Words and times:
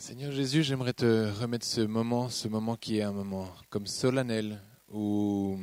Seigneur 0.00 0.30
Jésus, 0.30 0.62
j'aimerais 0.62 0.92
te 0.92 1.28
remettre 1.40 1.66
ce 1.66 1.80
moment, 1.80 2.28
ce 2.28 2.46
moment 2.46 2.76
qui 2.76 2.98
est 2.98 3.02
un 3.02 3.10
moment 3.10 3.52
comme 3.68 3.88
solennel, 3.88 4.62
où, 4.92 5.58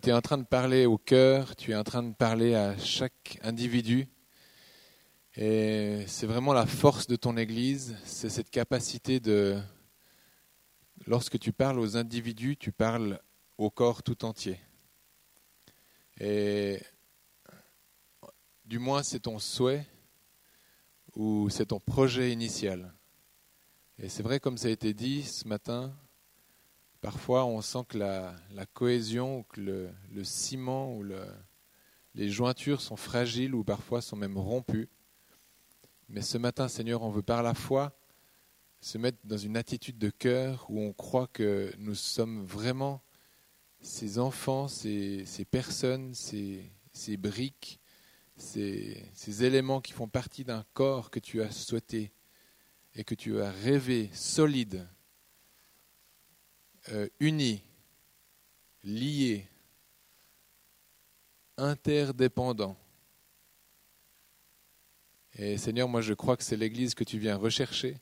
tu 0.00 0.08
es 0.08 0.12
en 0.12 0.20
train 0.20 0.38
de 0.38 0.44
parler 0.44 0.86
au 0.86 0.96
cœur, 0.96 1.56
tu 1.56 1.72
es 1.72 1.74
en 1.74 1.82
train 1.82 2.04
de 2.04 2.14
parler 2.14 2.54
à 2.54 2.78
chaque 2.78 3.40
individu. 3.42 4.06
Et 5.34 6.04
c'est 6.06 6.26
vraiment 6.26 6.52
la 6.52 6.64
force 6.64 7.08
de 7.08 7.16
ton 7.16 7.36
Église, 7.36 7.96
c'est 8.04 8.30
cette 8.30 8.50
capacité 8.50 9.18
de, 9.18 9.58
lorsque 11.08 11.40
tu 11.40 11.52
parles 11.52 11.80
aux 11.80 11.96
individus, 11.96 12.56
tu 12.56 12.70
parles 12.70 13.20
au 13.58 13.68
corps 13.68 14.04
tout 14.04 14.24
entier. 14.24 14.60
Et 16.20 16.80
du 18.64 18.78
moins 18.78 19.02
c'est 19.02 19.20
ton 19.20 19.40
souhait 19.40 19.84
ou 21.16 21.48
c'est 21.50 21.66
ton 21.66 21.80
projet 21.80 22.32
initial. 22.32 22.92
Et 23.98 24.08
c'est 24.08 24.22
vrai, 24.22 24.40
comme 24.40 24.58
ça 24.58 24.68
a 24.68 24.70
été 24.70 24.92
dit 24.92 25.22
ce 25.22 25.46
matin, 25.46 25.94
parfois 27.00 27.44
on 27.44 27.60
sent 27.60 27.84
que 27.88 27.98
la, 27.98 28.36
cohésion, 28.72 29.40
ou 29.40 29.42
que 29.44 29.60
le, 29.60 30.24
ciment 30.24 30.94
ou 30.94 31.02
le, 31.02 31.24
les 32.14 32.28
jointures 32.28 32.80
sont 32.80 32.96
fragiles 32.96 33.54
ou 33.54 33.62
parfois 33.62 34.00
sont 34.00 34.16
même 34.16 34.36
rompues. 34.36 34.88
Mais 36.08 36.22
ce 36.22 36.38
matin, 36.38 36.68
Seigneur, 36.68 37.02
on 37.02 37.10
veut 37.10 37.22
par 37.22 37.42
la 37.42 37.54
foi 37.54 37.96
se 38.80 38.98
mettre 38.98 39.18
dans 39.24 39.38
une 39.38 39.56
attitude 39.56 39.98
de 39.98 40.10
cœur 40.10 40.66
où 40.68 40.80
on 40.80 40.92
croit 40.92 41.28
que 41.28 41.72
nous 41.78 41.94
sommes 41.94 42.44
vraiment 42.44 43.02
ces 43.80 44.18
enfants, 44.18 44.68
ces, 44.68 45.24
personnes, 45.50 46.14
ces 46.14 47.16
briques 47.16 47.80
ces, 48.36 49.44
éléments 49.44 49.80
qui 49.80 49.92
font 49.92 50.08
partie 50.08 50.44
d'un 50.44 50.64
corps 50.74 51.10
que 51.10 51.20
tu 51.20 51.42
as 51.42 51.50
souhaité 51.50 52.12
et 52.94 53.04
que 53.04 53.14
tu 53.14 53.40
as 53.40 53.50
rêvé 53.50 54.10
solide, 54.12 54.86
euh, 56.90 57.08
uni, 57.20 57.62
lié, 58.82 59.48
interdépendant. 61.56 62.76
Et 65.36 65.56
Seigneur, 65.58 65.88
moi 65.88 66.00
je 66.00 66.14
crois 66.14 66.36
que 66.36 66.44
c'est 66.44 66.56
l'Église 66.56 66.94
que 66.94 67.04
tu 67.04 67.18
viens 67.18 67.36
rechercher. 67.36 67.98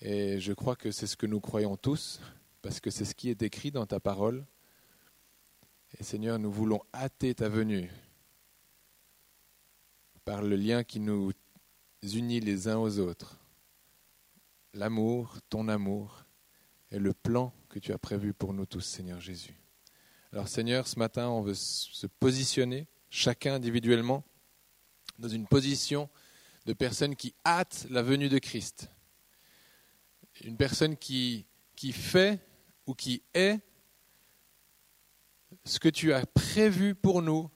Et 0.00 0.40
je 0.40 0.52
crois 0.52 0.76
que 0.76 0.90
c'est 0.90 1.06
ce 1.06 1.16
que 1.16 1.26
nous 1.26 1.40
croyons 1.40 1.76
tous, 1.76 2.20
parce 2.60 2.80
que 2.80 2.90
c'est 2.90 3.04
ce 3.04 3.14
qui 3.14 3.30
est 3.30 3.42
écrit 3.42 3.70
dans 3.70 3.86
ta 3.86 3.98
parole. 3.98 4.46
Et 5.98 6.04
Seigneur, 6.04 6.38
nous 6.38 6.50
voulons 6.50 6.82
hâter 6.94 7.34
ta 7.34 7.48
venue 7.48 7.90
par 10.26 10.42
le 10.42 10.56
lien 10.56 10.82
qui 10.82 10.98
nous 10.98 11.30
unit 12.02 12.40
les 12.40 12.66
uns 12.66 12.78
aux 12.78 12.98
autres. 12.98 13.38
L'amour, 14.74 15.38
ton 15.48 15.68
amour, 15.68 16.24
et 16.90 16.98
le 16.98 17.14
plan 17.14 17.54
que 17.68 17.78
tu 17.78 17.92
as 17.92 17.98
prévu 17.98 18.34
pour 18.34 18.52
nous 18.52 18.66
tous, 18.66 18.80
Seigneur 18.80 19.20
Jésus. 19.20 19.54
Alors 20.32 20.48
Seigneur, 20.48 20.88
ce 20.88 20.98
matin, 20.98 21.28
on 21.28 21.42
veut 21.42 21.54
se 21.54 22.08
positionner, 22.08 22.88
chacun 23.08 23.54
individuellement, 23.54 24.24
dans 25.18 25.28
une 25.28 25.46
position 25.46 26.10
de 26.66 26.72
personne 26.72 27.14
qui 27.14 27.32
hâte 27.46 27.86
la 27.88 28.02
venue 28.02 28.28
de 28.28 28.38
Christ. 28.38 28.90
Une 30.42 30.56
personne 30.56 30.96
qui, 30.96 31.46
qui 31.76 31.92
fait 31.92 32.40
ou 32.86 32.94
qui 32.94 33.22
est 33.32 33.60
ce 35.64 35.78
que 35.78 35.88
tu 35.88 36.12
as 36.12 36.26
prévu 36.26 36.96
pour 36.96 37.22
nous 37.22 37.48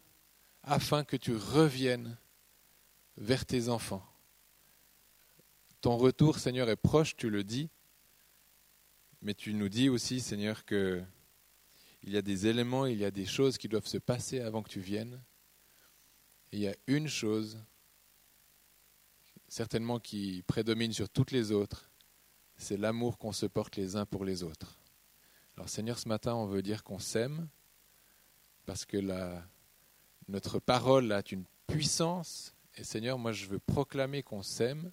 afin 0.63 1.03
que 1.03 1.17
tu 1.17 1.35
reviennes 1.35 2.17
vers 3.17 3.47
tes 3.47 3.69
enfants. 3.69 4.05
Ton 5.81 5.97
retour, 5.97 6.39
Seigneur, 6.39 6.69
est 6.69 6.77
proche, 6.77 7.17
tu 7.17 7.31
le 7.31 7.45
dis, 7.45 7.71
mais 9.23 9.35
tu 9.35 9.55
nous 9.55 9.69
dis 9.69 9.89
aussi, 9.89 10.21
Seigneur, 10.21 10.65
que 10.65 11.03
il 12.03 12.13
y 12.13 12.17
a 12.17 12.23
des 12.23 12.47
éléments, 12.47 12.87
il 12.87 12.99
y 12.99 13.05
a 13.05 13.11
des 13.11 13.27
choses 13.27 13.59
qui 13.59 13.69
doivent 13.69 13.87
se 13.87 13.99
passer 13.99 14.41
avant 14.41 14.63
que 14.63 14.71
tu 14.71 14.81
viennes. 14.81 15.23
Et 16.53 16.57
il 16.57 16.63
y 16.63 16.69
a 16.69 16.75
une 16.87 17.09
chose, 17.09 17.63
certainement 19.49 20.01
qui 20.01 20.43
prédomine 20.47 20.93
sur 20.93 21.09
toutes 21.09 21.31
les 21.31 21.53
autres, 21.53 21.91
c'est 22.57 22.79
l'amour 22.79 23.19
qu'on 23.19 23.33
se 23.33 23.47
porte 23.47 23.77
les 23.77 23.97
uns 23.97 24.07
pour 24.07 24.25
les 24.25 24.43
autres. 24.43 24.79
Alors 25.57 25.69
Seigneur, 25.69 25.99
ce 25.99 26.09
matin, 26.09 26.35
on 26.35 26.47
veut 26.47 26.63
dire 26.63 26.83
qu'on 26.85 26.99
s'aime, 26.99 27.49
parce 28.65 28.87
que 28.87 28.99
notre 30.29 30.59
parole 30.59 31.13
a 31.13 31.23
une 31.31 31.45
puissance 31.67 32.55
et 32.81 32.85
Seigneur, 32.85 33.19
moi 33.19 33.33
je 33.33 33.45
veux 33.45 33.59
proclamer 33.59 34.23
qu'on 34.23 34.43
s'aime. 34.43 34.91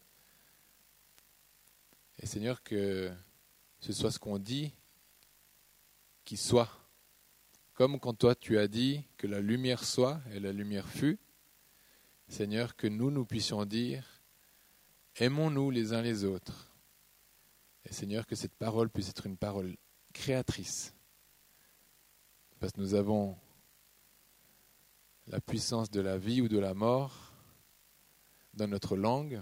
Et 2.20 2.26
Seigneur, 2.26 2.62
que 2.62 3.10
ce 3.80 3.94
soit 3.94 4.12
ce 4.12 4.20
qu'on 4.20 4.40
dit 4.40 4.74
qui 6.26 6.36
soit. 6.36 6.70
Comme 7.76 7.98
quand 7.98 8.14
toi 8.14 8.36
tu 8.36 8.58
as 8.58 8.68
dit 8.68 9.06
que 9.16 9.26
la 9.26 9.40
lumière 9.40 9.86
soit 9.86 10.20
et 10.34 10.42
la 10.42 10.52
lumière 10.52 10.90
fut. 10.90 11.18
Seigneur, 12.28 12.76
que 12.76 12.88
nous, 12.88 13.10
nous 13.10 13.26
puissions 13.26 13.64
dire, 13.64 14.22
aimons-nous 15.16 15.72
les 15.72 15.94
uns 15.94 16.02
les 16.02 16.26
autres. 16.26 16.70
Et 17.86 17.94
Seigneur, 17.94 18.28
que 18.28 18.36
cette 18.36 18.56
parole 18.56 18.90
puisse 18.90 19.08
être 19.08 19.28
une 19.28 19.38
parole 19.38 19.78
créatrice. 20.12 20.94
Parce 22.60 22.74
que 22.74 22.82
nous 22.82 22.96
avons 22.96 23.38
la 25.28 25.40
puissance 25.40 25.90
de 25.90 26.02
la 26.02 26.18
vie 26.18 26.42
ou 26.42 26.50
de 26.50 26.60
la 26.60 26.74
mort 26.74 27.37
dans 28.58 28.68
notre 28.68 28.98
langue, 28.98 29.42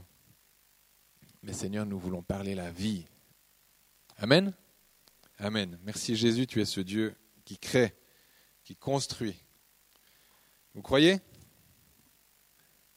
mais 1.41 1.53
Seigneur, 1.53 1.85
nous 1.85 1.97
voulons 1.97 2.21
parler 2.21 2.53
la 2.53 2.69
vie. 2.69 3.05
Amen. 4.17 4.53
Amen. 5.37 5.79
Merci 5.83 6.15
Jésus, 6.15 6.47
tu 6.47 6.61
es 6.61 6.65
ce 6.65 6.81
Dieu 6.81 7.15
qui 7.45 7.57
crée, 7.57 7.95
qui 8.63 8.75
construit. 8.75 9.35
Vous 10.73 10.81
croyez? 10.81 11.21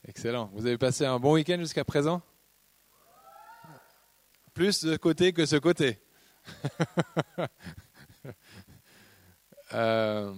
Excellent. 0.06 0.50
Vous 0.54 0.66
avez 0.66 0.78
passé 0.78 1.06
un 1.06 1.20
bon 1.20 1.34
week-end 1.34 1.58
jusqu'à 1.58 1.84
présent? 1.84 2.20
Plus 4.54 4.72
ce 4.72 4.96
côté 4.96 5.32
que 5.32 5.46
ce 5.46 5.56
côté. 5.56 6.00
euh, 9.72 10.34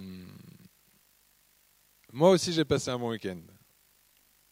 moi 2.11 2.29
aussi, 2.29 2.53
j'ai 2.53 2.65
passé 2.65 2.91
un 2.91 2.99
bon 2.99 3.09
week-end 3.09 3.41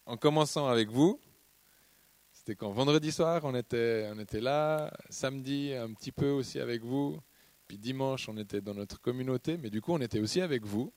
en 0.09 0.17
commençant 0.17 0.67
avec 0.67 0.89
vous. 0.89 1.21
C'était 2.31 2.55
quand 2.55 2.71
vendredi 2.71 3.11
soir, 3.11 3.41
on 3.43 3.53
était, 3.53 4.09
on 4.11 4.17
était 4.17 4.41
là, 4.41 4.91
samedi 5.11 5.71
un 5.73 5.93
petit 5.93 6.11
peu 6.11 6.31
aussi 6.31 6.59
avec 6.59 6.83
vous, 6.83 7.19
puis 7.67 7.77
dimanche 7.77 8.27
on 8.27 8.35
était 8.37 8.59
dans 8.59 8.73
notre 8.73 8.99
communauté, 8.99 9.57
mais 9.57 9.69
du 9.69 9.81
coup 9.81 9.93
on 9.93 10.01
était 10.01 10.19
aussi 10.19 10.41
avec 10.41 10.65
vous. 10.65 10.91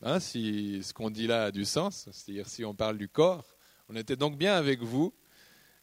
Hein, 0.00 0.20
si 0.20 0.82
ce 0.82 0.94
qu'on 0.94 1.10
dit 1.10 1.26
là 1.26 1.44
a 1.44 1.50
du 1.50 1.66
sens, 1.66 2.08
c'est-à-dire 2.10 2.48
si 2.48 2.64
on 2.64 2.74
parle 2.74 2.96
du 2.96 3.10
corps, 3.10 3.56
on 3.90 3.96
était 3.96 4.16
donc 4.16 4.38
bien 4.38 4.54
avec 4.54 4.80
vous. 4.80 5.12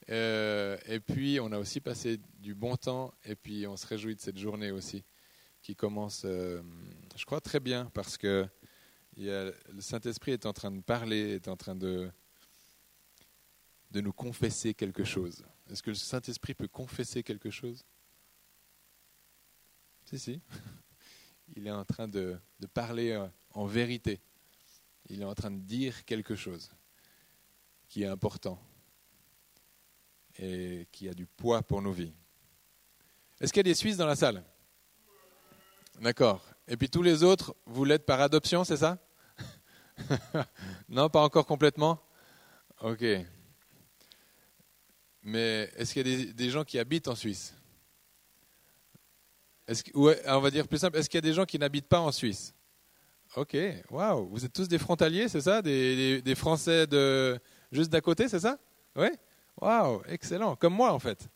Euh, 0.09 0.77
et 0.87 0.99
puis 0.99 1.39
on 1.39 1.51
a 1.51 1.59
aussi 1.59 1.79
passé 1.79 2.19
du 2.39 2.55
bon 2.55 2.75
temps, 2.75 3.13
et 3.23 3.35
puis 3.35 3.67
on 3.67 3.77
se 3.77 3.85
réjouit 3.85 4.15
de 4.15 4.21
cette 4.21 4.39
journée 4.39 4.71
aussi, 4.71 5.03
qui 5.61 5.75
commence, 5.75 6.23
euh, 6.25 6.63
je 7.15 7.25
crois, 7.25 7.39
très 7.39 7.59
bien, 7.59 7.91
parce 7.93 8.17
que 8.17 8.47
le 9.25 9.81
Saint-Esprit 9.81 10.31
est 10.31 10.45
en 10.45 10.53
train 10.53 10.71
de 10.71 10.81
parler, 10.81 11.35
est 11.35 11.47
en 11.47 11.57
train 11.57 11.75
de, 11.75 12.09
de 13.91 14.01
nous 14.01 14.13
confesser 14.13 14.73
quelque 14.73 15.03
chose. 15.03 15.43
Est-ce 15.69 15.83
que 15.83 15.91
le 15.91 15.95
Saint-Esprit 15.95 16.53
peut 16.53 16.67
confesser 16.67 17.23
quelque 17.23 17.49
chose? 17.49 17.83
Si, 20.05 20.17
si. 20.19 20.41
Il 21.55 21.67
est 21.67 21.71
en 21.71 21.85
train 21.85 22.07
de, 22.07 22.37
de, 22.59 22.67
parler 22.67 23.19
en 23.51 23.65
vérité. 23.65 24.21
Il 25.09 25.21
est 25.21 25.25
en 25.25 25.33
train 25.33 25.49
de 25.49 25.59
dire 25.59 26.05
quelque 26.05 26.35
chose 26.35 26.71
qui 27.87 28.03
est 28.03 28.07
important 28.07 28.61
et 30.37 30.87
qui 30.91 31.09
a 31.09 31.13
du 31.13 31.25
poids 31.25 31.63
pour 31.63 31.81
nos 31.81 31.91
vies. 31.91 32.13
Est-ce 33.41 33.51
qu'il 33.51 33.59
y 33.59 33.67
a 33.67 33.71
des 33.71 33.75
Suisses 33.75 33.97
dans 33.97 34.05
la 34.05 34.15
salle? 34.15 34.43
D'accord. 35.99 36.45
Et 36.67 36.77
puis 36.77 36.89
tous 36.89 37.01
les 37.01 37.23
autres, 37.23 37.55
vous 37.65 37.83
l'êtes 37.83 38.05
par 38.05 38.21
adoption, 38.21 38.63
c'est 38.63 38.77
ça? 38.77 38.99
non, 40.89 41.09
pas 41.09 41.21
encore 41.21 41.45
complètement 41.45 42.01
Ok. 42.81 43.03
Mais 45.23 45.69
est-ce 45.75 45.93
qu'il 45.93 46.07
y 46.07 46.29
a 46.29 46.33
des, 46.33 46.49
gens 46.49 46.63
qui 46.63 46.79
habitent 46.79 47.07
en 47.07 47.15
Suisse? 47.15 47.53
On 49.93 50.39
va 50.39 50.49
dire 50.49 50.67
plus 50.67 50.77
simple, 50.77 50.97
est-ce 50.97 51.09
qu'il 51.09 51.17
y 51.17 51.19
a 51.19 51.29
des 51.29 51.33
gens 51.33 51.45
qui 51.45 51.59
n'habitent 51.59 51.87
pas 51.87 51.99
en 51.99 52.11
Suisse? 52.11 52.53
Ok, 53.35 53.55
waouh, 53.91 54.27
vous 54.29 54.43
êtes 54.43 54.53
tous 54.53 54.67
des 54.67 54.79
frontaliers, 54.79 55.27
c'est 55.27 55.41
ça? 55.41 55.61
Des, 55.61 56.33
Français 56.35 56.87
de 56.87 57.39
juste 57.71 57.91
d'à 57.91 58.01
côté, 58.01 58.27
c'est 58.27 58.39
ça? 58.39 58.57
Oui 58.95 59.09
Waouh, 59.61 60.01
excellent, 60.07 60.55
comme 60.55 60.73
moi 60.73 60.93
en 60.93 60.99
fait. 60.99 61.27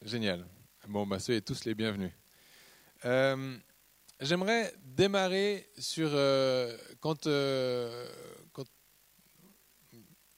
Génial. 0.00 0.46
Bon, 0.88 1.06
bah, 1.06 1.18
soyez 1.18 1.42
tous 1.42 1.64
les 1.64 1.74
bienvenus. 1.74 2.12
Euh, 3.04 3.58
J'aimerais 4.24 4.72
démarrer 4.82 5.68
sur 5.76 6.08
euh, 6.14 6.74
quand, 7.00 7.26
euh, 7.26 8.08
quand, 8.54 8.64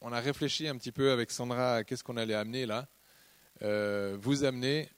on 0.00 0.12
a 0.12 0.18
réfléchi 0.18 0.66
un 0.66 0.76
petit 0.76 0.90
peu 0.90 1.12
avec 1.12 1.30
Sandra 1.30 1.76
à 1.76 1.84
qu'est-ce 1.84 2.02
qu'on 2.02 2.16
allait 2.16 2.34
amener 2.34 2.66
là. 2.66 2.88
Euh, 3.62 4.18
vous 4.20 4.42
amener, 4.42 4.88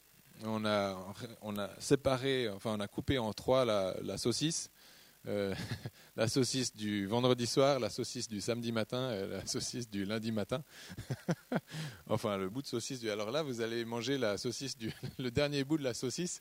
on 0.43 0.65
a, 0.65 0.97
on 1.43 1.59
a 1.59 1.69
séparé, 1.79 2.49
enfin 2.49 2.77
on 2.79 2.81
a 2.81 2.89
coupé 2.89 3.19
en 3.19 3.31
trois 3.35 3.67
la, 3.67 3.95
la 4.01 4.17
saucisse. 4.17 4.71
Euh, 5.27 5.55
la 6.17 6.29
saucisse 6.29 6.75
du 6.75 7.07
vendredi 7.07 7.47
soir, 7.47 7.81
la 7.81 7.91
saucisse 7.91 8.29
du 8.29 8.41
samedi 8.41 8.73
matin 8.73 9.13
et 9.13 9.27
la 9.27 9.47
saucisse 9.47 9.91
du 9.91 10.05
lundi 10.05 10.33
matin. 10.33 10.63
enfin, 12.07 12.37
le 12.37 12.49
bout 12.49 12.63
de 12.63 12.67
saucisse 12.67 13.01
du. 13.01 13.11
Alors 13.11 13.31
là, 13.31 13.43
vous 13.43 13.61
allez 13.61 13.85
manger 13.85 14.17
la 14.17 14.39
saucisse 14.39 14.77
du. 14.77 14.93
le 15.19 15.31
dernier 15.31 15.65
bout 15.65 15.79
de 15.79 15.85
la 15.85 15.95
saucisse. 15.95 16.41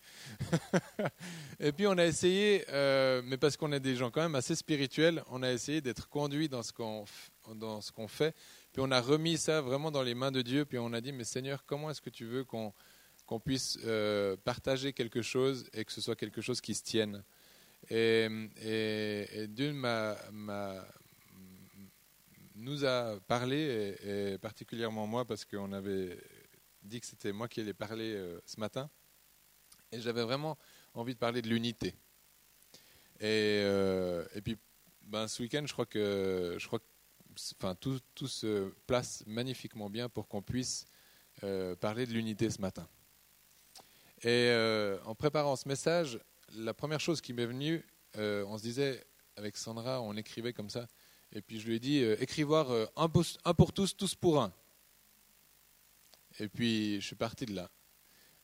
et 1.59 1.71
puis, 1.71 1.87
on 1.87 1.97
a 1.97 2.05
essayé, 2.05 2.65
euh, 2.69 3.21
mais 3.25 3.37
parce 3.37 3.57
qu'on 3.57 3.71
est 3.71 3.79
des 3.79 3.95
gens 3.95 4.11
quand 4.11 4.21
même 4.21 4.35
assez 4.35 4.55
spirituels, 4.55 5.23
on 5.29 5.43
a 5.43 5.51
essayé 5.51 5.81
d'être 5.81 6.07
conduits 6.07 6.49
dans 6.49 6.61
ce 6.61 6.71
qu'on 6.71 7.05
fait. 8.07 8.35
Puis 8.77 8.85
on 8.85 8.91
a 8.91 9.01
remis 9.01 9.37
ça 9.37 9.59
vraiment 9.61 9.89
dans 9.89 10.03
les 10.03 10.13
mains 10.13 10.31
de 10.31 10.43
Dieu. 10.43 10.63
Puis 10.63 10.77
on 10.77 10.93
a 10.93 11.01
dit, 11.01 11.11
mais 11.11 11.23
Seigneur, 11.23 11.65
comment 11.65 11.89
est-ce 11.89 12.01
que 12.01 12.11
tu 12.11 12.25
veux 12.25 12.43
qu'on 12.43 12.73
puisse 13.39 13.79
euh, 13.85 14.37
partager 14.37 14.93
quelque 14.93 15.23
chose 15.23 15.67
et 15.73 15.83
que 15.83 15.91
ce 15.91 15.99
soit 15.99 16.15
quelque 16.15 16.41
chose 16.41 16.61
qui 16.61 16.75
se 16.75 16.83
tienne? 16.83 17.23
Et, 17.89 18.27
et, 18.61 19.47
Dieu 19.47 19.73
nous 22.55 22.85
a 22.85 23.19
parlé, 23.27 23.95
et, 24.03 24.37
particulièrement 24.39 25.07
moi, 25.07 25.25
parce 25.25 25.45
qu'on 25.45 25.71
avait 25.71 26.17
dit 26.83 26.99
que 26.99 27.05
c'était 27.05 27.31
moi 27.31 27.47
qui 27.47 27.59
allais 27.59 27.73
parler 27.73 28.13
euh, 28.15 28.39
ce 28.45 28.59
matin. 28.59 28.89
Et 29.91 30.01
j'avais 30.01 30.23
vraiment 30.23 30.57
envie 30.93 31.13
de 31.13 31.19
parler 31.19 31.41
de 31.41 31.47
l'unité. 31.47 31.95
Et, 33.19 33.61
euh, 33.63 34.25
et, 34.35 34.41
puis, 34.41 34.57
ben, 35.01 35.27
ce 35.27 35.41
week-end, 35.41 35.63
je 35.65 35.73
crois 35.73 35.85
que, 35.85 36.57
je 36.59 36.67
crois 36.67 36.79
enfin, 37.59 37.75
tout, 37.75 37.99
tout, 38.15 38.27
se 38.27 38.69
place 38.85 39.23
magnifiquement 39.27 39.89
bien 39.89 40.09
pour 40.09 40.27
qu'on 40.27 40.41
puisse 40.41 40.85
euh, 41.43 41.75
parler 41.75 42.05
de 42.05 42.13
l'unité 42.13 42.49
ce 42.49 42.59
matin. 42.59 42.87
Et 44.23 44.51
en 45.05 45.13
préparant 45.13 45.55
ce 45.55 45.67
message, 45.67 46.19
la 46.55 46.73
première 46.73 46.99
chose 46.99 47.21
qui 47.21 47.33
m'est 47.33 47.45
venue, 47.45 47.85
euh, 48.17 48.45
on 48.47 48.57
se 48.57 48.63
disait, 48.63 49.05
avec 49.35 49.57
Sandra, 49.57 50.01
on 50.01 50.15
écrivait 50.15 50.53
comme 50.53 50.69
ça, 50.69 50.87
et 51.31 51.41
puis 51.41 51.59
je 51.59 51.67
lui 51.67 51.75
ai 51.75 51.79
dit, 51.79 52.01
euh, 52.01 52.15
écrivoir 52.21 52.71
euh, 52.71 52.85
un, 52.95 53.09
pour 53.09 53.73
tous, 53.73 53.95
tous 53.95 54.15
pour 54.15 54.41
un. 54.41 54.53
Et 56.39 56.47
puis 56.47 57.01
je 57.01 57.05
suis 57.05 57.15
parti 57.15 57.45
de 57.45 57.53
là. 57.55 57.69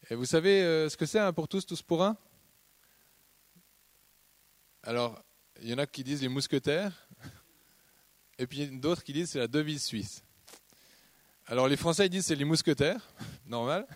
Et 0.10 0.16
vous 0.16 0.26
savez 0.26 0.90
ce 0.90 0.98
que 0.98 1.06
c'est 1.06 1.20
un 1.20 1.32
pour 1.32 1.48
tous, 1.48 1.66
tous 1.66 1.82
pour 1.82 2.04
un? 2.04 2.18
Alors, 4.82 5.24
il 5.62 5.70
y 5.70 5.74
en 5.74 5.78
a 5.78 5.86
qui 5.86 6.04
disent 6.04 6.22
les 6.22 6.28
mousquetaires, 6.28 7.08
et 8.38 8.48
puis 8.48 8.68
d'autres 8.68 9.04
qui 9.04 9.14
disent 9.14 9.32
c'est 9.32 9.40
la 9.40 9.48
devise 9.48 9.84
suisse. 9.84 10.24
Alors 11.46 11.68
les 11.68 11.78
Français 11.78 12.08
ils 12.08 12.10
disent 12.10 12.26
c'est 12.26 12.36
les 12.36 12.46
mousquetaires, 12.46 13.08
normal. 13.46 13.88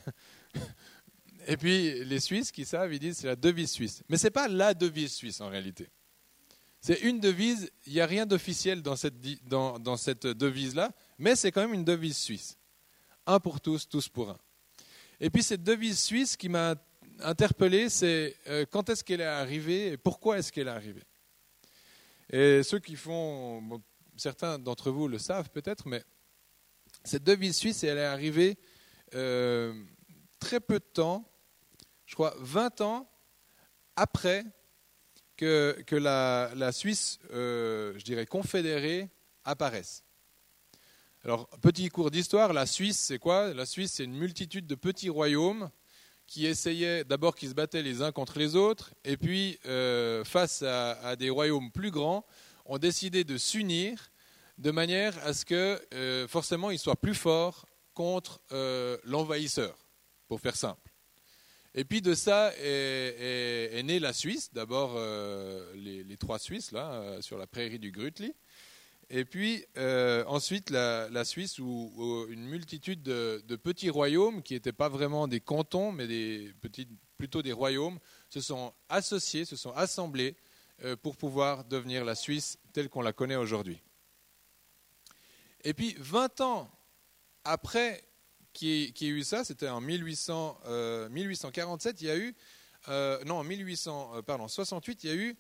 Et 1.48 1.56
puis 1.56 2.04
les 2.04 2.20
Suisses 2.20 2.52
qui 2.52 2.66
savent, 2.66 2.94
ils 2.94 3.00
disent 3.00 3.20
c'est 3.20 3.28
la 3.28 3.38
devise 3.38 3.72
suisse. 3.72 4.04
Mais 4.10 4.18
ce 4.18 4.26
n'est 4.26 4.32
pas 4.32 4.50
la 4.50 4.74
devise 4.74 5.14
suisse 5.14 5.40
en 5.40 5.48
réalité. 5.48 5.90
C'est 6.82 7.02
une 7.02 7.20
devise, 7.20 7.72
il 7.88 7.94
n'y 7.94 8.02
a 8.02 8.06
rien 8.06 8.26
d'officiel 8.26 8.82
dans 8.82 8.96
cette, 8.96 9.16
dans, 9.48 9.80
dans 9.80 9.98
cette 9.98 10.28
devise-là, 10.28 10.92
mais 11.18 11.36
c'est 11.36 11.52
quand 11.52 11.62
même 11.62 11.74
une 11.74 11.86
devise 11.86 12.18
suisse. 12.18 12.58
Un 13.26 13.40
pour 13.40 13.62
tous, 13.62 13.88
tous 13.88 14.10
pour 14.10 14.30
un. 14.30 14.38
Et 15.20 15.30
puis 15.30 15.42
cette 15.42 15.64
devise 15.64 16.00
suisse 16.00 16.38
qui 16.38 16.50
m'a 16.50 16.76
interpellé, 17.22 17.90
c'est 17.90 18.36
euh, 18.48 18.66
quand 18.70 18.90
est-ce 18.90 19.04
qu'elle 19.04 19.22
est 19.22 19.26
arrivée 19.26 19.94
et 19.94 19.98
pourquoi 19.98 20.38
est-ce 20.38 20.52
qu'elle 20.52 20.68
est 20.68 20.72
arrivée? 20.72 21.04
Et 22.30 22.62
ceux 22.62 22.80
qui 22.80 22.98
font, 22.98 23.82
certains 24.18 24.60
d'entre 24.60 24.92
vous 24.92 25.08
le 25.08 25.18
savent 25.18 25.50
peut-être, 25.50 25.88
mais 25.88 26.04
cette 27.06 27.24
devise 27.24 27.56
suisse, 27.56 27.84
elle 27.86 27.98
est 27.98 28.06
arrivée 28.06 28.58
euh, 29.16 29.74
très 30.40 30.60
peu 30.60 30.80
de 30.80 30.86
temps 30.86 31.26
je 32.08 32.16
crois, 32.16 32.34
20 32.40 32.82
ans 32.82 33.08
après 33.96 34.44
que, 35.36 35.76
la, 35.92 36.72
Suisse, 36.72 37.20
euh, 37.32 37.94
je 37.98 38.04
dirais, 38.04 38.26
confédérée 38.26 39.10
apparaisse. 39.44 40.04
Alors, 41.24 41.48
petit 41.62 41.90
cours 41.90 42.10
d'histoire, 42.10 42.54
la 42.54 42.66
Suisse, 42.66 42.98
c'est 42.98 43.20
quoi? 43.20 43.54
La 43.54 43.66
Suisse, 43.66 43.94
c'est 43.94 44.06
une 44.06 44.18
multitude 44.18 44.66
de 44.66 44.76
petits 44.76 45.10
royaumes 45.10 45.70
qui 46.26 46.46
essayaient, 46.46 47.04
d'abord 47.04 47.36
qui 47.36 47.48
se 47.48 47.54
battaient 47.54 47.84
les 47.84 48.02
uns 48.02 48.12
contre 48.12 48.40
les 48.40 48.56
autres, 48.56 48.94
et 49.04 49.18
puis, 49.18 49.60
euh, 49.66 50.24
face 50.24 50.62
à, 50.62 50.92
à, 51.02 51.16
des 51.16 51.30
royaumes 51.30 51.72
plus 51.72 51.92
grands, 51.92 52.26
ont 52.66 52.78
décidé 52.78 53.24
de 53.24 53.38
s'unir 53.38 54.12
de 54.58 54.72
manière 54.72 55.14
à 55.26 55.34
ce 55.34 55.46
que, 55.46 55.80
euh, 55.94 56.28
forcément, 56.28 56.72
ils 56.72 56.80
soient 56.80 56.96
plus 56.96 57.16
forts 57.16 57.66
contre 57.94 58.42
l'envahisseur, 59.06 59.76
pour 60.28 60.40
faire 60.40 60.56
simple. 60.56 60.87
Et 61.78 61.86
puis 61.86 62.02
de 62.02 62.16
ça 62.16 62.52
est, 62.58 63.84
née 63.84 64.00
la 64.00 64.12
Suisse, 64.12 64.52
d'abord 64.52 64.96
euh, 64.96 65.72
les, 65.76 66.18
trois 66.18 66.40
Suisses 66.40 66.72
là, 66.72 66.92
euh, 66.92 67.22
sur 67.22 67.38
la 67.38 67.46
prairie 67.46 67.78
du 67.78 67.92
Grutli. 67.92 68.34
Et 69.12 69.26
puis 69.26 69.64
euh, 69.78 70.24
ensuite 70.26 70.72
la, 70.72 71.24
Suisse 71.24 71.60
où, 71.60 72.26
une 72.32 72.48
multitude 72.48 73.04
de, 73.04 73.56
petits 73.58 73.92
royaumes 73.92 74.42
qui 74.42 74.56
n'étaient 74.56 74.74
pas 74.74 74.90
vraiment 74.90 75.28
des 75.28 75.40
cantons 75.40 75.92
mais 75.92 76.08
des 76.08 76.52
plutôt 77.16 77.44
des 77.44 77.54
royaumes 77.54 78.00
se 78.28 78.42
sont 78.42 78.74
associés, 78.90 79.46
se 79.46 79.56
sont 79.56 79.72
assemblés 79.74 80.36
pour 81.04 81.16
pouvoir 81.16 81.64
devenir 81.64 82.04
la 82.06 82.16
Suisse 82.16 82.58
telle 82.74 82.90
qu'on 82.90 83.04
la 83.04 83.14
connaît 83.14 83.36
aujourd'hui. 83.36 83.84
Et 85.64 85.76
puis 85.76 85.96
20 86.00 86.42
ans 86.42 86.72
après 87.44 88.04
qui, 88.58 88.94
a 89.02 89.06
eu 89.06 89.24
ça, 89.24 89.44
c'était 89.44 89.70
en 89.70 89.80
1800, 89.82 90.62
1847, 91.12 91.96
euh, 91.96 92.00
il 92.02 92.08
y 92.08 92.10
a 92.10 92.18
eu, 92.18 92.36
euh, 92.90 93.24
non, 93.24 93.36
en 93.36 93.44
1868, 93.44 94.98
euh, 94.98 95.00
il 95.04 95.10
y 95.10 95.12
a 95.12 95.16
eu 95.16 95.38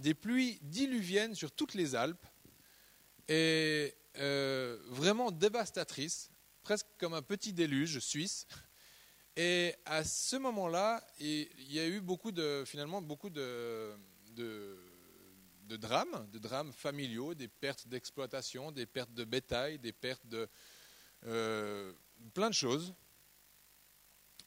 des 0.00 0.14
pluies 0.14 0.58
diluviennes 0.62 1.34
sur 1.34 1.52
toutes 1.52 1.74
les 1.74 1.94
Alpes, 1.94 2.26
et 3.28 3.94
vraiment 4.14 5.30
dévastatrices, 5.30 6.30
presque 6.62 6.86
comme 6.96 7.12
un 7.12 7.22
petit 7.22 7.52
déluge 7.52 7.98
suisse. 7.98 8.46
Et 9.36 9.74
à 9.84 10.02
ce 10.02 10.36
moment-là, 10.36 11.06
il 11.20 11.70
y 11.70 11.78
a 11.78 11.86
eu 11.86 12.00
beaucoup 12.00 12.32
de, 12.32 12.64
finalement, 12.66 13.02
beaucoup 13.02 13.28
de 13.28 13.94
drames, 15.68 16.26
de 16.32 16.38
drames 16.38 16.72
familiaux, 16.72 17.34
des 17.34 17.48
pertes 17.48 17.86
d'exploitation, 17.88 18.72
des 18.72 18.86
pertes 18.86 19.12
de 19.12 19.24
bétail, 19.24 19.78
des 19.78 19.92
pertes 19.92 20.26
de, 20.26 20.48
plein 22.34 22.48
de 22.48 22.54
choses. 22.54 22.94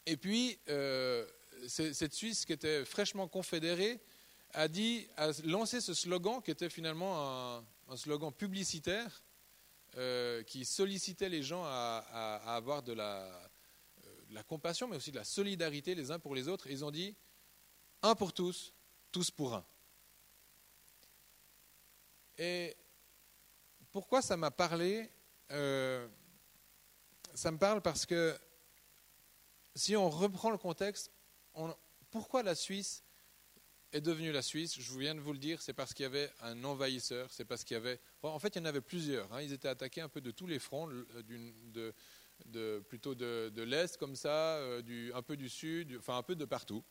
Et 0.05 0.17
puis, 0.17 0.59
euh, 0.69 1.25
cette 1.67 2.13
Suisse 2.13 2.45
qui 2.45 2.53
était 2.53 2.85
fraîchement 2.85 3.27
confédérée 3.27 3.99
a 4.53 4.67
dit, 4.67 5.07
a 5.17 5.31
lancé 5.43 5.81
ce 5.81 5.93
slogan 5.93 6.41
qui 6.41 6.51
était 6.51 6.69
finalement 6.69 7.63
un, 7.87 7.97
slogan 7.97 8.31
publicitaire 8.31 9.23
euh, 9.97 10.43
qui 10.43 10.65
sollicitait 10.65 11.29
les 11.29 11.43
gens 11.43 11.63
à, 11.63 12.41
avoir 12.45 12.83
de 12.83 12.93
la, 12.93 13.23
euh, 13.25 14.21
la, 14.31 14.43
compassion, 14.43 14.87
mais 14.87 14.97
aussi 14.97 15.11
de 15.11 15.17
la 15.17 15.23
solidarité 15.23 15.95
les 15.95 16.11
uns 16.11 16.19
pour 16.19 16.35
les 16.35 16.47
autres. 16.47 16.67
ils 16.67 16.85
ont 16.85 16.91
dit 16.91 17.15
un 18.01 18.15
pour 18.15 18.33
tous, 18.33 18.73
tous 19.11 19.29
pour 19.29 19.55
un. 19.55 19.65
Et 22.37 22.75
pourquoi 23.91 24.21
ça 24.21 24.37
m'a 24.37 24.51
parlé 24.51 25.09
ça 27.39 27.51
me 27.51 27.57
parle 27.57 27.81
parce 27.81 28.05
que 28.05 28.37
si 29.73 29.95
on 29.95 30.09
reprend 30.09 30.51
le 30.51 30.57
contexte, 30.57 31.09
pourquoi 32.11 32.43
la 32.43 32.53
Suisse 32.53 33.01
est 33.93 34.01
devenue 34.01 34.33
la 34.33 34.41
Suisse? 34.41 34.77
Je 34.77 34.99
viens 34.99 35.15
de 35.15 35.21
vous 35.21 35.31
le 35.31 35.39
dire, 35.39 35.61
c'est 35.61 35.71
parce 35.71 35.93
qu'il 35.93 36.03
y 36.03 36.05
avait 36.05 36.29
un 36.41 36.61
envahisseur, 36.65 37.31
c'est 37.31 37.45
parce 37.45 37.63
qu'il 37.63 37.75
y 37.75 37.77
avait... 37.77 37.97
En 38.23 38.39
fait, 38.39 38.55
il 38.55 38.59
y 38.59 38.61
en 38.61 38.65
avait 38.65 38.81
plusieurs. 38.81 39.31
Hein. 39.31 39.41
ils 39.41 39.53
étaient 39.53 39.69
attaqués 39.69 40.01
un 40.01 40.09
peu 40.09 40.19
de 40.19 40.31
tous 40.31 40.47
les 40.47 40.59
fronts, 40.59 40.89
de, 42.45 42.79
plutôt 42.89 43.15
de, 43.15 43.61
l'Est 43.63 43.95
comme 43.95 44.17
ça, 44.17 44.57
euh, 44.57 45.11
un 45.15 45.21
peu 45.21 45.37
du 45.37 45.47
Sud, 45.47 45.95
enfin 45.97 46.17
un 46.17 46.23
peu 46.23 46.35
de 46.35 46.43
partout. 46.43 46.83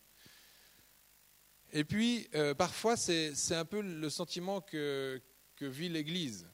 Et 1.72 1.84
puis, 1.84 2.26
euh, 2.34 2.54
parfois, 2.54 2.96
c'est 2.96 3.54
un 3.54 3.66
peu 3.66 3.82
le 3.82 4.08
sentiment 4.08 4.62
que 4.62 5.20
vit 5.60 5.90
l'Église, 5.90 6.48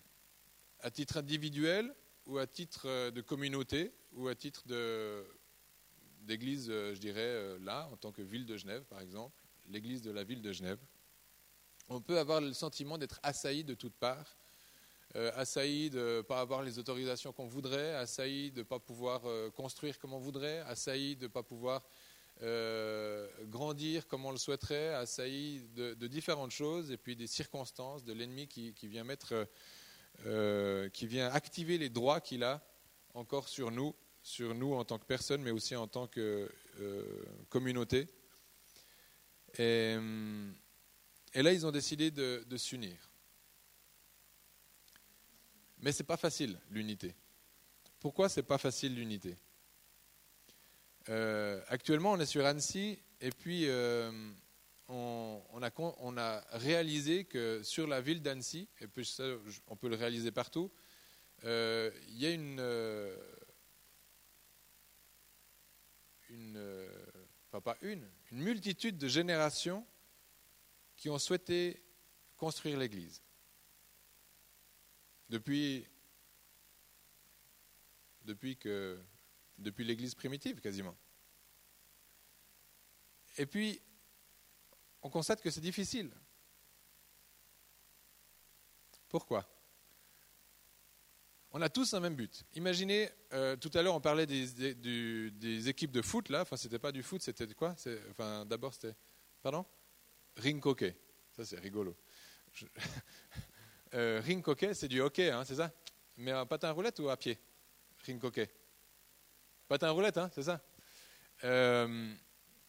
à 0.81 0.91
titre 0.91 1.19
individuel, 1.19 1.95
ou 2.27 2.39
à 2.39 2.47
titre 2.47 2.89
euh, 2.89 3.11
de 3.11 3.21
communauté, 3.21 3.93
ou 4.13 4.29
à 4.29 4.35
titre 4.35 4.63
d'église, 6.23 6.69
euh, 6.71 6.95
je 6.95 7.01
dirais, 7.01 7.21
euh, 7.21 7.59
là, 7.61 7.89
en 7.93 7.97
tant 7.97 8.13
que 8.13 8.23
ville 8.23 8.47
de 8.47 8.57
Genève, 8.57 8.85
par 8.85 9.01
exemple, 9.01 9.43
l'église 9.69 10.03
de 10.03 10.11
la 10.11 10.25
ville 10.25 10.43
de 10.43 10.53
Genève, 10.53 10.79
on 11.89 12.01
peut 12.01 12.19
avoir 12.19 12.41
le 12.41 12.53
sentiment 12.53 12.97
d'être 12.97 13.21
assailli 13.23 13.65
de 13.65 13.75
toutes 13.75 13.95
parts, 13.95 14.37
assailli 15.15 15.91
de 15.91 16.17
ne 16.17 16.21
pas 16.23 16.41
avoir 16.41 16.63
les 16.63 16.79
autorisations 16.79 17.33
qu'on 17.33 17.47
voudrait, 17.47 17.95
assailli 17.95 18.51
de 18.51 18.61
ne 18.61 18.63
pas 18.65 18.81
pouvoir 18.81 19.23
construire 19.53 19.99
comme 19.99 20.13
on 20.15 20.19
voudrait, 20.19 20.61
assailli 20.61 21.15
de 21.15 21.25
ne 21.25 21.29
pas 21.29 21.43
pouvoir 21.43 21.83
grandir 23.43 24.09
comme 24.09 24.25
on 24.25 24.33
le 24.33 24.39
souhaiterait, 24.39 24.95
assailli 24.95 25.63
de, 25.77 26.07
différentes 26.07 26.53
choses, 26.53 26.91
et 26.91 26.97
puis 26.97 27.17
des 27.17 27.27
circonstances 27.27 28.03
de 28.03 28.15
l'ennemi 28.15 28.49
qui, 28.49 28.89
vient 28.89 29.05
mettre 29.05 29.47
euh, 30.27 30.89
qui 30.89 31.07
vient 31.07 31.29
activer 31.31 31.79
les 31.79 31.89
droits 31.89 32.21
qu'il 32.21 32.45
a 32.45 32.63
encore 33.15 33.49
sur 33.49 33.71
nous, 33.71 33.95
sur 34.23 34.55
nous 34.55 34.75
en 34.75 34.85
tant 34.85 34.99
que 34.99 35.05
personne, 35.05 35.43
mais 35.43 35.51
aussi 35.51 35.77
en 35.77 35.87
tant 35.87 36.07
que 36.07 36.51
euh, 36.81 37.25
communauté. 37.49 38.09
Et, 39.59 39.97
et, 41.35 41.43
là, 41.43 41.53
ils 41.53 41.67
ont 41.67 41.71
décidé 41.71 42.11
de, 42.11 42.57
s'unir. 42.57 42.97
Mais 45.79 45.93
ce 45.93 46.03
n'est 46.03 46.07
pas 46.07 46.17
facile, 46.17 46.59
l'unité. 46.71 47.15
Pourquoi 48.01 48.29
ce 48.29 48.41
n'est 48.41 48.47
pas 48.47 48.59
facile, 48.59 48.95
l'unité? 48.95 49.37
Euh, 51.09 51.63
Actuellement, 51.69 52.13
on 52.13 52.21
est 52.21 52.27
sur 52.27 52.45
Annecy, 52.45 52.99
et 53.21 53.31
puis 53.31 53.69
euh, 53.69 54.11
on, 54.89 56.17
a, 56.17 56.45
réalisé 56.53 57.25
que 57.25 57.63
sur 57.63 57.87
la 57.87 58.01
ville 58.01 58.23
d'Annecy, 58.23 58.69
et 58.81 58.87
puis 58.87 59.05
ça, 59.05 59.25
on 59.67 59.77
peut 59.77 59.89
le 59.89 59.97
réaliser 59.97 60.31
partout, 60.31 60.71
euh, 61.45 61.91
il 62.09 62.19
y 62.19 62.27
a 62.27 62.31
une, 62.31 62.59
euh, 62.61 63.17
enfin 67.49 67.61
pas 67.61 67.77
une, 67.83 68.09
une 68.33 68.43
multitude 68.43 68.99
de 68.99 69.09
générations 69.09 69.87
qui 70.97 71.11
ont 71.11 71.19
souhaité 71.19 71.83
construire 72.37 72.79
l'Église. 72.79 73.23
Depuis, 75.29 75.87
depuis, 78.25 78.57
que, 78.57 79.01
depuis 79.59 79.85
l'Église 79.85 80.15
primitive 80.15 80.61
quasiment. 80.61 80.97
Et 83.39 83.47
puis, 83.47 83.81
on 85.05 85.11
constate 85.11 85.43
que 85.43 85.51
c'est 85.51 85.61
difficile. 85.61 86.11
Pourquoi? 89.09 89.47
On 91.53 91.61
a 91.63 91.69
tous 91.69 91.95
un 91.95 92.01
même 92.01 92.17
but. 92.17 92.45
Imaginez, 92.55 93.11
euh, 93.33 93.55
tout 93.55 93.71
à 93.75 93.83
l'heure 93.83 93.95
on 93.95 94.01
parlait 94.01 94.27
des, 94.27 95.69
équipes 95.69 95.93
de 95.93 96.03
foot, 96.03 96.31
là, 96.31 96.41
enfin 96.41 96.57
c'était 96.57 96.81
pas 96.81 96.91
du 96.91 97.05
foot, 97.05 97.23
c'était 97.23 97.47
quoi? 97.55 97.77
Enfin 98.11 98.45
d'abord 98.47 98.75
c'était, 98.75 98.97
pardon? 99.41 99.65
Ring 100.37 100.65
hockey, 100.67 100.97
ça 101.31 101.45
c'est 101.45 101.61
rigolo. 101.61 101.97
Euh, 103.97 104.21
ring 104.25 104.43
hockey, 104.49 104.75
c'est 104.75 104.89
du 104.89 105.01
hockey, 105.01 105.31
hein, 105.31 105.45
c'est 105.45 105.55
ça? 105.55 105.73
Mais 106.17 106.33
un 106.33 106.47
patin 106.47 106.67
à 106.67 106.73
roulette 106.73 106.99
ou 106.99 107.11
à 107.11 107.17
pied? 107.17 107.39
Ring 108.05 108.21
hockey. 108.25 108.51
Patin 109.69 109.87
à 109.87 109.91
roulette, 109.93 110.19
hein, 110.19 110.29
c'est 110.35 110.43
ça? 110.43 110.61
Euh, 111.45 112.13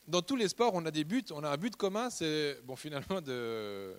Dans 0.07 0.21
tous 0.21 0.35
les 0.35 0.47
sports, 0.47 0.73
on 0.75 0.85
a 0.85 0.91
des 0.91 1.03
buts, 1.03 1.25
on 1.31 1.43
a 1.43 1.49
un 1.49 1.57
but 1.57 1.75
commun, 1.75 2.09
c'est 2.09 2.59
bon 2.63 2.75
finalement 2.75 3.21
de 3.21 3.97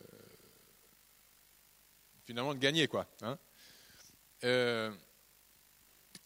finalement 2.25 2.55
de 2.55 2.59
gagner 2.59 2.87
quoi. 2.87 3.07
Hein 3.23 3.39
euh, 4.45 4.93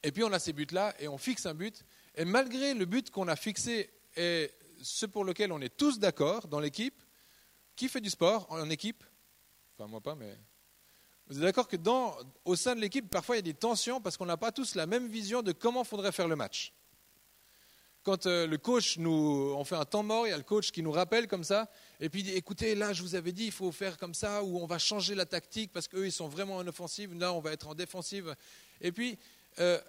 et 0.03 0.13
puis 0.13 0.25
on 0.25 0.33
a 0.33 0.39
ces 0.39 0.53
buts-là 0.53 0.95
et 0.99 1.09
on 1.09 1.19
fixe 1.19 1.47
un 1.47 1.55
but. 1.55 1.85
Et 2.15 2.25
malgré 2.25 2.75
le 2.75 2.85
but 2.85 3.11
qu'on 3.11 3.29
a 3.29 3.37
fixé 3.37 3.91
et 4.17 4.51
ce 4.83 5.07
pour 5.07 5.25
lequel 5.25 5.53
on 5.53 5.61
est 5.61 5.75
tous 5.75 5.99
d'accord 5.99 6.49
dans 6.49 6.61
l'équipe, 6.61 7.03
qui 7.77 7.89
fait 7.89 8.01
du 8.01 8.11
sport 8.11 8.47
en 8.51 8.69
équipe? 8.69 9.05
Enfin 9.77 9.89
moi 9.89 10.01
pas, 10.01 10.15
mais 10.15 10.39
vous 11.27 11.37
êtes 11.37 11.45
d'accord 11.45 11.69
que 11.69 11.77
dans, 11.77 12.17
au 12.45 12.57
sein 12.57 12.75
de 12.75 12.81
l'équipe, 12.81 13.09
parfois 13.09 13.37
il 13.37 13.39
y 13.39 13.41
a 13.49 13.53
des 13.53 13.55
tensions 13.55 14.01
parce 14.01 14.17
qu'on 14.17 14.27
n'a 14.27 14.37
pas 14.37 14.53
tous 14.53 14.75
la 14.75 14.87
même 14.87 15.07
vision 15.07 15.43
de 15.43 15.53
comment 15.53 15.85
faudrait 15.85 16.13
faire 16.13 16.29
le 16.29 16.37
match? 16.37 16.75
Quand 18.11 18.26
euh, 18.26 18.49
le 18.49 18.59
coach 18.59 18.99
nous, 18.99 19.55
on 19.57 19.62
fait 19.62 19.76
un 19.76 19.85
temps 19.85 20.02
mort, 20.02 20.26
il 20.26 20.31
y 20.31 20.33
a 20.33 20.37
le 20.37 20.43
coach 20.43 20.73
qui 20.73 20.83
nous 20.83 20.90
rappelle 20.90 21.29
comme 21.29 21.45
ça, 21.45 21.71
et 22.00 22.09
puis 22.09 22.23
il 22.23 22.25
dit 22.25 22.33
écoutez, 22.33 22.75
là 22.75 22.93
je 22.93 23.02
vous 23.02 23.14
avais 23.14 23.31
dit, 23.31 23.45
il 23.45 23.52
faut 23.52 23.71
faire 23.71 23.99
comme 23.99 24.14
ça, 24.14 24.43
ou 24.43 24.59
on 24.59 24.67
va 24.67 24.79
changer 24.79 25.14
la 25.14 25.26
tactique 25.26 25.73
parce 25.73 25.87
qu'eux 25.87 26.07
ils 26.07 26.11
sont 26.11 26.26
vraiment 26.26 26.57
en 26.57 26.67
offensive, 26.67 27.14
là 27.14 27.33
on 27.33 27.38
va 27.38 27.52
être 27.52 27.69
en 27.69 27.76
défensive. 27.76 28.35
Et 28.81 28.90
puis 28.90 29.17
euh, 29.61 29.81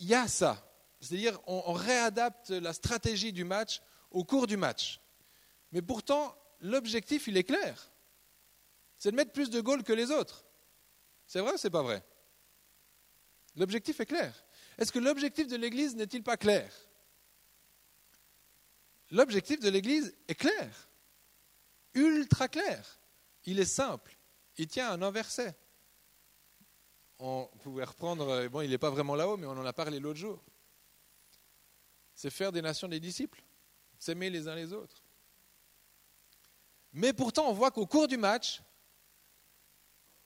il 0.00 0.08
y 0.08 0.14
a 0.14 0.26
ça, 0.26 0.68
c'est-à-dire 0.98 1.38
on, 1.46 1.62
on 1.66 1.72
réadapte 1.74 2.50
la 2.50 2.72
stratégie 2.72 3.32
du 3.32 3.44
match 3.44 3.80
au 4.10 4.24
cours 4.24 4.48
du 4.48 4.56
match. 4.56 5.00
Mais 5.70 5.80
pourtant, 5.80 6.36
l'objectif 6.58 7.28
il 7.28 7.36
est 7.36 7.44
clair 7.44 7.88
c'est 8.98 9.12
de 9.12 9.16
mettre 9.16 9.30
plus 9.30 9.48
de 9.48 9.60
goals 9.60 9.84
que 9.84 9.92
les 9.92 10.10
autres. 10.10 10.44
C'est 11.28 11.38
vrai 11.38 11.52
ou 11.52 11.56
c'est 11.56 11.70
pas 11.70 11.82
vrai? 11.82 12.02
L'objectif 13.54 14.00
est 14.00 14.06
clair. 14.06 14.34
Est-ce 14.76 14.90
que 14.90 14.98
l'objectif 14.98 15.46
de 15.46 15.54
l'Église 15.54 15.94
n'est-il 15.94 16.24
pas 16.24 16.36
clair? 16.36 16.72
L'objectif 19.12 19.60
de 19.60 19.68
l'Église 19.68 20.16
est 20.26 20.34
clair, 20.34 20.88
ultra 21.92 22.48
clair. 22.48 22.98
Il 23.44 23.60
est 23.60 23.66
simple. 23.66 24.16
Il 24.56 24.66
tient 24.66 24.88
à 24.88 24.94
un 24.94 25.10
verset. 25.10 25.54
On 27.18 27.48
pouvait 27.62 27.84
reprendre, 27.84 28.48
bon, 28.48 28.62
il 28.62 28.70
n'est 28.70 28.78
pas 28.78 28.88
vraiment 28.88 29.14
là-haut, 29.14 29.36
mais 29.36 29.46
on 29.46 29.50
en 29.50 29.66
a 29.66 29.72
parlé 29.74 30.00
l'autre 30.00 30.18
jour. 30.18 30.42
C'est 32.14 32.30
faire 32.30 32.52
des 32.52 32.62
nations 32.62 32.88
des 32.88 33.00
disciples, 33.00 33.42
s'aimer 33.98 34.30
les 34.30 34.48
uns 34.48 34.54
les 34.54 34.72
autres. 34.72 35.02
Mais 36.94 37.12
pourtant, 37.12 37.50
on 37.50 37.52
voit 37.52 37.70
qu'au 37.70 37.86
cours 37.86 38.08
du 38.08 38.16
match, 38.16 38.62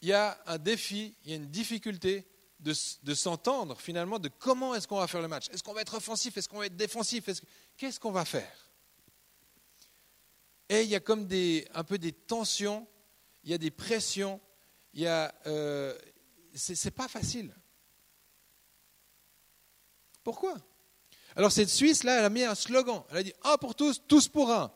il 0.00 0.08
y 0.08 0.12
a 0.12 0.40
un 0.46 0.58
défi, 0.58 1.16
il 1.24 1.30
y 1.30 1.32
a 1.32 1.36
une 1.36 1.50
difficulté 1.50 2.24
de, 2.60 2.72
de 3.02 3.14
s'entendre 3.14 3.80
finalement 3.80 4.20
de 4.20 4.28
comment 4.28 4.76
est-ce 4.76 4.86
qu'on 4.86 4.98
va 4.98 5.08
faire 5.08 5.22
le 5.22 5.28
match? 5.28 5.48
Est-ce 5.50 5.64
qu'on 5.64 5.74
va 5.74 5.80
être 5.80 5.94
offensif? 5.94 6.36
Est-ce 6.36 6.48
qu'on 6.48 6.58
va 6.58 6.66
être 6.66 6.76
défensif? 6.76 7.28
Qu'est-ce 7.76 7.98
qu'on 7.98 8.12
va 8.12 8.24
faire? 8.24 8.65
Et 10.68 10.82
il 10.82 10.88
y 10.88 10.94
a 10.94 11.00
comme 11.00 11.26
des, 11.26 11.66
un 11.74 11.84
peu 11.84 11.98
des 11.98 12.12
tensions, 12.12 12.86
il 13.44 13.50
y 13.50 13.54
a 13.54 13.58
des 13.58 13.70
pressions, 13.70 14.40
il 14.94 15.02
y 15.02 15.06
a, 15.06 15.32
euh, 15.46 15.96
c'est 16.54 16.90
pas 16.90 17.08
facile. 17.08 17.54
Pourquoi? 20.24 20.56
Alors 21.36 21.52
cette 21.52 21.68
Suisse 21.68 22.02
là, 22.02 22.18
elle 22.18 22.24
a 22.24 22.30
mis 22.30 22.42
un 22.42 22.54
slogan. 22.54 23.04
Elle 23.10 23.16
a 23.18 23.22
dit 23.22 23.34
un 23.44 23.56
pour 23.58 23.74
tous, 23.74 24.02
tous 24.08 24.26
pour 24.26 24.50
un. 24.50 24.72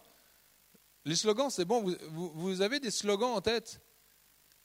Les 1.05 1.17
slogans, 1.17 1.51
c'est 1.51 1.65
bon. 1.65 1.83
Vous, 2.11 2.61
avez 2.61 2.79
des 2.79 2.91
slogans 2.91 3.31
en 3.31 3.41
tête? 3.41 3.81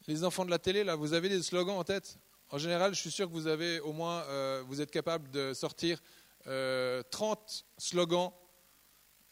Les 0.08 0.24
enfants 0.24 0.46
de 0.46 0.52
la 0.52 0.60
télé, 0.60 0.84
là, 0.84 0.96
vous 0.96 1.14
avez 1.14 1.30
des 1.30 1.42
slogans 1.42 1.78
en 1.78 1.84
tête? 1.84 2.20
En 2.50 2.58
général, 2.58 2.94
je 2.94 3.00
suis 3.00 3.12
sûr 3.12 3.28
que 3.28 3.34
vous 3.34 3.48
avez 3.48 3.80
au 3.80 3.94
moins, 3.94 4.24
euh, 4.24 4.62
vous 4.68 4.82
êtes 4.82 4.92
capable 4.92 5.32
de 5.32 5.54
sortir 5.54 6.02
euh, 6.48 7.02
30 7.10 7.66
slogans 7.78 8.32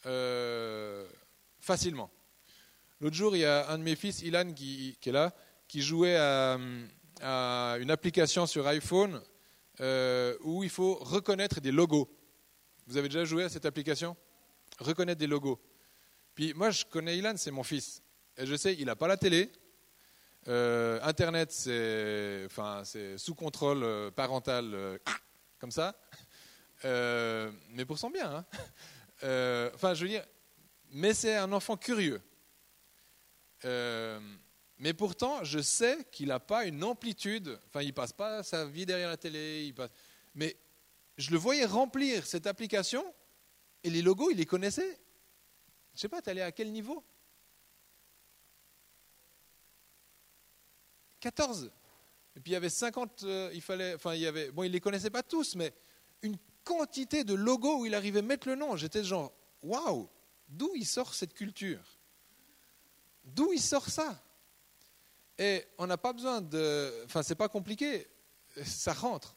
euh, 0.06 1.08
facilement. 1.64 2.12
L'autre 3.00 3.16
jour, 3.16 3.36
il 3.36 3.40
y 3.40 3.46
a 3.46 3.70
un 3.70 3.78
de 3.78 3.84
mes 3.84 3.96
fils, 3.96 4.22
Ilan, 4.22 4.54
qui, 4.54 4.98
est 5.04 5.12
là, 5.12 5.34
qui 5.68 5.82
jouait 5.82 6.18
à, 6.18 6.58
une 7.80 7.90
application 7.90 8.46
sur 8.46 8.68
iPhone 8.68 9.22
euh, 9.80 10.36
où 10.42 10.64
il 10.64 10.70
faut 10.70 10.96
reconnaître 10.96 11.62
des 11.62 11.72
logos. 11.72 12.10
Vous 12.86 12.98
avez 12.98 13.08
déjà 13.08 13.24
joué 13.24 13.46
à 13.46 13.50
cette 13.50 13.66
application? 13.66 14.18
Reconnaître 14.78 15.20
des 15.20 15.28
logos. 15.28 15.60
Puis 16.36 16.54
moi, 16.54 16.70
je 16.70 16.84
connais 16.84 17.18
Ilan, 17.18 17.36
c'est 17.38 17.52
mon 17.52 17.64
fils. 17.64 18.02
Et 18.38 18.46
je 18.46 18.56
sais, 18.56 18.76
il 18.78 18.86
n'a 18.86 18.98
pas 18.98 19.08
la 19.08 19.16
télé, 19.16 19.50
euh, 20.50 21.00
Internet, 21.02 21.52
c'est 21.52 22.44
enfin, 22.46 22.84
sous 23.16 23.36
contrôle 23.36 23.84
euh, 23.84 24.12
parental, 24.12 25.00
comme 25.60 25.72
ça. 25.72 25.96
Mais 26.84 27.86
pour 27.86 27.98
son 27.98 28.10
bien. 28.10 28.36
Hein. 28.36 28.46
Enfin, 29.74 29.94
je 29.94 30.04
veux 30.04 30.10
dire, 30.10 30.26
mais 30.94 31.14
c'est 31.14 31.36
un 31.36 31.52
enfant 31.52 31.76
curieux. 31.76 32.22
mais 33.64 34.94
pourtant, 34.94 35.44
je 35.44 35.60
sais 35.60 36.06
qu'il 36.12 36.28
n'a 36.28 36.40
pas 36.40 36.66
une 36.66 36.84
amplitude. 36.84 37.60
Enfin, 37.68 37.82
il 37.82 37.94
passe 37.94 38.14
pas 38.14 38.44
sa 38.44 38.66
vie 38.66 38.86
derrière 38.86 39.10
la 39.10 39.18
télé. 39.18 39.74
Mais 40.36 40.56
je 41.18 41.32
le 41.32 41.38
voyais 41.38 41.66
remplir 41.66 42.26
cette 42.26 42.48
application 42.48 43.04
et 43.84 43.90
les 43.90 44.02
logos, 44.02 44.32
il 44.32 44.38
les 44.38 44.46
connaissait. 44.46 45.00
Je 45.94 46.02
sais 46.02 46.10
pas, 46.10 46.22
tu 46.22 46.30
allé 46.30 46.42
à 46.42 46.52
quel 46.52 46.72
niveau? 46.72 47.04
14. 51.20 51.72
Et 52.36 52.40
puis 52.40 52.52
il 52.52 52.54
y 52.54 52.58
avait 52.58 52.70
50, 52.70 53.24
euh, 53.24 53.52
il 53.54 53.62
fallait, 53.62 53.94
enfin 53.94 54.16
il 54.16 54.22
y 54.22 54.28
avait, 54.28 54.52
bon 54.52 54.64
il 54.64 54.72
les 54.72 54.80
connaissait 54.80 55.12
pas 55.12 55.24
tous, 55.24 55.56
mais 55.56 55.74
une 56.22 56.38
quantité 56.64 57.24
de 57.24 57.34
logos 57.34 57.82
où 57.82 57.86
il 57.86 57.94
arrivait 57.94 58.20
à 58.20 58.24
mettre 58.24 58.48
le 58.48 58.56
nom. 58.56 58.76
J'étais 58.76 59.04
genre, 59.04 59.32
waouh, 59.62 60.10
d'où 60.54 60.72
il 60.76 60.86
sort 60.86 61.14
cette 61.14 61.34
culture? 61.34 61.84
D'où 63.24 63.52
il 63.54 63.62
sort 63.62 63.90
ça? 63.90 64.22
Et 65.38 65.66
on 65.78 65.88
n'a 65.88 65.98
pas 65.98 66.14
besoin 66.14 66.42
de, 66.42 67.04
enfin 67.06 67.24
c'est 67.24 67.36
pas 67.36 67.50
compliqué, 67.50 68.08
ça 68.64 68.94
rentre. 68.94 69.36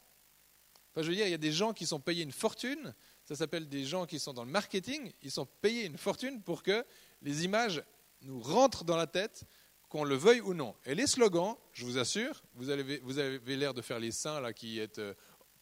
Enfin 0.91 1.01
je 1.01 1.09
veux 1.09 1.15
dire, 1.15 1.27
il 1.27 1.31
y 1.31 1.35
a 1.35 1.39
des 1.39 1.51
gens 1.51 1.73
qui 1.73 1.85
sont 1.85 1.99
payés 1.99 2.23
une 2.23 2.31
fortune. 2.31 2.93
Ça 3.25 3.35
s'appelle 3.35 3.67
des 3.67 3.83
gens 3.83 4.05
qui 4.05 4.19
sont 4.19 4.33
dans 4.33 4.45
le 4.45 4.51
marketing. 4.51 5.11
Ils 5.21 5.31
sont 5.31 5.45
payés 5.45 5.85
une 5.85 5.97
fortune 5.97 6.41
pour 6.41 6.63
que 6.63 6.85
les 7.21 7.43
images 7.43 7.83
nous 8.21 8.39
rentrent 8.39 8.83
dans 8.83 8.95
la 8.95 9.07
tête 9.07 9.43
qu'on 9.89 10.03
le 10.03 10.15
veuille 10.15 10.41
ou 10.41 10.53
non. 10.53 10.75
Et 10.85 10.95
les 10.95 11.07
slogans, 11.07 11.55
je 11.73 11.85
vous 11.85 11.97
assure, 11.97 12.43
vous 12.55 12.69
avez, 12.69 12.99
vous 12.99 13.19
avez 13.19 13.55
l'air 13.55 13.73
de 13.73 13.81
faire 13.81 13.99
les 13.99 14.11
saints 14.11 14.39
là 14.39 14.53
qui 14.53 14.79
êtes 14.79 14.99
euh, 14.99 15.13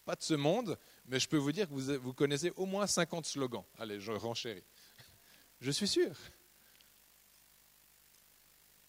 pas 0.03 0.15
de 0.15 0.23
ce 0.23 0.33
monde, 0.33 0.77
mais 1.07 1.19
je 1.19 1.27
peux 1.27 1.37
vous 1.37 1.51
dire 1.51 1.67
que 1.67 1.73
vous, 1.73 1.99
vous 1.99 2.13
connaissez 2.13 2.51
au 2.55 2.65
moins 2.65 2.87
50 2.87 3.25
slogans. 3.25 3.63
Allez, 3.77 3.99
je 3.99 4.11
renchéris. 4.11 4.63
Je 5.65 5.71
suis 5.71 5.87
sûr. 5.87 6.15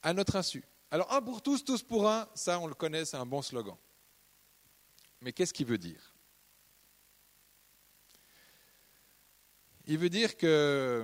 À 0.02 0.12
notre 0.12 0.36
insu. 0.36 0.62
Alors, 0.90 1.10
un 1.10 1.22
pour 1.22 1.40
tous, 1.40 1.64
tous 1.64 1.82
pour 1.82 2.06
un, 2.06 2.28
ça, 2.34 2.60
on 2.60 2.66
le 2.66 2.74
connaît, 2.74 3.06
c'est 3.06 3.16
un 3.16 3.24
bon 3.24 3.40
slogan. 3.40 3.78
Mais 5.22 5.32
qu'est-ce 5.32 5.54
qu'il 5.54 5.64
veut 5.64 5.78
dire? 5.78 6.12
Il 9.86 9.96
veut 9.96 10.10
dire 10.10 10.36
que. 10.36 11.02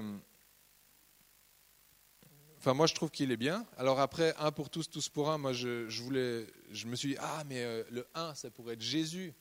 Enfin, 2.59 2.75
moi, 2.75 2.87
je 2.87 2.95
trouve 2.95 3.11
qu'il 3.11 3.33
est 3.33 3.39
bien. 3.39 3.67
Alors 3.79 3.99
après, 3.99 4.35
un 4.37 4.53
pour 4.53 4.69
tous, 4.69 4.91
tous 4.91 5.09
pour 5.09 5.31
un, 5.31 5.39
moi, 5.39 5.55
je, 5.55 5.89
voulais, 6.03 6.47
je 6.71 6.87
me 6.87 6.97
suis 6.97 7.15
dit, 7.15 7.17
ah, 7.19 7.45
mais 7.47 7.63
euh, 7.63 7.83
le 7.91 8.07
un, 8.15 8.35
ça 8.35 8.51
pourrait 8.51 8.75
être 8.75 8.83
Jésus. 8.83 9.33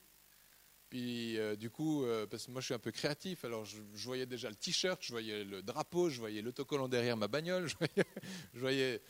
Puis 0.91 1.37
euh, 1.37 1.55
du 1.55 1.69
coup, 1.69 2.03
euh, 2.03 2.27
parce 2.27 2.45
que 2.45 2.51
moi 2.51 2.59
je 2.59 2.65
suis 2.65 2.73
un 2.73 2.79
peu 2.79 2.91
créatif, 2.91 3.45
alors 3.45 3.63
je, 3.63 3.77
voyais 3.93 4.25
déjà 4.25 4.49
le 4.49 4.55
t-shirt, 4.55 5.01
je 5.01 5.13
voyais 5.13 5.45
le 5.45 5.63
drapeau, 5.63 6.09
je 6.09 6.19
voyais 6.19 6.41
l'autocollant 6.41 6.89
derrière 6.89 7.15
ma 7.15 7.29
bagnole, 7.29 7.65
je 7.69 7.77
voyais, 7.77 8.05
je 8.53 8.59
voyais 8.59 9.01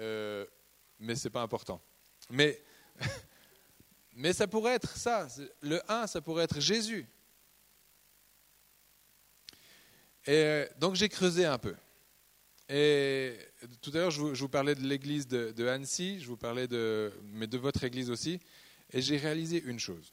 euh, 0.00 0.44
mais 0.98 1.14
c'est 1.14 1.30
pas 1.30 1.40
important. 1.40 1.80
Mais, 2.28 2.62
mais 4.16 4.34
ça 4.34 4.46
pourrait 4.48 4.74
être 4.74 4.94
ça, 4.98 5.28
le 5.62 5.80
1, 5.90 6.08
ça 6.08 6.20
pourrait 6.20 6.44
être 6.44 6.60
Jésus. 6.60 7.06
Et 10.26 10.66
donc 10.78 10.94
j'ai 10.94 11.08
creusé 11.08 11.46
un 11.46 11.56
peu. 11.56 11.74
Et 12.68 13.38
tout 13.80 13.92
à 13.94 13.96
l'heure, 13.96 14.10
je, 14.10 14.20
vous 14.20 14.48
parlais 14.50 14.74
de 14.74 14.86
l'église 14.86 15.26
de, 15.26 15.52
de, 15.52 15.66
Annecy, 15.66 16.20
je 16.20 16.26
vous 16.26 16.36
parlais 16.36 16.68
de, 16.68 17.10
mais 17.32 17.46
de 17.46 17.56
votre 17.56 17.82
église 17.82 18.10
aussi, 18.10 18.38
et 18.92 19.00
j'ai 19.00 19.16
réalisé 19.16 19.62
une 19.62 19.78
chose 19.78 20.12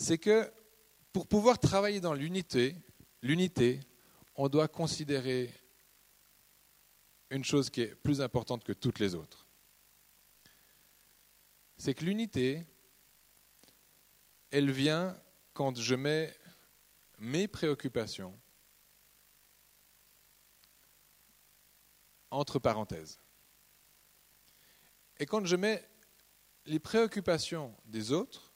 c'est 0.00 0.16
que 0.16 0.50
pour 1.12 1.26
pouvoir 1.26 1.58
travailler 1.58 2.00
dans 2.00 2.14
l'unité, 2.14 2.74
l'unité, 3.20 3.80
on 4.34 4.48
doit 4.48 4.66
considérer 4.66 5.52
une 7.28 7.44
chose 7.44 7.68
qui 7.68 7.82
est 7.82 7.94
plus 7.94 8.22
importante 8.22 8.64
que 8.64 8.72
toutes 8.72 8.98
les 8.98 9.14
autres. 9.14 9.46
C'est 11.76 11.92
que 11.92 12.04
l'unité, 12.06 12.64
elle 14.50 14.70
vient 14.70 15.20
quand 15.52 15.78
je 15.78 15.94
mets 15.94 16.34
mes 17.18 17.46
préoccupations 17.46 18.38
entre 22.30 22.58
parenthèses. 22.58 23.20
Et 25.18 25.26
quand 25.26 25.44
je 25.44 25.56
mets 25.56 25.86
les 26.64 26.78
préoccupations 26.78 27.76
des 27.84 28.12
autres 28.12 28.49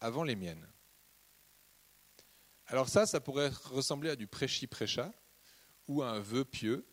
avant 0.00 0.24
les 0.24 0.36
miennes. 0.36 0.66
Alors 2.66 2.88
ça, 2.88 3.06
ça 3.06 3.20
pourrait 3.20 3.50
ressembler 3.64 4.10
à 4.10 4.16
du 4.16 4.26
prêchi-prêcha 4.26 5.12
ou 5.88 6.02
à 6.02 6.10
un 6.10 6.20
vœu 6.20 6.44
pieux, 6.44 6.86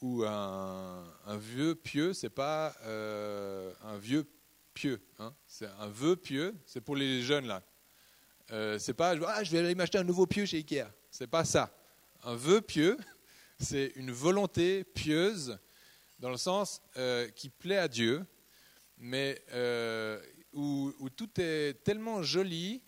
ou 0.00 0.24
un, 0.24 1.04
un 1.26 1.36
vœu 1.36 1.74
pieux, 1.74 2.14
c'est 2.14 2.30
pas 2.30 2.74
euh, 2.84 3.72
un 3.82 3.98
vieux 3.98 4.26
pieux, 4.72 5.00
hein. 5.18 5.34
c'est 5.46 5.68
un 5.78 5.88
vœu 5.88 6.16
pieux, 6.16 6.56
c'est 6.64 6.80
pour 6.80 6.96
les 6.96 7.20
jeunes 7.22 7.46
là. 7.46 7.62
Euh, 8.50 8.78
c'est 8.78 8.94
pas 8.94 9.14
ah, 9.26 9.44
je 9.44 9.50
vais 9.50 9.58
aller 9.58 9.74
m'acheter 9.74 9.98
un 9.98 10.04
nouveau 10.04 10.26
pieu 10.26 10.46
chez 10.46 10.56
Ikea, 10.56 10.86
c'est 11.10 11.26
pas 11.26 11.44
ça. 11.44 11.70
Un 12.24 12.34
vœu 12.34 12.62
pieux, 12.62 12.96
c'est 13.60 13.92
une 13.96 14.10
volonté 14.10 14.84
pieuse 14.84 15.58
dans 16.18 16.30
le 16.30 16.38
sens 16.38 16.80
euh, 16.96 17.28
qui 17.28 17.50
plaît 17.50 17.76
à 17.76 17.88
Dieu, 17.88 18.24
mais 18.96 19.42
euh, 19.52 20.20
tout 21.20 21.38
est 21.38 21.74
tellement 21.84 22.22
joli, 22.22 22.82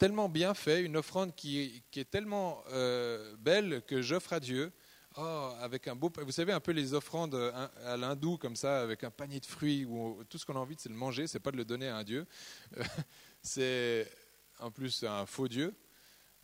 tellement 0.00 0.28
bien 0.28 0.54
fait, 0.54 0.82
une 0.82 0.96
offrande 0.96 1.36
qui, 1.36 1.84
est 1.94 2.10
tellement 2.10 2.64
euh, 2.72 3.36
belle 3.36 3.82
que 3.86 4.02
j'offre 4.02 4.32
à 4.32 4.40
Dieu. 4.40 4.72
Oh, 5.16 5.52
avec 5.60 5.86
un 5.86 5.94
beau, 5.94 6.10
vous 6.16 6.32
savez 6.32 6.52
un 6.52 6.58
peu 6.58 6.72
les 6.72 6.94
offrandes 6.94 7.36
à 7.84 7.96
l'hindou 7.96 8.38
comme 8.38 8.56
ça, 8.56 8.80
avec 8.82 9.04
un 9.04 9.12
panier 9.12 9.38
de 9.38 9.46
fruits 9.46 9.84
où 9.84 10.24
tout 10.24 10.36
ce 10.36 10.44
qu'on 10.44 10.56
a 10.56 10.58
envie 10.58 10.74
c'est 10.76 10.88
de 10.88 10.94
le 10.94 10.98
manger, 10.98 11.28
c'est 11.28 11.38
pas 11.38 11.52
de 11.52 11.56
le 11.56 11.64
donner 11.64 11.86
à 11.86 11.96
un 11.96 12.02
dieu. 12.02 12.26
c'est 13.40 14.10
en 14.58 14.72
plus 14.72 15.04
un 15.04 15.26
faux 15.26 15.46
dieu, 15.46 15.76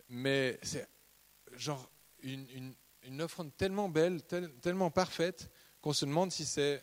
mais 0.07 0.57
c'est 0.61 0.87
genre 1.57 1.91
une, 2.21 2.73
offrande 3.19 3.53
tellement 3.57 3.89
belle, 3.89 4.23
tellement 4.61 4.91
parfaite 4.91 5.51
qu'on 5.81 5.91
se 5.91 6.05
demande 6.05 6.31
si 6.31 6.45
c'est 6.45 6.81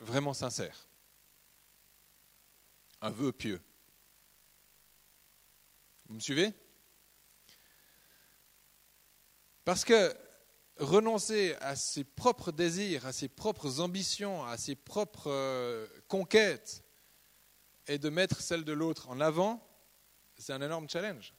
vraiment 0.00 0.34
sincère 0.34 0.86
un 3.00 3.10
vœu 3.10 3.32
pieux. 3.32 3.60
Vous 6.06 6.14
me 6.14 6.20
suivez? 6.20 6.52
Parce 9.64 9.84
que 9.84 10.14
renoncer 10.78 11.56
à 11.60 11.74
ses 11.74 12.04
propres 12.04 12.52
désirs, 12.52 13.06
à 13.06 13.12
ses 13.12 13.28
propres 13.28 13.80
ambitions, 13.80 14.44
à 14.44 14.56
ses 14.56 14.76
propres 14.76 15.30
euh, 15.30 15.86
conquêtes, 16.08 16.84
et 17.88 17.98
de 17.98 18.08
mettre 18.08 18.40
celle 18.40 18.64
de 18.64 18.72
l'autre 18.72 19.08
en 19.08 19.20
avant, 19.20 19.66
c'est 20.36 20.52
un 20.52 20.62
énorme 20.62 20.88
challenge. 20.88 21.34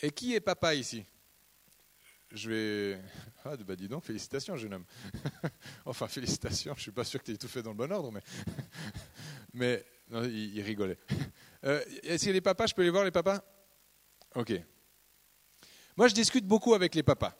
Et 0.00 0.10
qui 0.10 0.34
est 0.34 0.40
papa 0.40 0.74
ici? 0.74 1.04
Je 2.30 2.50
vais. 2.50 3.02
Ah, 3.44 3.56
bah 3.56 3.74
dis 3.74 3.88
donc, 3.88 4.04
félicitations, 4.04 4.56
jeune 4.56 4.74
homme. 4.74 4.84
enfin, 5.84 6.06
félicitations, 6.06 6.74
je 6.74 6.78
ne 6.78 6.82
suis 6.82 6.92
pas 6.92 7.02
sûr 7.02 7.18
que 7.18 7.24
tu 7.24 7.32
aies 7.32 7.36
tout 7.36 7.48
fait 7.48 7.60
dans 7.60 7.70
le 7.70 7.76
bon 7.76 7.90
ordre, 7.90 8.12
mais. 8.12 8.22
Mais 9.52 9.84
non, 10.08 10.24
il, 10.24 10.60
rigolait. 10.62 10.98
Euh, 11.64 11.80
est-ce 12.02 12.24
que 12.24 12.30
les 12.32 12.40
papas, 12.40 12.66
je 12.66 12.74
peux 12.74 12.82
les 12.82 12.90
voir, 12.90 13.04
les 13.04 13.12
papas? 13.12 13.40
Ok. 14.34 14.52
Moi, 15.96 16.08
je 16.08 16.14
discute 16.14 16.44
beaucoup 16.44 16.74
avec 16.74 16.92
les 16.96 17.04
papas. 17.04 17.36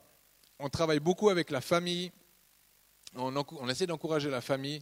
On 0.59 0.69
travaille 0.69 1.01
beaucoup 1.01 1.29
avec 1.29 1.51
la 1.51 1.59
famille. 1.59 2.09
On, 3.15 3.67
essaie 3.67 3.85
d'encourager 3.85 4.29
la 4.29 4.39
famille. 4.39 4.81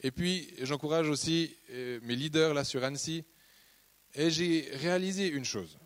Et 0.00 0.10
puis, 0.10 0.52
j'encourage 0.62 1.08
aussi 1.08 1.56
euh, 1.70 2.00
mes 2.02 2.16
leaders 2.16 2.52
là 2.52 2.64
sur 2.64 2.82
Annecy. 2.82 3.24
Et 4.14 4.28
j'ai 4.28 4.68
réalisé 4.74 5.28
une 5.28 5.44
chose. 5.44 5.78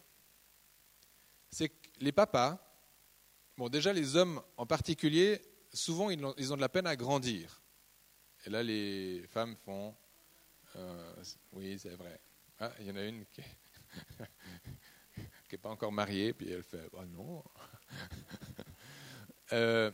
C'est 1.51 1.69
que 1.69 1.89
les 2.01 2.13
papas, 2.13 2.59
bon, 3.59 3.69
déjà 3.69 3.93
les 3.93 4.17
hommes 4.17 4.41
en 4.57 4.65
particulier, 4.65 5.43
souvent 5.75 6.09
ils 6.09 6.53
ont 6.53 6.57
de 6.57 6.61
la 6.63 6.71
peine 6.71 6.87
à 6.87 6.97
grandir. 6.97 7.61
Et 8.47 8.51
là, 8.51 8.63
les 8.63 9.27
femmes 9.29 9.57
font 9.65 9.95
euh, 10.77 11.23
oui, 11.53 11.79
c'est 11.79 11.95
vrai. 11.95 12.21
Ah, 12.59 12.73
il 12.81 12.87
y 12.87 12.91
en 12.91 12.97
a 12.97 13.05
une 13.05 13.25
qui 13.27 13.43
n'est 15.53 15.59
pas 15.59 15.71
encore 15.71 15.93
mariée, 15.93 16.33
puis 16.33 16.51
elle 16.51 16.63
fait 16.63 16.89
oh 16.93 17.05
non. 17.05 17.43
Euh, 19.53 19.91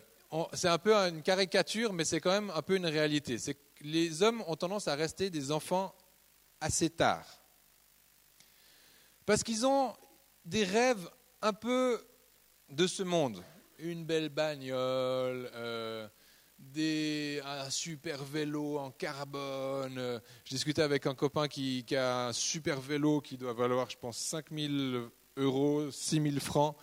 c'est 0.53 0.69
un 0.69 0.79
peu 0.79 0.95
une 0.95 1.23
caricature, 1.23 1.93
mais 1.93 2.05
c'est 2.05 2.21
quand 2.21 2.31
même 2.31 2.51
un 2.51 2.63
peu 2.63 2.77
une 2.77 2.87
réalité. 2.87 3.37
C'est 3.37 3.55
que 3.55 3.61
les 3.81 4.23
hommes 4.23 4.45
ont 4.47 4.55
tendance 4.55 4.87
à 4.87 4.95
rester 4.95 5.29
des 5.29 5.51
enfants 5.51 5.93
assez 6.61 6.89
tard. 6.89 7.27
Parce 9.27 9.43
qu'ils 9.43 9.67
ont 9.67 9.93
des 10.45 10.65
rêves 10.65 11.09
un 11.43 11.53
peu 11.53 12.05
de 12.69 12.87
ce 12.87 13.03
monde. 13.03 13.43
Une 13.79 14.05
belle 14.05 14.29
bagnole, 14.29 15.51
euh, 15.55 16.09
des, 16.61 17.41
un 17.45 17.71
super 17.71 18.23
vélo 18.23 18.79
en 18.79 18.91
carbone. 18.91 20.21
Je 20.45 20.51
discutais 20.51 20.83
avec 20.83 21.07
un 21.07 21.15
copain 21.15 21.49
qui, 21.49 21.85
a 21.97 22.29
un 22.29 22.33
super 22.33 22.81
vélo 22.81 23.21
qui 23.21 23.37
doit 23.37 23.53
valoir, 23.53 23.89
je 23.91 23.97
pense, 23.97 24.19
5000 24.19 25.09
euros, 25.37 25.91
6000 25.91 26.41
francs. 26.41 26.77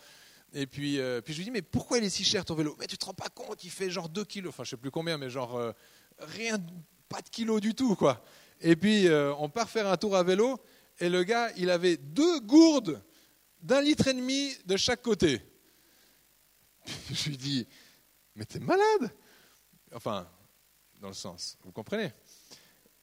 Et 0.53 0.65
puis, 0.65 0.99
euh, 0.99 1.21
puis 1.21 1.33
je 1.33 1.39
lui 1.39 1.45
dis, 1.45 1.51
mais 1.51 1.61
pourquoi 1.61 1.97
il 1.97 2.03
est 2.03 2.09
si 2.09 2.23
cher 2.23 2.45
ton 2.45 2.55
vélo? 2.55 2.75
Mais 2.79 2.87
tu 2.87 2.97
te 2.97 3.05
rends 3.05 3.13
pas 3.13 3.29
compte, 3.29 3.63
il 3.63 3.69
fait 3.69 3.89
genre 3.89 4.09
2 4.09 4.23
kilos. 4.25 4.49
Enfin, 4.49 4.63
je 4.63 4.71
sais 4.71 4.77
plus 4.77 4.91
combien, 4.91 5.17
mais 5.17 5.29
genre 5.29 5.55
euh, 5.55 5.71
rien, 6.19 6.57
pas 7.09 7.21
de 7.21 7.29
kilos 7.29 7.61
du 7.61 7.75
tout, 7.75 7.95
quoi. 7.95 8.23
Et 8.61 8.75
puis, 8.75 9.07
euh, 9.07 9.33
on 9.35 9.49
part 9.49 9.69
faire 9.69 9.87
un 9.87 9.97
tour 9.97 10.15
à 10.15 10.23
vélo, 10.23 10.59
et 10.99 11.09
le 11.09 11.23
gars, 11.23 11.51
il 11.57 11.69
avait 11.69 11.97
deux 11.97 12.39
gourdes 12.39 13.01
d'un 13.61 13.81
litre 13.81 14.07
et 14.07 14.13
demi 14.13 14.51
de 14.65 14.77
chaque 14.77 15.01
côté. 15.01 15.41
Je 17.11 17.29
lui 17.29 17.37
dis, 17.37 17.67
mais 18.35 18.45
t'es 18.45 18.59
malade? 18.59 19.11
Enfin, 19.93 20.27
dans 20.99 21.07
le 21.07 21.13
sens, 21.13 21.57
vous 21.63 21.71
comprenez 21.71 22.11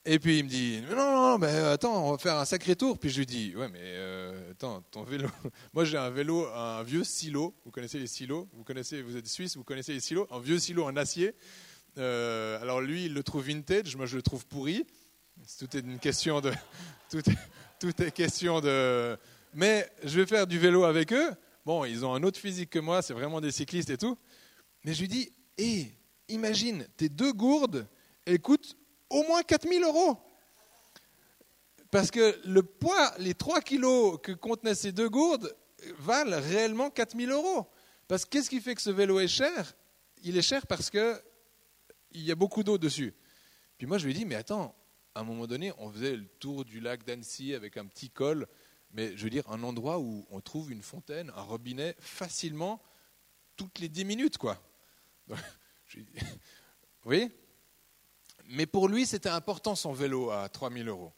Et 0.05 0.19
puis 0.19 0.39
il 0.39 0.43
me 0.43 0.49
dit, 0.49 0.81
non, 0.89 0.95
non, 0.95 1.37
mais 1.37 1.47
attends, 1.47 2.07
on 2.07 2.11
va 2.11 2.17
faire 2.17 2.37
un 2.37 2.45
sacré 2.45 2.75
tour. 2.75 2.99
Puis 2.99 3.09
je 3.09 3.19
lui 3.19 3.25
dis, 3.25 3.55
ouais, 3.55 3.69
mais 3.69 3.79
euh, 3.81 4.51
attends, 4.51 4.81
ton 4.91 5.03
vélo. 5.03 5.29
Moi 5.73 5.85
j'ai 5.85 5.97
un 5.97 6.09
vélo, 6.09 6.47
un 6.47 6.83
vieux 6.83 7.03
silo. 7.03 7.55
Vous 7.65 7.71
connaissez 7.71 7.99
les 7.99 8.07
silos? 8.07 8.47
Vous 8.53 8.63
connaissez, 8.63 9.01
vous 9.01 9.17
êtes 9.17 9.27
suisse, 9.27 9.57
vous 9.57 9.63
connaissez 9.63 9.93
les 9.93 9.99
silos? 9.99 10.27
Un 10.31 10.39
vieux 10.39 10.59
silo 10.59 10.85
en 10.85 10.95
acier. 10.95 11.35
Euh, 11.97 12.61
alors 12.61 12.81
lui, 12.81 13.05
il 13.05 13.13
le 13.13 13.23
trouve 13.23 13.45
vintage, 13.45 13.95
moi 13.95 14.05
je 14.05 14.17
le 14.17 14.21
trouve 14.21 14.45
pourri. 14.45 14.85
Tout 15.59 15.75
est 15.75 15.81
une 15.81 15.99
question 15.99 16.41
de, 16.41 16.51
tout 17.09 17.17
est, 17.29 17.37
tout 17.79 18.01
est 18.01 18.11
question 18.11 18.61
de. 18.61 19.17
Mais 19.53 19.89
je 20.03 20.19
vais 20.19 20.25
faire 20.25 20.45
du 20.45 20.59
vélo 20.59 20.83
avec 20.83 21.13
eux. 21.13 21.31
Bon, 21.65 21.83
ils 21.83 22.05
ont 22.05 22.13
un 22.13 22.21
autre 22.23 22.39
physique 22.39 22.69
que 22.69 22.79
moi, 22.79 23.01
c'est 23.01 23.13
vraiment 23.13 23.41
des 23.41 23.51
cyclistes 23.51 23.89
et 23.89 23.97
tout. 23.97 24.17
Mais 24.83 24.93
je 24.93 25.01
lui 25.01 25.07
dis, 25.07 25.31
hé, 25.57 25.91
imagine, 26.29 26.87
tes 26.97 27.09
deux 27.09 27.33
gourdes, 27.33 27.87
elles 28.25 28.41
coûtent 28.41 28.77
au 29.09 29.23
moins 29.23 29.43
4000 29.43 29.83
euros. 29.83 30.17
Parce 31.91 32.11
que 32.11 32.39
le 32.45 32.63
poids, 32.63 33.13
les 33.19 33.33
3 33.33 33.61
kilos 33.61 34.19
que 34.21 34.31
contenaient 34.31 34.75
ces 34.75 34.91
deux 34.91 35.09
gourdes, 35.09 35.55
valent 35.99 36.39
réellement 36.41 36.89
4000 36.89 37.31
euros. 37.31 37.67
Parce 38.07 38.25
que 38.25 38.31
qu'est-ce 38.31 38.49
qui 38.49 38.61
fait 38.61 38.75
que 38.75 38.81
ce 38.81 38.89
vélo 38.89 39.19
est 39.19 39.27
cher? 39.27 39.75
Il 40.23 40.37
est 40.37 40.41
cher 40.41 40.67
parce 40.67 40.89
que 40.89 41.21
il 42.11 42.23
y 42.23 42.31
a 42.31 42.35
beaucoup 42.35 42.63
d'eau 42.63 42.77
dessus. 42.77 43.13
Puis 43.77 43.87
moi, 43.87 43.97
je 43.97 44.05
lui 44.05 44.11
ai 44.11 44.15
dit, 44.15 44.25
mais 44.25 44.35
attends, 44.35 44.73
à 45.13 45.21
un 45.21 45.23
moment 45.23 45.47
donné, 45.47 45.71
on 45.77 45.91
faisait 45.91 46.15
le 46.15 46.25
tour 46.25 46.65
du 46.65 46.79
lac 46.79 47.05
d'Annecy 47.05 47.53
avec 47.53 47.77
un 47.77 47.85
petit 47.85 48.09
col, 48.09 48.47
mais 48.91 49.15
je 49.17 49.23
veux 49.23 49.29
dire, 49.29 49.49
un 49.49 49.63
endroit 49.63 49.99
où 49.99 50.25
on 50.31 50.39
trouve 50.39 50.71
une 50.71 50.81
fontaine, 50.81 51.31
un 51.35 51.41
robinet 51.41 51.95
facilement 51.99 52.81
toutes 53.57 53.79
les 53.79 53.89
10 53.89 54.05
minutes, 54.05 54.37
quoi. 54.37 54.61
oui 57.05 57.31
Mais 58.45 58.65
pour 58.65 58.87
lui, 58.87 59.05
c'était 59.05 59.29
important 59.29 59.75
son 59.75 59.93
vélo 59.93 60.31
à 60.31 60.49
3000 60.49 60.87
euros. 60.87 61.13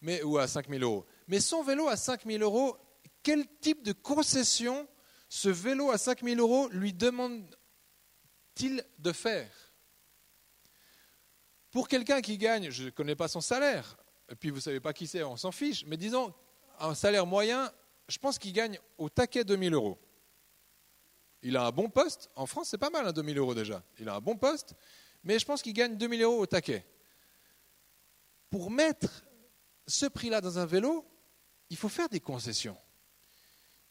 Mais, 0.00 0.22
ou 0.22 0.38
à 0.38 0.46
5000 0.46 0.82
euros. 0.82 1.06
Mais 1.28 1.40
son 1.40 1.62
vélo 1.62 1.88
à 1.88 1.96
5000 1.96 2.42
euros, 2.42 2.76
quel 3.22 3.46
type 3.60 3.82
de 3.82 3.92
concession 3.92 4.86
ce 5.28 5.48
vélo 5.48 5.90
à 5.90 5.98
5000 5.98 6.38
euros 6.38 6.68
lui 6.70 6.92
demande-t-il 6.92 8.84
de 8.98 9.12
faire? 9.12 9.50
Pour 11.70 11.88
quelqu'un 11.88 12.20
qui 12.20 12.38
gagne, 12.38 12.70
je 12.70 12.84
ne 12.84 12.90
connais 12.90 13.16
pas 13.16 13.26
son 13.26 13.40
salaire, 13.40 13.96
et 14.30 14.36
puis 14.36 14.50
vous 14.50 14.56
ne 14.56 14.62
savez 14.62 14.80
pas 14.80 14.92
qui 14.92 15.08
c'est, 15.08 15.24
on 15.24 15.36
s'en 15.36 15.50
fiche, 15.50 15.84
mais 15.86 15.96
disons, 15.96 16.32
un 16.78 16.94
salaire 16.94 17.26
moyen, 17.26 17.72
je 18.08 18.18
pense 18.18 18.38
qu'il 18.38 18.52
gagne 18.52 18.78
au 18.98 19.08
taquet 19.08 19.42
2000 19.42 19.74
euros. 19.74 19.98
Il 21.44 21.58
a 21.58 21.66
un 21.66 21.70
bon 21.70 21.90
poste. 21.90 22.30
En 22.36 22.46
France, 22.46 22.70
c'est 22.70 22.78
pas 22.78 22.88
mal, 22.88 23.06
hein, 23.06 23.12
2000 23.12 23.38
euros 23.38 23.54
déjà. 23.54 23.84
Il 24.00 24.08
a 24.08 24.16
un 24.16 24.20
bon 24.20 24.34
poste, 24.36 24.74
mais 25.22 25.38
je 25.38 25.44
pense 25.44 25.62
qu'il 25.62 25.74
gagne 25.74 25.96
2000 25.96 26.22
euros 26.22 26.38
au 26.40 26.46
taquet. 26.46 26.86
Pour 28.48 28.70
mettre 28.70 29.24
ce 29.86 30.06
prix-là 30.06 30.40
dans 30.40 30.58
un 30.58 30.64
vélo, 30.64 31.06
il 31.68 31.76
faut 31.76 31.90
faire 31.90 32.08
des 32.08 32.20
concessions. 32.20 32.78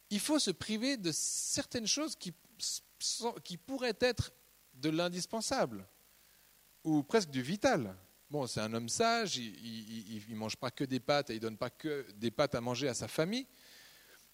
Il 0.10 0.20
faut 0.20 0.39
se 0.39 0.50
priver 0.50 0.98
de 0.98 1.12
certaines 1.12 1.86
choses 1.86 2.16
qui, 2.16 2.34
qui 3.44 3.58
pourraient 3.58 3.98
être 4.00 4.32
de 4.74 4.89
l'indispensable 4.89 5.88
ou 6.84 7.04
presque 7.04 7.30
du 7.30 7.44
vital. 7.44 7.96
Bon, 8.32 8.48
c'est 8.48 8.62
un 8.62 8.74
homme 8.74 8.89
sage, 8.89 9.38
il 9.38 10.24
ne 10.28 10.36
mange 10.36 10.56
pas 10.58 10.72
que 10.72 10.84
des 10.84 11.00
pâtes 11.00 11.30
et 11.30 11.34
il 11.34 11.38
ne 11.38 11.42
donne 11.42 11.58
pas 11.58 11.70
que 11.70 12.06
des 12.16 12.32
pâtes 12.32 12.56
à 12.56 12.62
manger 12.62 12.88
à 12.88 12.96
sa 12.96 13.08
famille. 13.08 13.46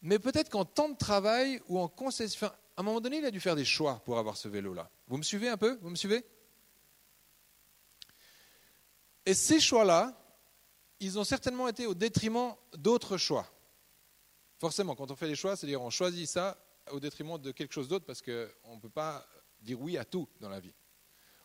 Mais 0.01 0.19
peut-être 0.19 0.49
qu'en 0.49 0.63
temps 0.63 0.87
de 0.87 0.97
travail 0.97 1.61
ou 1.67 1.77
en 1.79 1.89
concession, 1.89 2.49
à 2.79 2.81
un 2.81 2.85
moment 2.85 3.01
donné, 3.01 3.17
il 3.17 3.25
a 3.25 3.31
dû 3.31 3.41
faire 3.41 3.57
des 3.57 3.65
choix 3.65 4.01
pour 4.05 4.19
avoir 4.19 4.37
ce 4.37 4.47
vélo-là. 4.47 4.89
Vous 5.07 5.17
me 5.17 5.21
suivez 5.21 5.49
un 5.49 5.57
peu? 5.57 5.77
Vous 5.81 5.89
me 5.89 5.97
suivez? 5.97 6.23
Et 9.25 9.33
ces 9.33 9.59
choix-là, 9.59 10.17
ils 11.01 11.19
ont 11.19 11.25
certainement 11.25 11.67
été 11.67 11.87
au 11.87 11.93
détriment 11.93 12.55
d'autres 12.71 13.17
choix. 13.17 13.45
Forcément, 14.59 14.95
quand 14.95 15.11
on 15.11 15.17
fait 15.17 15.27
des 15.27 15.35
choix, 15.35 15.57
c'est-à-dire 15.57 15.81
on 15.81 15.89
choisit 15.89 16.25
ça 16.25 16.57
au 16.91 17.01
détriment 17.01 17.37
de 17.37 17.51
quelque 17.51 17.73
chose 17.73 17.89
d'autre 17.89 18.05
parce 18.05 18.21
qu'on 18.21 18.75
ne 18.75 18.79
peut 18.79 18.89
pas 18.89 19.27
dire 19.59 19.81
oui 19.81 19.97
à 19.97 20.05
tout 20.05 20.29
dans 20.39 20.47
la 20.47 20.61
vie. 20.61 20.73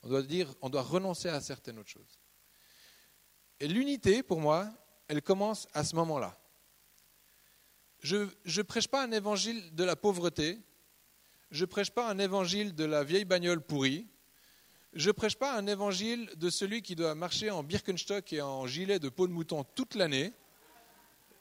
On 0.05 0.09
doit 0.11 0.23
dire, 0.23 0.55
on 0.61 0.68
doit 0.68 0.83
renoncer 0.83 1.31
à 1.31 1.40
certaines 1.40 1.81
autres 1.81 1.90
choses. 1.90 2.20
Et 3.59 3.66
l'unité, 3.66 4.23
pour 4.23 4.38
moi, 4.38 4.73
elle 5.09 5.20
commence 5.20 5.66
à 5.73 5.83
ce 5.83 5.97
moment-là. 5.97 6.38
Je 7.99 8.18
ne 8.18 8.62
prêche 8.62 8.87
pas 8.87 9.03
un 9.03 9.11
évangile 9.11 9.75
de 9.75 9.83
la 9.83 9.97
pauvreté, 9.97 10.61
je 11.55 11.61
ne 11.61 11.67
prêche 11.67 11.93
pas 11.93 12.11
un 12.11 12.19
évangile 12.19 12.75
de 12.75 12.85
la 12.85 13.05
vieille 13.05 13.25
bagnole 13.25 13.61
pourrie, 13.61 14.09
je 14.93 15.07
ne 15.07 15.12
prêche 15.12 15.37
pas 15.37 15.57
un 15.57 15.69
évangile 15.69 16.29
de 16.35 16.51
celui 16.51 16.83
qui 16.83 16.97
doit 16.97 17.14
marcher 17.14 17.49
en 17.49 17.62
Birkenstock 17.62 18.33
et 18.33 18.43
en 18.43 18.67
gilet 18.67 18.99
de 18.99 19.09
peau 19.09 19.29
de 19.29 19.33
mouton 19.33 19.62
toute 19.62 19.95
l'année, 19.95 20.33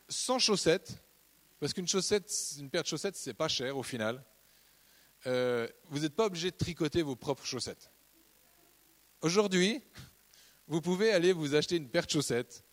sans 0.08 0.38
chaussettes, 0.38 1.02
parce 1.60 1.73
qu'une 1.73 1.88
chaussette, 1.88 2.32
une 2.60 2.69
paire 2.69 2.84
de 2.84 2.88
chaussettes, 2.88 3.15
c'est 3.15 3.34
pas 3.34 3.47
cher 3.47 3.76
au 3.76 3.82
final. 3.82 4.23
Euh, 5.26 5.67
vous 5.86 6.02
n'êtes 6.02 6.15
pas 6.15 6.28
obligé 6.28 6.52
de 6.52 6.58
tricoter 6.58 7.02
vos 7.02 7.15
propres 7.15 7.45
chaussettes. 7.47 7.89
Aujourd'hui, 9.21 9.82
vous 10.67 10.80
pouvez 10.80 11.12
aller 11.12 11.34
vous 11.34 11.56
acheter 11.56 11.78
une 11.78 11.89
paire 11.89 12.06
de 12.06 12.12
chaussettes, 12.12 12.63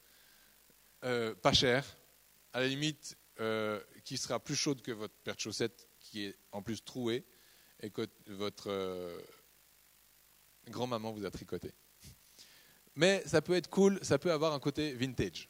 euh, 1.04 1.34
pas 1.34 1.54
chère, 1.54 1.86
à 2.52 2.60
la 2.60 2.68
limite, 2.68 3.16
euh, 3.38 3.80
qui 4.04 4.18
sera 4.18 4.38
plus 4.38 4.56
chaude 4.56 4.82
que 4.82 4.92
votre 4.92 5.14
paire 5.24 5.36
de 5.36 5.40
chaussettes, 5.40 5.89
qui 6.10 6.24
est 6.24 6.36
en 6.52 6.62
plus 6.62 6.82
trouée, 6.84 7.24
et 7.80 7.90
que 7.90 8.06
votre 8.26 8.70
euh, 8.70 9.18
grand-maman 10.68 11.12
vous 11.12 11.24
a 11.24 11.30
tricoté. 11.30 11.72
Mais 12.96 13.22
ça 13.26 13.40
peut 13.40 13.54
être 13.54 13.70
cool, 13.70 13.98
ça 14.02 14.18
peut 14.18 14.32
avoir 14.32 14.52
un 14.52 14.58
côté 14.58 14.92
vintage. 14.92 15.48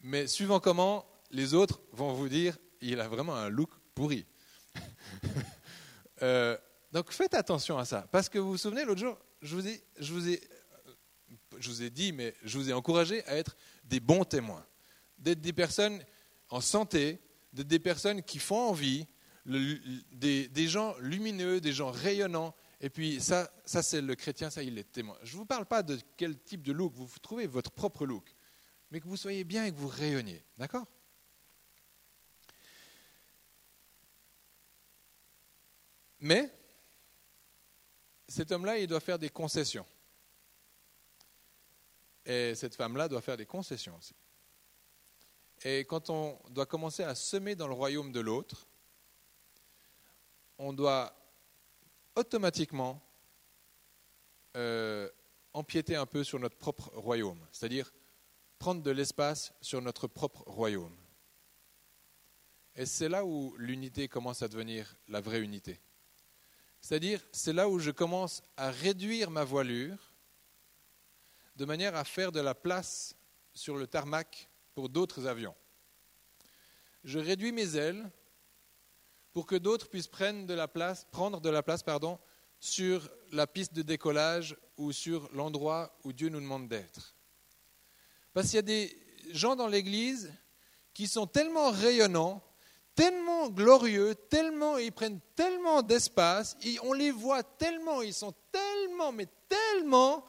Mais 0.00 0.26
suivant 0.26 0.60
comment, 0.60 1.04
les 1.30 1.54
autres 1.54 1.82
vont 1.92 2.14
vous 2.14 2.28
dire, 2.28 2.56
il 2.80 3.00
a 3.00 3.08
vraiment 3.08 3.34
un 3.34 3.48
look 3.48 3.70
pourri. 3.94 4.24
donc 6.92 7.10
faites 7.10 7.34
attention 7.34 7.76
à 7.76 7.84
ça. 7.84 8.06
Parce 8.12 8.28
que 8.28 8.38
vous 8.38 8.52
vous 8.52 8.58
souvenez, 8.58 8.84
l'autre 8.84 9.00
jour, 9.00 9.18
je 9.42 9.54
vous 9.54 9.66
ai, 9.66 9.82
je 9.98 10.12
vous 10.12 10.28
ai 10.28 10.40
je 11.58 11.68
vous 11.68 11.82
ai 11.82 11.90
dit, 11.90 12.12
mais 12.12 12.34
je 12.42 12.58
vous 12.58 12.70
ai 12.70 12.72
encouragé 12.72 13.24
à 13.26 13.36
être 13.36 13.56
des 13.84 14.00
bons 14.00 14.24
témoins, 14.24 14.64
d'être 15.18 15.40
des 15.40 15.52
personnes 15.52 16.02
en 16.50 16.60
santé, 16.60 17.18
d'être 17.52 17.68
des 17.68 17.78
personnes 17.78 18.22
qui 18.22 18.38
font 18.38 18.68
envie, 18.68 19.06
des, 19.46 20.68
gens 20.68 20.96
lumineux, 20.98 21.60
des 21.60 21.72
gens 21.72 21.90
rayonnants. 21.90 22.54
Et 22.80 22.90
puis 22.90 23.20
ça, 23.20 23.50
ça 23.64 23.82
c'est 23.82 24.00
le 24.00 24.14
chrétien, 24.14 24.50
ça 24.50 24.62
il 24.62 24.78
est 24.78 24.92
témoin. 24.92 25.16
Je 25.22 25.32
ne 25.34 25.38
vous 25.38 25.46
parle 25.46 25.66
pas 25.66 25.82
de 25.82 25.98
quel 26.16 26.38
type 26.38 26.62
de 26.62 26.72
look, 26.72 26.92
vous 26.94 27.08
trouvez 27.20 27.46
votre 27.46 27.70
propre 27.70 28.06
look, 28.06 28.34
mais 28.90 29.00
que 29.00 29.08
vous 29.08 29.16
soyez 29.16 29.44
bien 29.44 29.64
et 29.64 29.72
que 29.72 29.76
vous 29.76 29.88
rayonniez. 29.88 30.44
D'accord? 30.56 30.86
Mais 36.20 36.52
cet 38.26 38.52
homme-là, 38.52 38.78
il 38.78 38.86
doit 38.86 39.00
faire 39.00 39.18
des 39.18 39.30
concessions. 39.30 39.86
Et 42.24 42.54
cette 42.54 42.74
femme-là 42.74 43.08
doit 43.08 43.22
faire 43.22 43.36
des 43.36 43.46
concessions 43.46 43.96
aussi. 43.96 44.14
Et 45.64 45.84
quand 45.84 46.10
on 46.10 46.38
doit 46.50 46.66
commencer 46.66 47.02
à 47.02 47.14
semer 47.14 47.54
dans 47.54 47.66
le 47.66 47.74
royaume 47.74 48.12
de 48.12 48.20
l'autre, 48.20 48.66
on 50.58 50.72
doit 50.72 51.14
automatiquement 52.14 53.00
euh, 54.56 55.08
empiéter 55.52 55.96
un 55.96 56.06
peu 56.06 56.24
sur 56.24 56.38
notre 56.38 56.56
propre 56.56 56.90
royaume, 56.94 57.38
c'est-à-dire 57.52 57.92
prendre 58.58 58.82
de 58.82 58.90
l'espace 58.90 59.52
sur 59.60 59.80
notre 59.82 60.06
propre 60.06 60.42
royaume. 60.46 60.96
Et 62.74 62.86
c'est 62.86 63.08
là 63.08 63.24
où 63.24 63.54
l'unité 63.56 64.08
commence 64.08 64.42
à 64.42 64.48
devenir 64.48 64.96
la 65.08 65.20
vraie 65.20 65.40
unité. 65.40 65.80
C'est-à-dire, 66.80 67.20
c'est 67.32 67.52
là 67.52 67.68
où 67.68 67.78
je 67.78 67.90
commence 67.90 68.42
à 68.56 68.70
réduire 68.70 69.30
ma 69.30 69.42
voilure 69.42 70.12
de 71.56 71.64
manière 71.64 71.96
à 71.96 72.04
faire 72.04 72.30
de 72.30 72.40
la 72.40 72.54
place 72.54 73.16
sur 73.52 73.76
le 73.76 73.88
tarmac 73.88 74.47
pour 74.78 74.88
d'autres 74.88 75.26
avions. 75.26 75.56
Je 77.02 77.18
réduis 77.18 77.50
mes 77.50 77.74
ailes 77.74 78.08
pour 79.32 79.44
que 79.44 79.56
d'autres 79.56 79.88
puissent 79.88 80.06
prendre 80.06 80.46
de 80.46 80.54
la 80.54 80.68
place, 80.68 81.04
sur 82.60 83.10
la 83.32 83.48
piste 83.48 83.72
de 83.72 83.82
décollage 83.82 84.56
ou 84.76 84.92
sur 84.92 85.28
l'endroit 85.32 85.98
où 86.04 86.12
Dieu 86.12 86.28
nous 86.28 86.40
demande 86.40 86.68
d'être. 86.68 87.16
Parce 88.32 88.46
qu'il 88.46 88.54
y 88.54 88.58
a 88.60 88.62
des 88.62 88.96
gens 89.32 89.56
dans 89.56 89.66
l'Église 89.66 90.32
qui 90.94 91.08
sont 91.08 91.26
tellement 91.26 91.72
rayonnants, 91.72 92.40
tellement 92.94 93.48
glorieux, 93.48 94.14
tellement, 94.14 94.78
ils 94.78 94.92
prennent 94.92 95.20
tellement 95.34 95.82
d'espace, 95.82 96.56
on 96.84 96.92
les 96.92 97.10
voit 97.10 97.42
tellement, 97.42 98.00
ils 98.00 98.14
sont 98.14 98.32
tellement, 98.52 99.10
mais 99.10 99.26
tellement 99.48 100.24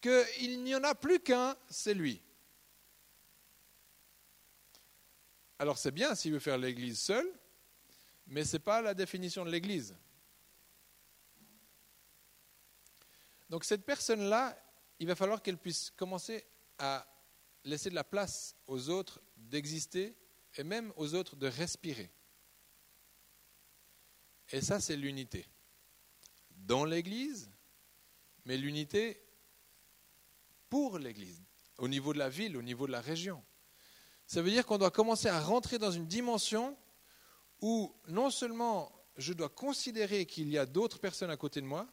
qu'il 0.00 0.62
n'y 0.62 0.74
en 0.74 0.84
a 0.84 0.94
plus 0.94 1.20
qu'un, 1.20 1.54
c'est 1.68 1.92
lui. 1.92 2.22
Alors 5.60 5.76
c'est 5.76 5.90
bien 5.90 6.14
s'il 6.14 6.32
veut 6.32 6.38
faire 6.38 6.56
l'Église 6.56 6.98
seul, 6.98 7.30
mais 8.26 8.46
ce 8.46 8.56
n'est 8.56 8.62
pas 8.62 8.80
la 8.80 8.94
définition 8.94 9.44
de 9.44 9.50
l'Église. 9.50 9.94
Donc 13.50 13.64
cette 13.64 13.84
personne-là, 13.84 14.56
il 15.00 15.06
va 15.06 15.14
falloir 15.14 15.42
qu'elle 15.42 15.58
puisse 15.58 15.90
commencer 15.90 16.46
à 16.78 17.06
laisser 17.64 17.90
de 17.90 17.94
la 17.94 18.04
place 18.04 18.56
aux 18.66 18.88
autres 18.88 19.20
d'exister 19.36 20.16
et 20.54 20.64
même 20.64 20.94
aux 20.96 21.12
autres 21.12 21.36
de 21.36 21.46
respirer. 21.46 22.10
Et 24.52 24.62
ça, 24.62 24.80
c'est 24.80 24.96
l'unité. 24.96 25.46
Dans 26.52 26.86
l'Église, 26.86 27.50
mais 28.46 28.56
l'unité 28.56 29.22
pour 30.70 30.98
l'Église, 30.98 31.42
au 31.76 31.86
niveau 31.86 32.14
de 32.14 32.18
la 32.18 32.30
ville, 32.30 32.56
au 32.56 32.62
niveau 32.62 32.86
de 32.86 32.92
la 32.92 33.02
région. 33.02 33.44
Ça 34.30 34.42
veut 34.42 34.50
dire 34.52 34.64
qu'on 34.64 34.78
doit 34.78 34.92
commencer 34.92 35.26
à 35.26 35.40
rentrer 35.40 35.76
dans 35.80 35.90
une 35.90 36.06
dimension 36.06 36.78
où 37.60 37.92
non 38.06 38.30
seulement 38.30 38.92
je 39.16 39.32
dois 39.32 39.48
considérer 39.48 40.24
qu'il 40.24 40.48
y 40.48 40.56
a 40.56 40.66
d'autres 40.66 41.00
personnes 41.00 41.30
à 41.30 41.36
côté 41.36 41.60
de 41.60 41.66
moi, 41.66 41.88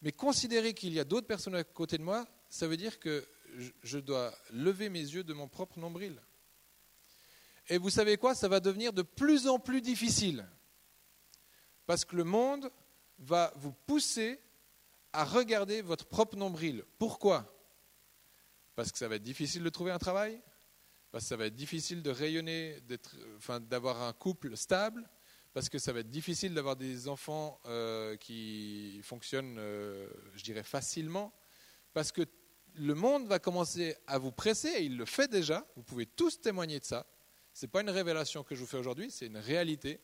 mais 0.00 0.12
considérer 0.12 0.72
qu'il 0.72 0.92
y 0.92 1.00
a 1.00 1.04
d'autres 1.04 1.26
personnes 1.26 1.56
à 1.56 1.64
côté 1.64 1.98
de 1.98 2.04
moi, 2.04 2.28
ça 2.48 2.68
veut 2.68 2.76
dire 2.76 3.00
que 3.00 3.26
je 3.82 3.98
dois 3.98 4.32
lever 4.50 4.88
mes 4.88 5.00
yeux 5.00 5.24
de 5.24 5.34
mon 5.34 5.48
propre 5.48 5.80
nombril. 5.80 6.22
Et 7.66 7.76
vous 7.76 7.90
savez 7.90 8.18
quoi? 8.18 8.36
Ça 8.36 8.46
va 8.46 8.60
devenir 8.60 8.92
de 8.92 9.02
plus 9.02 9.48
en 9.48 9.58
plus 9.58 9.82
difficile. 9.82 10.48
Parce 11.86 12.04
que 12.04 12.14
le 12.14 12.22
monde 12.22 12.70
va 13.18 13.52
vous 13.56 13.72
pousser 13.72 14.40
à 15.12 15.24
regarder 15.24 15.82
votre 15.82 16.06
propre 16.06 16.36
nombril. 16.36 16.84
Pourquoi? 16.98 17.52
Parce 18.76 18.92
que 18.92 18.98
ça 18.98 19.08
va 19.08 19.16
être 19.16 19.24
difficile 19.24 19.64
de 19.64 19.70
trouver 19.70 19.90
un 19.90 19.98
travail, 19.98 20.40
parce 21.10 21.24
que 21.24 21.28
ça 21.28 21.36
va 21.36 21.46
être 21.46 21.54
difficile 21.54 22.02
de 22.02 22.10
rayonner, 22.10 22.78
d'avoir 23.62 24.02
un 24.02 24.12
couple 24.12 24.56
stable, 24.56 25.08
parce 25.54 25.68
que 25.68 25.78
ça 25.78 25.92
va 25.92 26.00
être 26.00 26.10
difficile 26.10 26.54
d'avoir 26.54 26.76
des 26.76 27.08
enfants 27.08 27.60
euh, 27.66 28.16
qui 28.16 29.00
fonctionnent, 29.02 29.56
euh, 29.58 30.08
je 30.34 30.44
dirais, 30.44 30.62
facilement, 30.62 31.32
parce 31.94 32.12
que 32.12 32.22
le 32.74 32.94
monde 32.94 33.26
va 33.26 33.38
commencer 33.38 33.96
à 34.06 34.18
vous 34.18 34.32
presser, 34.32 34.68
et 34.68 34.82
il 34.84 34.96
le 34.96 35.04
fait 35.04 35.28
déjà, 35.28 35.66
vous 35.76 35.82
pouvez 35.82 36.06
tous 36.06 36.40
témoigner 36.40 36.78
de 36.78 36.84
ça. 36.84 37.06
Ce 37.54 37.64
n'est 37.64 37.70
pas 37.70 37.80
une 37.80 37.90
révélation 37.90 38.44
que 38.44 38.54
je 38.54 38.60
vous 38.60 38.66
fais 38.66 38.76
aujourd'hui, 38.76 39.10
c'est 39.10 39.26
une 39.26 39.38
réalité. 39.38 40.00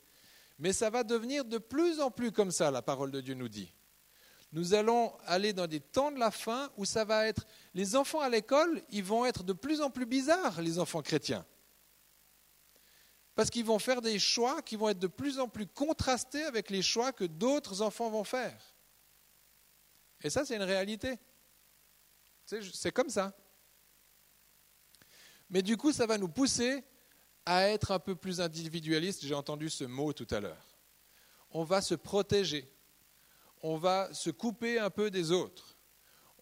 Mais 0.59 0.73
ça 0.73 0.91
va 0.91 1.05
devenir 1.05 1.45
de 1.45 1.59
plus 1.59 2.01
en 2.01 2.11
plus 2.11 2.33
comme 2.33 2.51
ça, 2.51 2.71
la 2.71 2.83
parole 2.83 3.11
de 3.11 3.21
Dieu 3.21 3.35
nous 3.35 3.49
dit. 3.49 3.73
Nous 4.55 4.73
allons 4.73 5.13
aller 5.27 5.53
dans 5.53 5.67
des 5.67 5.81
temps 5.81 6.13
de 6.13 6.19
la 6.21 6.31
fin 6.31 6.71
où 6.77 6.85
ça 6.85 7.05
va 7.05 7.27
être... 7.27 7.45
Les 7.75 7.97
enfants 7.97 8.21
à 8.21 8.29
l'école, 8.29 8.85
ils 8.89 9.03
vont 9.03 9.27
être 9.27 9.43
de 9.43 9.53
plus 9.53 9.81
en 9.81 9.91
plus 9.91 10.07
bizarres, 10.07 10.63
les 10.63 10.79
enfants 10.79 11.03
chrétiens. 11.03 11.45
Parce 13.35 13.51
qu'ils 13.51 13.65
vont 13.65 13.81
faire 13.81 14.01
des 14.01 14.21
choix 14.21 14.63
qui 14.63 14.77
vont 14.77 14.89
être 14.89 15.01
de 15.01 15.09
plus 15.09 15.41
en 15.41 15.49
plus 15.49 15.67
contrastés 15.67 16.45
avec 16.45 16.71
les 16.71 16.83
choix 16.83 17.11
que 17.11 17.25
d'autres 17.25 17.83
enfants 17.83 18.09
vont 18.11 18.23
faire. 18.23 18.77
Et 20.23 20.31
ça, 20.31 20.45
c'est 20.45 20.55
une 20.55 20.63
réalité. 20.63 21.19
C'est 22.47 22.93
comme 22.93 23.11
ça. 23.11 23.37
Mais 25.51 25.63
du 25.63 25.77
coup, 25.77 25.93
ça 25.93 26.07
va 26.07 26.17
nous 26.17 26.29
pousser 26.29 26.85
à 27.45 27.69
être 27.71 27.91
un 27.91 27.99
peu 27.99 28.15
plus 28.15 28.41
individualiste. 28.41 29.27
J'ai 29.27 29.35
entendu 29.35 29.69
ce 29.69 29.83
mot 29.83 30.13
tout 30.13 30.29
à 30.31 30.39
l'heure. 30.39 30.79
On 31.51 31.65
va 31.65 31.83
se 31.83 31.97
protéger. 31.97 32.71
On 33.67 33.79
va 33.79 34.13
se 34.13 34.29
couper 34.29 34.79
un 34.79 34.91
peu 34.91 35.11
des 35.11 35.33
autres. 35.33 35.79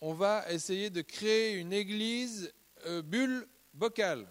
On 0.01 0.13
va 0.13 0.45
essayer 0.51 0.91
de 0.91 1.03
créer 1.03 1.53
une 1.55 1.73
église 1.73 2.53
euh, 2.87 3.01
bulle 3.01 3.47
bocale. 3.75 4.27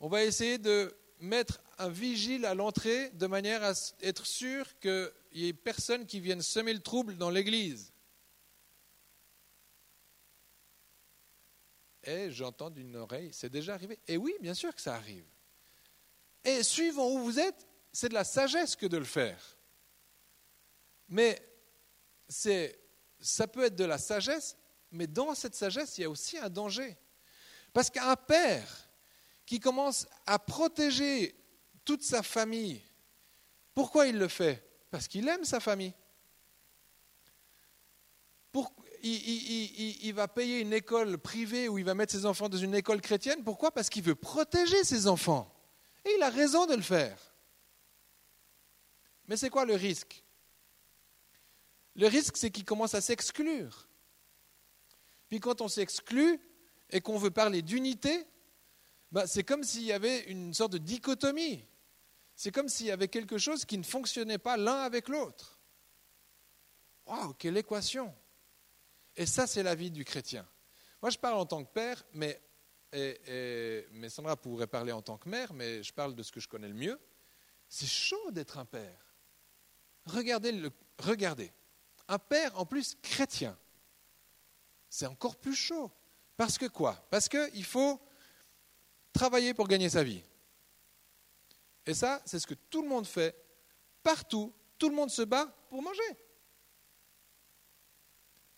On 0.00 0.08
va 0.08 0.24
essayer 0.24 0.56
de 0.56 0.96
mettre 1.20 1.60
un 1.76 1.90
vigile 1.90 2.46
à 2.46 2.54
l'entrée 2.54 3.10
de 3.10 3.26
manière 3.26 3.62
à 3.62 3.74
être 4.00 4.24
sûr 4.24 4.78
qu'il 4.78 5.12
n'y 5.34 5.48
ait 5.48 5.52
personne 5.52 6.06
qui 6.06 6.20
vienne 6.20 6.40
semer 6.40 6.72
le 6.72 6.80
trouble 6.80 7.18
dans 7.18 7.28
l'église. 7.28 7.92
Et 12.02 12.30
j'entends 12.30 12.70
d'une 12.70 12.96
oreille, 12.96 13.28
c'est 13.34 13.50
déjà 13.50 13.74
arrivé. 13.74 13.98
Et 14.08 14.16
oui, 14.16 14.34
bien 14.40 14.54
sûr 14.54 14.74
que 14.74 14.80
ça 14.80 14.94
arrive. 14.94 15.26
Et 16.44 16.62
suivant 16.62 17.10
où 17.10 17.18
vous 17.18 17.38
êtes, 17.38 17.68
c'est 17.92 18.08
de 18.08 18.14
la 18.14 18.24
sagesse 18.24 18.74
que 18.74 18.86
de 18.86 18.96
le 18.96 19.04
faire. 19.04 19.58
Mais 21.08 21.53
c'est, 22.28 22.78
ça 23.20 23.46
peut 23.46 23.64
être 23.64 23.76
de 23.76 23.84
la 23.84 23.98
sagesse, 23.98 24.56
mais 24.90 25.06
dans 25.06 25.34
cette 25.34 25.54
sagesse, 25.54 25.98
il 25.98 26.02
y 26.02 26.04
a 26.04 26.10
aussi 26.10 26.38
un 26.38 26.48
danger. 26.48 26.96
Parce 27.72 27.90
qu'un 27.90 28.16
père 28.16 28.88
qui 29.44 29.60
commence 29.60 30.06
à 30.26 30.38
protéger 30.38 31.34
toute 31.84 32.02
sa 32.02 32.22
famille, 32.22 32.82
pourquoi 33.74 34.06
il 34.06 34.16
le 34.16 34.28
fait? 34.28 34.64
Parce 34.90 35.08
qu'il 35.08 35.28
aime 35.28 35.44
sa 35.44 35.60
famille. 35.60 35.92
il, 39.02 40.12
va 40.14 40.28
payer 40.28 40.60
une 40.60 40.72
école 40.72 41.18
privée 41.18 41.68
où 41.68 41.76
il 41.76 41.84
va 41.84 41.94
mettre 41.94 42.12
ses 42.12 42.24
enfants 42.24 42.48
dans 42.48 42.56
une 42.56 42.74
école 42.74 43.00
chrétienne. 43.00 43.42
Pourquoi? 43.42 43.72
Parce 43.72 43.90
qu'il 43.90 44.04
veut 44.04 44.14
protéger 44.14 44.82
ses 44.84 45.06
enfants. 45.08 45.52
Et 46.04 46.14
il 46.16 46.22
a 46.22 46.30
raison 46.30 46.66
de 46.66 46.74
le 46.74 46.82
faire. 46.82 47.18
Mais 49.26 49.36
c'est 49.36 49.50
quoi 49.50 49.64
le 49.64 49.74
risque? 49.74 50.23
Le 51.96 52.06
risque, 52.06 52.36
c'est 52.36 52.50
qu'il 52.50 52.64
commence 52.64 52.94
à 52.94 53.00
s'exclure. 53.00 53.88
Puis 55.28 55.40
quand 55.40 55.60
on 55.60 55.68
s'exclut 55.68 56.40
et 56.90 57.00
qu'on 57.00 57.18
veut 57.18 57.30
parler 57.30 57.62
d'unité, 57.62 58.26
bah, 59.12 59.26
c'est 59.26 59.44
comme 59.44 59.62
s'il 59.62 59.84
y 59.84 59.92
avait 59.92 60.24
une 60.24 60.52
sorte 60.54 60.72
de 60.72 60.78
dichotomie. 60.78 61.64
C'est 62.34 62.50
comme 62.50 62.68
s'il 62.68 62.86
y 62.86 62.90
avait 62.90 63.08
quelque 63.08 63.38
chose 63.38 63.64
qui 63.64 63.78
ne 63.78 63.84
fonctionnait 63.84 64.38
pas 64.38 64.56
l'un 64.56 64.78
avec 64.78 65.08
l'autre. 65.08 65.60
Waouh, 67.06 67.34
quelle 67.34 67.56
équation 67.56 68.14
Et 69.16 69.26
ça, 69.26 69.46
c'est 69.46 69.62
la 69.62 69.74
vie 69.74 69.90
du 69.90 70.04
chrétien. 70.04 70.46
Moi, 71.00 71.10
je 71.10 71.18
parle 71.18 71.36
en 71.36 71.46
tant 71.46 71.64
que 71.64 71.72
père, 71.72 72.04
mais 72.12 72.40
et, 72.92 73.86
Sandra 74.08 74.36
pourrait 74.36 74.66
parler 74.66 74.92
en 74.92 75.02
tant 75.02 75.18
que 75.18 75.28
mère, 75.28 75.52
mais 75.52 75.82
je 75.82 75.92
parle 75.92 76.14
de 76.14 76.22
ce 76.22 76.30
que 76.30 76.40
je 76.40 76.48
connais 76.48 76.68
le 76.68 76.74
mieux. 76.74 76.98
C'est 77.68 77.88
chaud 77.88 78.30
d'être 78.30 78.58
un 78.58 78.64
père. 78.64 79.14
Regardez, 80.06 80.70
regardez. 80.98 81.52
Un 82.08 82.18
père 82.18 82.58
en 82.58 82.66
plus 82.66 82.96
chrétien. 83.02 83.56
C'est 84.88 85.06
encore 85.06 85.36
plus 85.36 85.54
chaud. 85.54 85.90
Parce 86.36 86.58
que 86.58 86.66
quoi? 86.66 86.94
Parce 87.10 87.28
qu'il 87.28 87.64
faut 87.64 88.00
travailler 89.12 89.54
pour 89.54 89.68
gagner 89.68 89.88
sa 89.88 90.02
vie. 90.02 90.22
Et 91.86 91.94
ça, 91.94 92.22
c'est 92.24 92.38
ce 92.38 92.46
que 92.46 92.54
tout 92.54 92.82
le 92.82 92.88
monde 92.88 93.06
fait. 93.06 93.34
Partout, 94.02 94.52
tout 94.78 94.88
le 94.88 94.94
monde 94.94 95.10
se 95.10 95.22
bat 95.22 95.46
pour 95.68 95.82
manger. 95.82 96.02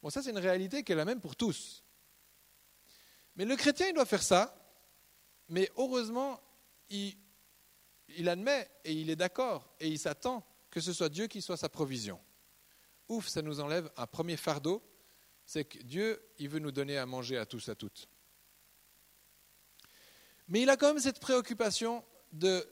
Bon, 0.03 0.11
ça, 0.11 0.23
c'est 0.23 0.31
une 0.31 0.39
réalité 0.39 0.83
qui 0.83 0.93
est 0.93 0.97
la 0.97 1.05
même 1.05 1.21
pour 1.21 1.37
tous. 1.37 1.85
Mais 3.35 3.45
le 3.45 3.57
chrétien, 3.57 3.89
il 3.89 3.95
doit 3.95 4.07
faire 4.07 4.23
ça, 4.23 4.57
mais 5.49 5.71
heureusement, 5.77 6.41
il, 6.89 7.17
admet 8.29 8.69
et 8.85 8.93
il 8.93 9.11
est 9.11 9.17
d'accord 9.17 9.75
et 9.81 9.89
il 9.89 9.99
s'attend 9.99 10.45
que 10.71 10.81
ce 10.81 10.93
soit 10.93 11.09
Dieu 11.09 11.27
qui 11.27 11.43
soit 11.43 11.57
sa 11.57 11.69
provision. 11.69 12.21
Ouf, 13.09 13.29
ça 13.29 13.43
nous 13.43 13.61
enlève 13.61 13.91
un 13.97 14.07
premier 14.07 14.37
fardeau, 14.37 14.83
c'est 15.45 15.65
que 15.65 15.79
Dieu, 15.79 16.21
il 16.39 16.49
veut 16.49 16.59
nous 16.59 16.73
donner 16.73 16.99
à 16.99 17.07
manger 17.07 17.39
à 17.39 17.47
tous, 17.47 17.69
à 17.69 17.75
toutes. 17.75 18.09
Mais 20.49 20.63
il 20.63 20.71
a 20.71 20.77
quand 20.77 20.89
même 20.89 20.99
cette 20.99 21.21
préoccupation 21.21 22.05
de 22.33 22.67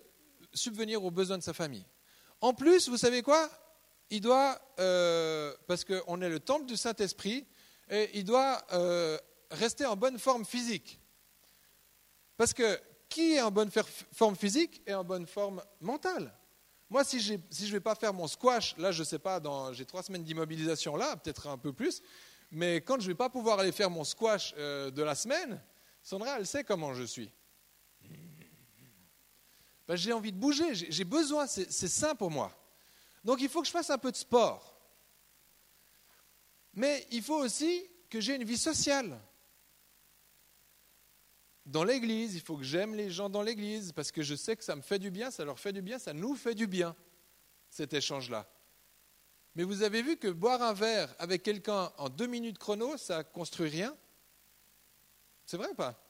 subvenir 0.52 1.04
aux 1.04 1.10
besoins 1.10 1.38
de 1.38 1.42
sa 1.42 1.52
famille. 1.52 1.86
En 2.40 2.52
plus, 2.52 2.88
vous 2.88 2.96
savez 2.96 3.22
quoi? 3.22 3.48
Il 4.10 4.20
doit, 4.20 4.60
euh, 4.78 5.54
parce 5.66 5.84
qu'on 5.84 6.20
est 6.20 6.28
le 6.28 6.40
temple 6.40 6.66
du 6.66 6.76
Saint-Esprit, 6.76 7.46
et 7.88 8.10
il 8.14 8.24
doit 8.24 8.64
euh, 8.72 9.18
rester 9.50 9.86
en 9.86 9.96
bonne 9.96 10.18
forme 10.18 10.44
physique. 10.44 11.00
Parce 12.36 12.52
que 12.52 12.80
qui 13.08 13.34
est 13.34 13.40
en 13.40 13.50
bonne 13.50 13.70
forme 14.12 14.36
physique 14.36 14.82
est 14.86 14.94
en 14.94 15.04
bonne 15.04 15.26
forme 15.26 15.62
mentale? 15.80 16.36
Moi, 16.90 17.02
si, 17.04 17.20
je 17.20 17.34
ne 17.34 17.70
vais 17.70 17.80
pas 17.80 17.94
faire 17.94 18.12
mon 18.12 18.26
squash, 18.26 18.76
là, 18.76 18.92
je 18.92 19.00
ne 19.00 19.04
sais 19.04 19.18
pas, 19.18 19.40
j'ai 19.72 19.84
trois 19.84 20.02
semaines 20.02 20.22
d'immobilisation 20.22 20.96
là, 20.96 21.16
peut-être 21.16 21.48
un 21.48 21.58
peu 21.58 21.72
plus, 21.72 22.02
mais 22.50 22.76
quand 22.76 23.00
je 23.00 23.06
ne 23.06 23.08
vais 23.08 23.16
pas 23.16 23.30
pouvoir 23.30 23.58
aller 23.58 23.72
faire 23.72 23.90
mon 23.90 24.04
squash 24.04 24.54
euh, 24.58 24.90
de 24.90 25.02
la 25.02 25.14
semaine, 25.14 25.60
Sandra, 26.02 26.38
elle 26.38 26.46
sait 26.46 26.62
comment 26.62 26.94
je 26.94 27.04
suis. 27.04 27.32
Ben, 29.86 29.96
j'ai 29.96 30.12
envie 30.12 30.32
de 30.32 30.38
bouger, 30.38 30.74
j'ai 30.74 31.04
besoin, 31.04 31.46
c'est 31.46 31.88
sain 31.88 32.14
pour 32.14 32.30
moi. 32.30 32.50
Donc 33.22 33.40
il 33.40 33.48
faut 33.48 33.60
que 33.60 33.66
je 33.66 33.72
fasse 33.72 33.90
un 33.90 33.98
peu 33.98 34.10
de 34.10 34.16
sport. 34.16 34.78
Mais 36.74 37.06
il 37.10 37.22
faut 37.22 37.38
aussi 37.38 37.86
que 38.08 38.20
j'ai 38.20 38.36
une 38.36 38.44
vie 38.44 38.58
sociale 38.58 39.20
dans 41.66 41.84
l'église, 41.84 42.34
il 42.34 42.40
faut 42.40 42.56
que 42.56 42.62
j'aime 42.62 42.94
les 42.94 43.10
gens 43.10 43.30
dans 43.30 43.42
l'église, 43.42 43.92
parce 43.92 44.12
que 44.12 44.22
je 44.22 44.34
sais 44.34 44.56
que 44.56 44.64
ça 44.64 44.76
me 44.76 44.82
fait 44.82 44.98
du 44.98 45.10
bien, 45.10 45.30
ça 45.30 45.44
leur 45.44 45.58
fait 45.58 45.72
du 45.72 45.80
bien, 45.82 45.98
ça 45.98 46.12
nous 46.12 46.34
fait 46.34 46.54
du 46.54 46.66
bien, 46.66 46.94
cet 47.70 47.94
échange-là. 47.94 48.46
Mais 49.54 49.62
vous 49.62 49.82
avez 49.82 50.02
vu 50.02 50.16
que 50.16 50.28
boire 50.28 50.62
un 50.62 50.72
verre 50.72 51.14
avec 51.18 51.42
quelqu'un 51.42 51.92
en 51.96 52.08
deux 52.08 52.26
minutes 52.26 52.58
chrono, 52.58 52.96
ça 52.96 53.24
construit 53.24 53.70
rien? 53.70 53.96
C'est 55.46 55.56
vrai 55.56 55.68
ou 55.70 55.74
pas? 55.74 56.00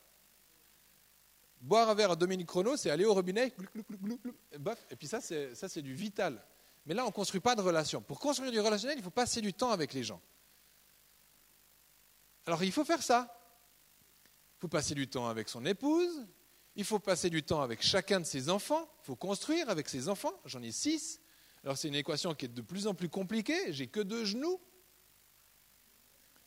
Boire 1.60 1.88
un 1.88 1.94
verre 1.94 2.10
en 2.10 2.16
deux 2.16 2.26
minutes 2.26 2.48
chrono, 2.48 2.76
c'est 2.76 2.90
aller 2.90 3.04
au 3.04 3.14
robinet, 3.14 3.54
et 4.90 4.96
puis 4.96 5.06
ça, 5.06 5.20
c'est 5.20 5.82
du 5.82 5.94
vital. 5.94 6.44
Mais 6.86 6.94
là, 6.94 7.04
on 7.04 7.08
ne 7.08 7.12
construit 7.12 7.40
pas 7.40 7.54
de 7.54 7.62
relation. 7.62 8.02
Pour 8.02 8.18
construire 8.18 8.50
du 8.50 8.60
relationnel, 8.60 8.98
il 8.98 9.04
faut 9.04 9.10
passer 9.10 9.40
du 9.40 9.54
temps 9.54 9.70
avec 9.70 9.94
les 9.94 10.02
gens. 10.02 10.20
Alors, 12.44 12.62
il 12.62 12.72
faut 12.72 12.84
faire 12.84 13.02
ça 13.02 13.34
faut 14.64 14.68
passer 14.68 14.94
du 14.94 15.06
temps 15.06 15.28
avec 15.28 15.50
son 15.50 15.66
épouse, 15.66 16.26
il 16.74 16.86
faut 16.86 16.98
passer 16.98 17.28
du 17.28 17.42
temps 17.42 17.60
avec 17.60 17.82
chacun 17.82 18.20
de 18.20 18.24
ses 18.24 18.48
enfants, 18.48 18.88
il 19.02 19.04
faut 19.04 19.14
construire 19.14 19.68
avec 19.68 19.90
ses 19.90 20.08
enfants, 20.08 20.32
j'en 20.46 20.62
ai 20.62 20.72
six. 20.72 21.20
Alors 21.62 21.76
c'est 21.76 21.88
une 21.88 21.96
équation 21.96 22.34
qui 22.34 22.46
est 22.46 22.48
de 22.48 22.62
plus 22.62 22.86
en 22.86 22.94
plus 22.94 23.10
compliquée, 23.10 23.74
j'ai 23.74 23.88
que 23.88 24.00
deux 24.00 24.24
genoux. 24.24 24.58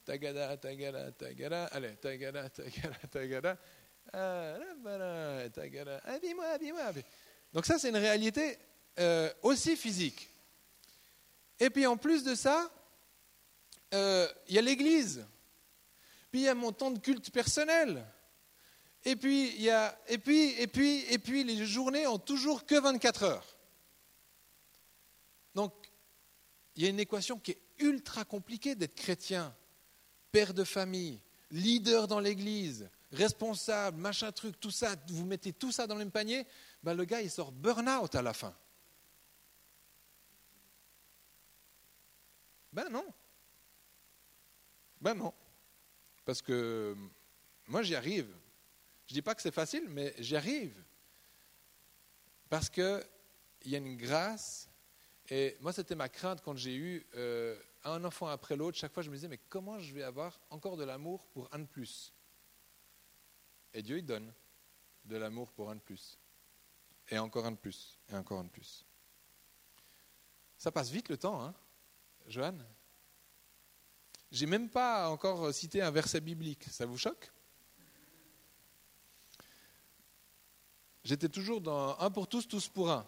Tagada, 0.04 0.58
tagada, 0.58 1.12
tagada, 1.12 1.66
allez, 1.66 1.96
tagada, 1.98 2.50
tagada, 2.50 2.98
tagada. 3.12 3.58
Ah. 4.12 4.58
Donc 7.54 7.68
ça 7.68 7.78
c'est 7.78 7.90
une 7.90 7.98
réalité 7.98 8.58
euh, 8.98 9.32
aussi 9.44 9.76
physique. 9.76 10.28
Et 11.60 11.70
puis 11.70 11.86
en 11.86 11.98
plus 11.98 12.24
de 12.24 12.34
ça, 12.34 12.68
euh, 13.94 14.28
il 14.48 14.56
y 14.56 14.58
a 14.58 14.64
l'Église. 14.64 15.24
Puis 16.38 16.44
il 16.44 16.46
y 16.46 16.50
a 16.50 16.54
mon 16.54 16.72
temps 16.72 16.92
de 16.92 17.00
culte 17.00 17.32
personnel. 17.32 18.06
Et 19.04 19.16
puis, 19.16 19.56
il 19.56 19.64
y 19.64 19.72
a, 19.72 20.00
et 20.08 20.20
puis, 20.20 20.52
et 20.62 20.68
puis, 20.68 21.04
et 21.10 21.18
puis, 21.18 21.44
les 21.44 21.66
journées 21.66 22.06
ont 22.06 22.20
toujours 22.20 22.64
que 22.64 22.80
24 22.80 23.24
heures. 23.24 23.58
Donc, 25.56 25.74
il 26.76 26.84
y 26.84 26.86
a 26.86 26.90
une 26.90 27.00
équation 27.00 27.40
qui 27.40 27.54
est 27.54 27.62
ultra 27.80 28.24
compliqué 28.24 28.76
d'être 28.76 28.94
chrétien, 28.94 29.56
père 30.32 30.54
de 30.54 30.64
famille, 30.64 31.20
leader 31.50 32.08
dans 32.08 32.20
l'église, 32.20 32.88
responsable, 33.12 34.00
machin 34.00 34.32
truc, 34.32 34.60
tout 34.60 34.70
ça, 34.70 34.96
vous 35.08 35.26
mettez 35.26 35.54
tout 35.54 35.72
ça 35.72 35.88
dans 35.88 35.96
le 35.96 36.02
même 36.02 36.12
panier, 36.12 36.46
ben 36.84 36.94
le 36.94 37.06
gars 37.06 37.22
il 37.22 37.32
sort 37.32 37.52
burn-out 37.52 38.14
à 38.14 38.22
la 38.22 38.34
fin. 38.34 38.56
Ben 42.72 42.90
non. 42.92 43.06
Ben 45.02 45.16
non. 45.16 45.34
Parce 46.28 46.42
que 46.42 46.94
moi 47.68 47.84
j'y 47.84 47.96
arrive. 47.96 48.28
Je 49.06 49.14
ne 49.14 49.16
dis 49.16 49.22
pas 49.22 49.34
que 49.34 49.42
c'est 49.42 49.54
facile, 49.54 49.88
mais 49.88 50.14
j'y 50.20 50.36
arrive. 50.36 50.84
Parce 52.50 52.70
qu'il 52.70 53.02
y 53.64 53.76
a 53.76 53.78
une 53.78 53.96
grâce. 53.96 54.70
Et 55.30 55.56
moi, 55.62 55.72
c'était 55.72 55.96
ma 55.96 56.10
crainte 56.10 56.42
quand 56.42 56.58
j'ai 56.58 56.76
eu 56.76 57.08
euh, 57.16 57.58
un 57.86 58.04
enfant 58.04 58.28
après 58.28 58.58
l'autre. 58.58 58.78
Chaque 58.78 58.94
fois, 58.94 59.04
je 59.04 59.10
me 59.10 59.16
disais, 59.16 59.30
mais 59.30 59.40
comment 59.48 59.80
je 59.80 59.94
vais 59.94 60.04
avoir 60.04 60.38
encore 60.50 60.76
de 60.76 60.84
l'amour 60.84 61.26
pour 61.28 61.48
un 61.54 61.60
de 61.60 61.66
plus? 61.66 62.14
Et 63.74 63.82
Dieu, 63.82 64.00
il 64.00 64.06
donne 64.06 64.34
de 65.06 65.16
l'amour 65.16 65.54
pour 65.54 65.70
un 65.70 65.76
de 65.76 65.82
plus. 65.82 66.18
Et 67.08 67.18
encore 67.18 67.46
un 67.46 67.52
de 67.52 67.58
plus. 67.58 67.98
Et 68.10 68.16
encore 68.16 68.40
un 68.40 68.44
de 68.44 68.50
plus. 68.50 68.86
Ça 70.58 70.74
passe 70.74 70.90
vite 70.90 71.08
le 71.08 71.16
temps, 71.16 71.42
hein, 71.42 71.56
Joanne 72.26 72.66
J'ai 74.32 74.46
même 74.46 74.70
pas 74.70 75.10
encore 75.10 75.54
cité 75.54 75.82
un 75.82 75.92
verset 75.92 76.20
biblique. 76.20 76.64
Ça 76.70 76.86
vous 76.86 76.98
choque? 76.98 77.32
J'étais 81.04 81.30
toujours 81.30 81.62
dans 81.62 81.98
un 82.00 82.12
pour 82.12 82.28
tous, 82.28 82.48
tous 82.48 82.68
pour 82.68 82.92
un. 82.92 83.08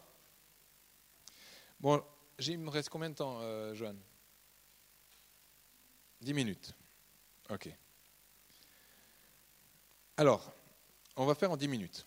Bon, 1.79 2.01
il 2.39 2.59
me 2.59 2.69
reste 2.69 2.89
combien 2.89 3.09
de 3.09 3.15
temps, 3.15 3.39
euh, 3.41 3.73
Joanne 3.73 3.99
Dix 6.21 6.33
minutes. 6.33 6.73
Ok. 7.49 7.69
Alors, 10.15 10.53
on 11.15 11.25
va 11.25 11.35
faire 11.35 11.51
en 11.51 11.57
dix 11.57 11.67
minutes. 11.67 12.05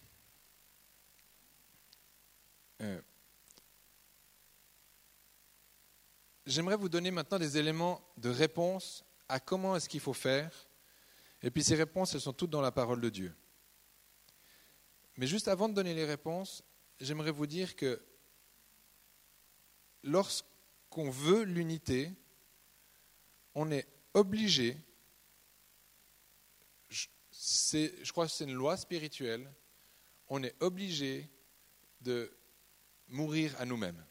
Euh, 2.81 3.01
j'aimerais 6.47 6.77
vous 6.77 6.89
donner 6.89 7.11
maintenant 7.11 7.39
des 7.39 7.57
éléments 7.57 8.01
de 8.17 8.31
réponse 8.31 9.05
à 9.29 9.41
comment 9.41 9.77
est-ce 9.77 9.89
qu'il 9.89 10.01
faut 10.01 10.13
faire. 10.13 10.69
Et 11.43 11.51
puis 11.51 11.63
ces 11.63 11.75
réponses, 11.75 12.15
elles 12.15 12.21
sont 12.21 12.33
toutes 12.33 12.51
dans 12.51 12.61
la 12.61 12.73
parole 12.73 13.01
de 13.01 13.09
Dieu. 13.09 13.35
Mais 15.17 15.27
juste 15.27 15.49
avant 15.49 15.69
de 15.69 15.75
donner 15.75 15.95
les 15.95 16.05
réponses, 16.05 16.63
j'aimerais 17.01 17.31
vous 17.31 17.47
dire 17.47 17.77
que 17.77 18.01
lorsqu'on 20.03 21.11
veut 21.11 21.43
l'unité, 21.43 22.11
on 23.55 23.71
est 23.71 23.87
obligé, 24.15 24.77
je, 26.89 27.09
je 27.31 28.13
crois 28.13 28.27
que 28.27 28.33
c'est 28.33 28.45
une 28.45 28.55
loi 28.55 28.77
spirituelle, 28.77 29.51
on 30.29 30.43
est 30.43 30.55
obligé 30.61 31.29
de 32.01 32.33
mourir 33.09 33.55
à 33.59 33.65
nous-mêmes. 33.65 34.03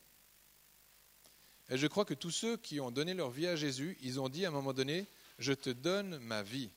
Et 1.69 1.77
je 1.77 1.87
crois 1.87 2.05
que 2.05 2.13
tous 2.13 2.31
ceux 2.31 2.57
qui 2.57 2.79
ont 2.79 2.91
donné 2.91 3.13
leur 3.13 3.31
vie 3.31 3.47
à 3.47 3.55
Jésus, 3.55 3.97
ils 4.01 4.19
ont 4.19 4.29
dit 4.29 4.45
à 4.45 4.49
un 4.49 4.51
moment 4.51 4.73
donné, 4.73 5.07
je 5.39 5.53
te 5.53 5.69
donne 5.69 6.17
ma 6.19 6.43
vie. 6.43 6.69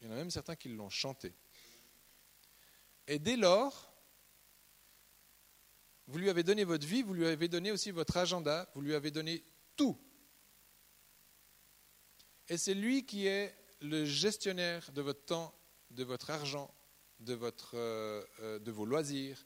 Il 0.00 0.06
y 0.06 0.10
en 0.10 0.12
a 0.12 0.16
même 0.16 0.30
certains 0.30 0.56
qui 0.56 0.68
l'ont 0.68 0.90
chanté. 0.90 1.34
Et 3.06 3.18
dès 3.18 3.36
lors, 3.36 3.92
vous 6.06 6.18
lui 6.18 6.30
avez 6.30 6.42
donné 6.42 6.64
votre 6.64 6.86
vie, 6.86 7.02
vous 7.02 7.14
lui 7.14 7.26
avez 7.26 7.48
donné 7.48 7.72
aussi 7.72 7.90
votre 7.90 8.16
agenda, 8.16 8.70
vous 8.74 8.82
lui 8.82 8.94
avez 8.94 9.10
donné 9.10 9.42
tout. 9.76 9.98
Et 12.48 12.58
c'est 12.58 12.74
lui 12.74 13.06
qui 13.06 13.26
est 13.26 13.54
le 13.80 14.04
gestionnaire 14.04 14.90
de 14.92 15.02
votre 15.02 15.24
temps, 15.24 15.54
de 15.90 16.04
votre 16.04 16.30
argent, 16.30 16.74
de, 17.20 17.34
votre, 17.34 17.72
euh, 17.74 18.24
euh, 18.40 18.58
de 18.58 18.70
vos 18.70 18.84
loisirs, 18.84 19.44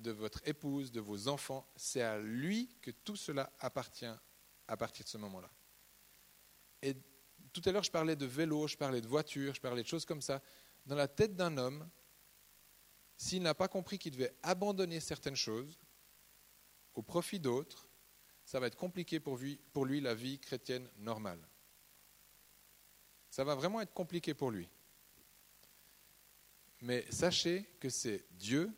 de 0.00 0.10
votre 0.10 0.46
épouse, 0.46 0.90
de 0.90 1.00
vos 1.00 1.28
enfants. 1.28 1.70
C'est 1.76 2.02
à 2.02 2.18
lui 2.18 2.74
que 2.80 2.90
tout 2.90 3.16
cela 3.16 3.52
appartient 3.58 4.12
à 4.66 4.76
partir 4.76 5.04
de 5.04 5.10
ce 5.10 5.18
moment-là. 5.18 5.50
Et 6.82 6.96
tout 7.52 7.62
à 7.64 7.72
l'heure, 7.72 7.82
je 7.82 7.90
parlais 7.90 8.16
de 8.16 8.26
vélo, 8.26 8.66
je 8.66 8.76
parlais 8.76 9.00
de 9.00 9.06
voiture, 9.06 9.54
je 9.54 9.60
parlais 9.60 9.82
de 9.82 9.88
choses 9.88 10.04
comme 10.04 10.22
ça. 10.22 10.42
Dans 10.86 10.94
la 10.94 11.08
tête 11.08 11.36
d'un 11.36 11.56
homme, 11.58 11.88
s'il 13.16 13.42
n'a 13.42 13.54
pas 13.54 13.68
compris 13.68 13.98
qu'il 13.98 14.12
devait 14.12 14.34
abandonner 14.42 15.00
certaines 15.00 15.36
choses 15.36 15.78
au 16.94 17.02
profit 17.02 17.38
d'autres, 17.38 17.88
ça 18.44 18.58
va 18.58 18.66
être 18.66 18.76
compliqué 18.76 19.20
pour 19.20 19.36
lui, 19.36 19.60
pour 19.72 19.84
lui 19.84 20.00
la 20.00 20.14
vie 20.14 20.38
chrétienne 20.38 20.88
normale. 20.96 21.40
Ça 23.28 23.44
va 23.44 23.54
vraiment 23.54 23.80
être 23.80 23.92
compliqué 23.92 24.34
pour 24.34 24.50
lui. 24.50 24.68
Mais 26.80 27.04
sachez 27.10 27.64
que 27.78 27.90
c'est 27.90 28.26
Dieu 28.32 28.72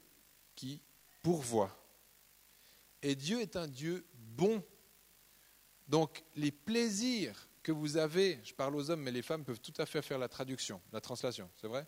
qui 0.55 0.83
pourvoit. 1.23 1.77
Et 3.03 3.15
Dieu 3.15 3.41
est 3.41 3.57
un 3.57 3.67
Dieu 3.67 4.07
bon. 4.15 4.63
Donc 5.89 6.23
les 6.37 6.53
plaisirs 6.53 7.49
que 7.63 7.73
vous 7.73 7.97
avez, 7.97 8.41
je 8.45 8.55
parle 8.55 8.75
aux 8.77 8.91
hommes, 8.91 9.03
mais 9.03 9.13
les 9.13 9.23
femmes 9.23 9.45
peuvent 9.45 9.61
tout 9.61 9.75
à 9.79 9.87
fait 9.87 10.03
faire 10.03 10.19
la 10.19 10.29
traduction, 10.29 10.81
la 10.93 11.01
translation, 11.01 11.49
c'est 11.61 11.69
vrai? 11.69 11.87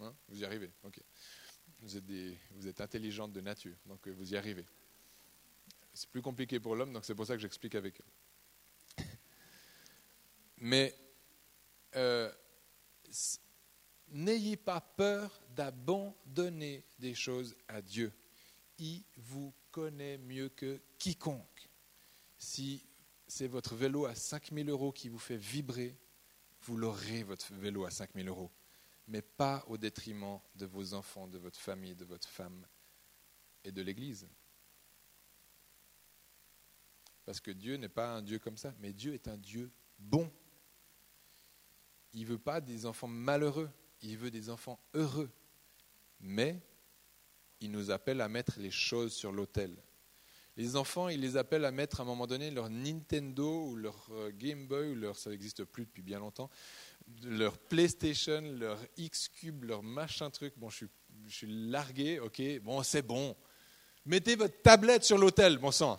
Hein? 0.00 0.14
Vous 0.28 0.40
y 0.40 0.44
arrivez. 0.44 0.70
Vous 1.80 1.96
êtes, 1.96 2.06
des, 2.06 2.38
intelligente 2.78 3.32
de 3.32 3.40
nature, 3.40 3.76
donc 3.86 4.06
euh, 4.06 4.12
vous 4.12 4.32
y 4.32 4.36
arrivez. 4.36 4.64
C'est 5.92 6.08
plus 6.08 6.22
compliqué 6.22 6.60
pour 6.60 6.76
l'homme, 6.76 6.92
donc 6.92 7.04
c'est 7.04 7.14
pour 7.14 7.26
ça 7.26 7.34
que 7.34 7.40
j'explique 7.40 7.74
avec 7.74 8.00
eux. 8.00 9.04
Mais 10.58 10.96
euh, 11.96 12.32
n'ayez 14.08 14.56
pas 14.56 14.80
peur 14.80 15.42
d'abandonner 15.50 16.84
des 16.98 17.14
choses 17.14 17.56
à 17.68 17.82
Dieu. 17.82 18.12
Il 18.82 19.04
vous 19.16 19.54
connaît 19.70 20.18
mieux 20.18 20.48
que 20.48 20.82
quiconque. 20.98 21.70
Si 22.36 22.84
c'est 23.28 23.46
votre 23.46 23.76
vélo 23.76 24.06
à 24.06 24.14
5000 24.14 24.68
euros 24.68 24.90
qui 24.92 25.08
vous 25.08 25.18
fait 25.18 25.36
vibrer, 25.36 25.96
vous 26.62 26.76
l'aurez, 26.76 27.22
votre 27.22 27.54
vélo 27.54 27.84
à 27.84 27.90
5000 27.90 28.28
euros 28.28 28.50
mais 29.08 29.22
pas 29.22 29.64
au 29.68 29.76
détriment 29.76 30.40
de 30.54 30.66
vos 30.66 30.94
enfants, 30.94 31.26
de 31.26 31.38
votre 31.38 31.58
famille, 31.58 31.94
de 31.94 32.04
votre 32.04 32.28
femme 32.28 32.66
et 33.64 33.72
de 33.72 33.82
l'Église. 33.82 34.28
Parce 37.24 37.40
que 37.40 37.50
Dieu 37.50 37.76
n'est 37.76 37.88
pas 37.88 38.14
un 38.14 38.22
Dieu 38.22 38.38
comme 38.38 38.56
ça, 38.56 38.74
mais 38.78 38.92
Dieu 38.92 39.14
est 39.14 39.28
un 39.28 39.36
Dieu 39.36 39.70
bon. 39.98 40.32
Il 42.12 42.22
ne 42.22 42.26
veut 42.26 42.38
pas 42.38 42.60
des 42.60 42.86
enfants 42.86 43.08
malheureux, 43.08 43.70
il 44.00 44.16
veut 44.16 44.30
des 44.30 44.50
enfants 44.50 44.80
heureux. 44.94 45.30
Mais 46.20 46.60
il 47.62 47.70
nous 47.70 47.90
appelle 47.90 48.20
à 48.20 48.28
mettre 48.28 48.58
les 48.58 48.70
choses 48.70 49.12
sur 49.12 49.32
l'autel. 49.32 49.76
Les 50.56 50.76
enfants, 50.76 51.08
il 51.08 51.20
les 51.20 51.36
appelle 51.38 51.64
à 51.64 51.70
mettre 51.70 52.00
à 52.00 52.02
un 52.02 52.06
moment 52.06 52.26
donné 52.26 52.50
leur 52.50 52.68
Nintendo 52.68 53.68
ou 53.68 53.76
leur 53.76 54.06
euh, 54.12 54.30
Game 54.34 54.66
Boy, 54.66 54.90
ou 54.90 54.94
leur, 54.94 55.16
ça 55.16 55.30
n'existe 55.30 55.64
plus 55.64 55.86
depuis 55.86 56.02
bien 56.02 56.18
longtemps, 56.18 56.50
leur 57.24 57.56
PlayStation, 57.56 58.42
leur 58.42 58.78
X-Cube, 58.98 59.64
leur 59.64 59.82
machin 59.82 60.28
truc. 60.30 60.52
Bon, 60.58 60.68
je 60.68 60.76
suis, 60.76 60.88
je 61.26 61.34
suis 61.34 61.70
largué, 61.70 62.20
ok, 62.20 62.42
bon, 62.60 62.82
c'est 62.82 63.02
bon. 63.02 63.34
Mettez 64.04 64.36
votre 64.36 64.60
tablette 64.60 65.04
sur 65.04 65.16
l'hôtel, 65.16 65.58
bon 65.58 65.70
sang. 65.70 65.96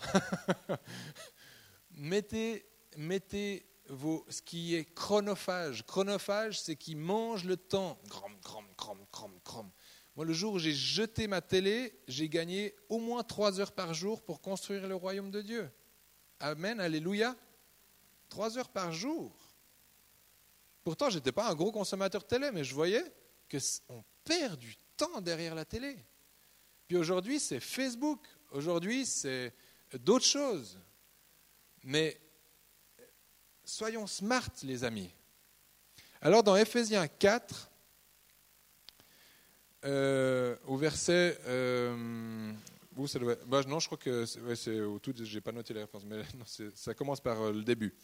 mettez, 1.96 2.64
mettez 2.96 3.66
vos, 3.88 4.24
ce 4.28 4.40
qui 4.42 4.74
est 4.74 4.84
chronophage. 4.94 5.84
Chronophage, 5.86 6.60
c'est 6.60 6.76
qui 6.76 6.94
mange 6.94 7.44
le 7.44 7.56
temps. 7.56 7.98
Moi, 10.16 10.24
le 10.24 10.32
jour 10.32 10.54
où 10.54 10.58
j'ai 10.58 10.72
jeté 10.72 11.26
ma 11.26 11.40
télé, 11.40 11.92
j'ai 12.06 12.28
gagné 12.28 12.74
au 12.88 12.98
moins 12.98 13.24
trois 13.24 13.58
heures 13.60 13.72
par 13.72 13.94
jour 13.94 14.22
pour 14.22 14.40
construire 14.40 14.86
le 14.86 14.94
royaume 14.94 15.30
de 15.30 15.42
Dieu. 15.42 15.70
Amen, 16.38 16.78
alléluia. 16.78 17.36
Trois 18.28 18.56
heures 18.56 18.68
par 18.68 18.92
jour. 18.92 19.36
Pourtant, 20.84 21.10
je 21.10 21.16
n'étais 21.16 21.32
pas 21.32 21.48
un 21.48 21.54
gros 21.54 21.72
consommateur 21.72 22.24
télé, 22.24 22.50
mais 22.52 22.62
je 22.62 22.74
voyais 22.74 23.04
qu'on 23.50 24.04
perd 24.22 24.58
du 24.58 24.76
temps 24.96 25.20
derrière 25.20 25.54
la 25.54 25.64
télé. 25.64 25.96
Puis 26.86 26.96
aujourd'hui, 26.96 27.40
c'est 27.40 27.60
Facebook. 27.60 28.20
Aujourd'hui, 28.52 29.06
c'est 29.06 29.52
d'autres 29.94 30.26
choses. 30.26 30.78
Mais 31.82 32.20
soyons 33.64 34.06
smart, 34.06 34.50
les 34.62 34.84
amis. 34.84 35.10
Alors, 36.20 36.42
dans 36.42 36.56
Ephésiens 36.56 37.08
4, 37.08 37.70
euh, 39.84 40.56
au 40.66 40.76
verset 40.76 41.38
euh, 41.46 41.94
bah, 43.46 43.60
non, 43.66 43.80
je 43.80 43.86
crois 43.86 43.98
que 43.98 44.24
c'est 44.24 44.80
au 44.80 44.98
tout. 44.98 45.12
J'ai 45.22 45.40
pas 45.40 45.52
noté 45.52 45.74
la 45.74 45.80
réponse, 45.80 46.02
mais 46.06 46.22
ça 46.74 46.94
commence 46.94 47.20
par 47.20 47.42
euh, 47.42 47.52
le 47.52 47.62
début. 47.62 47.94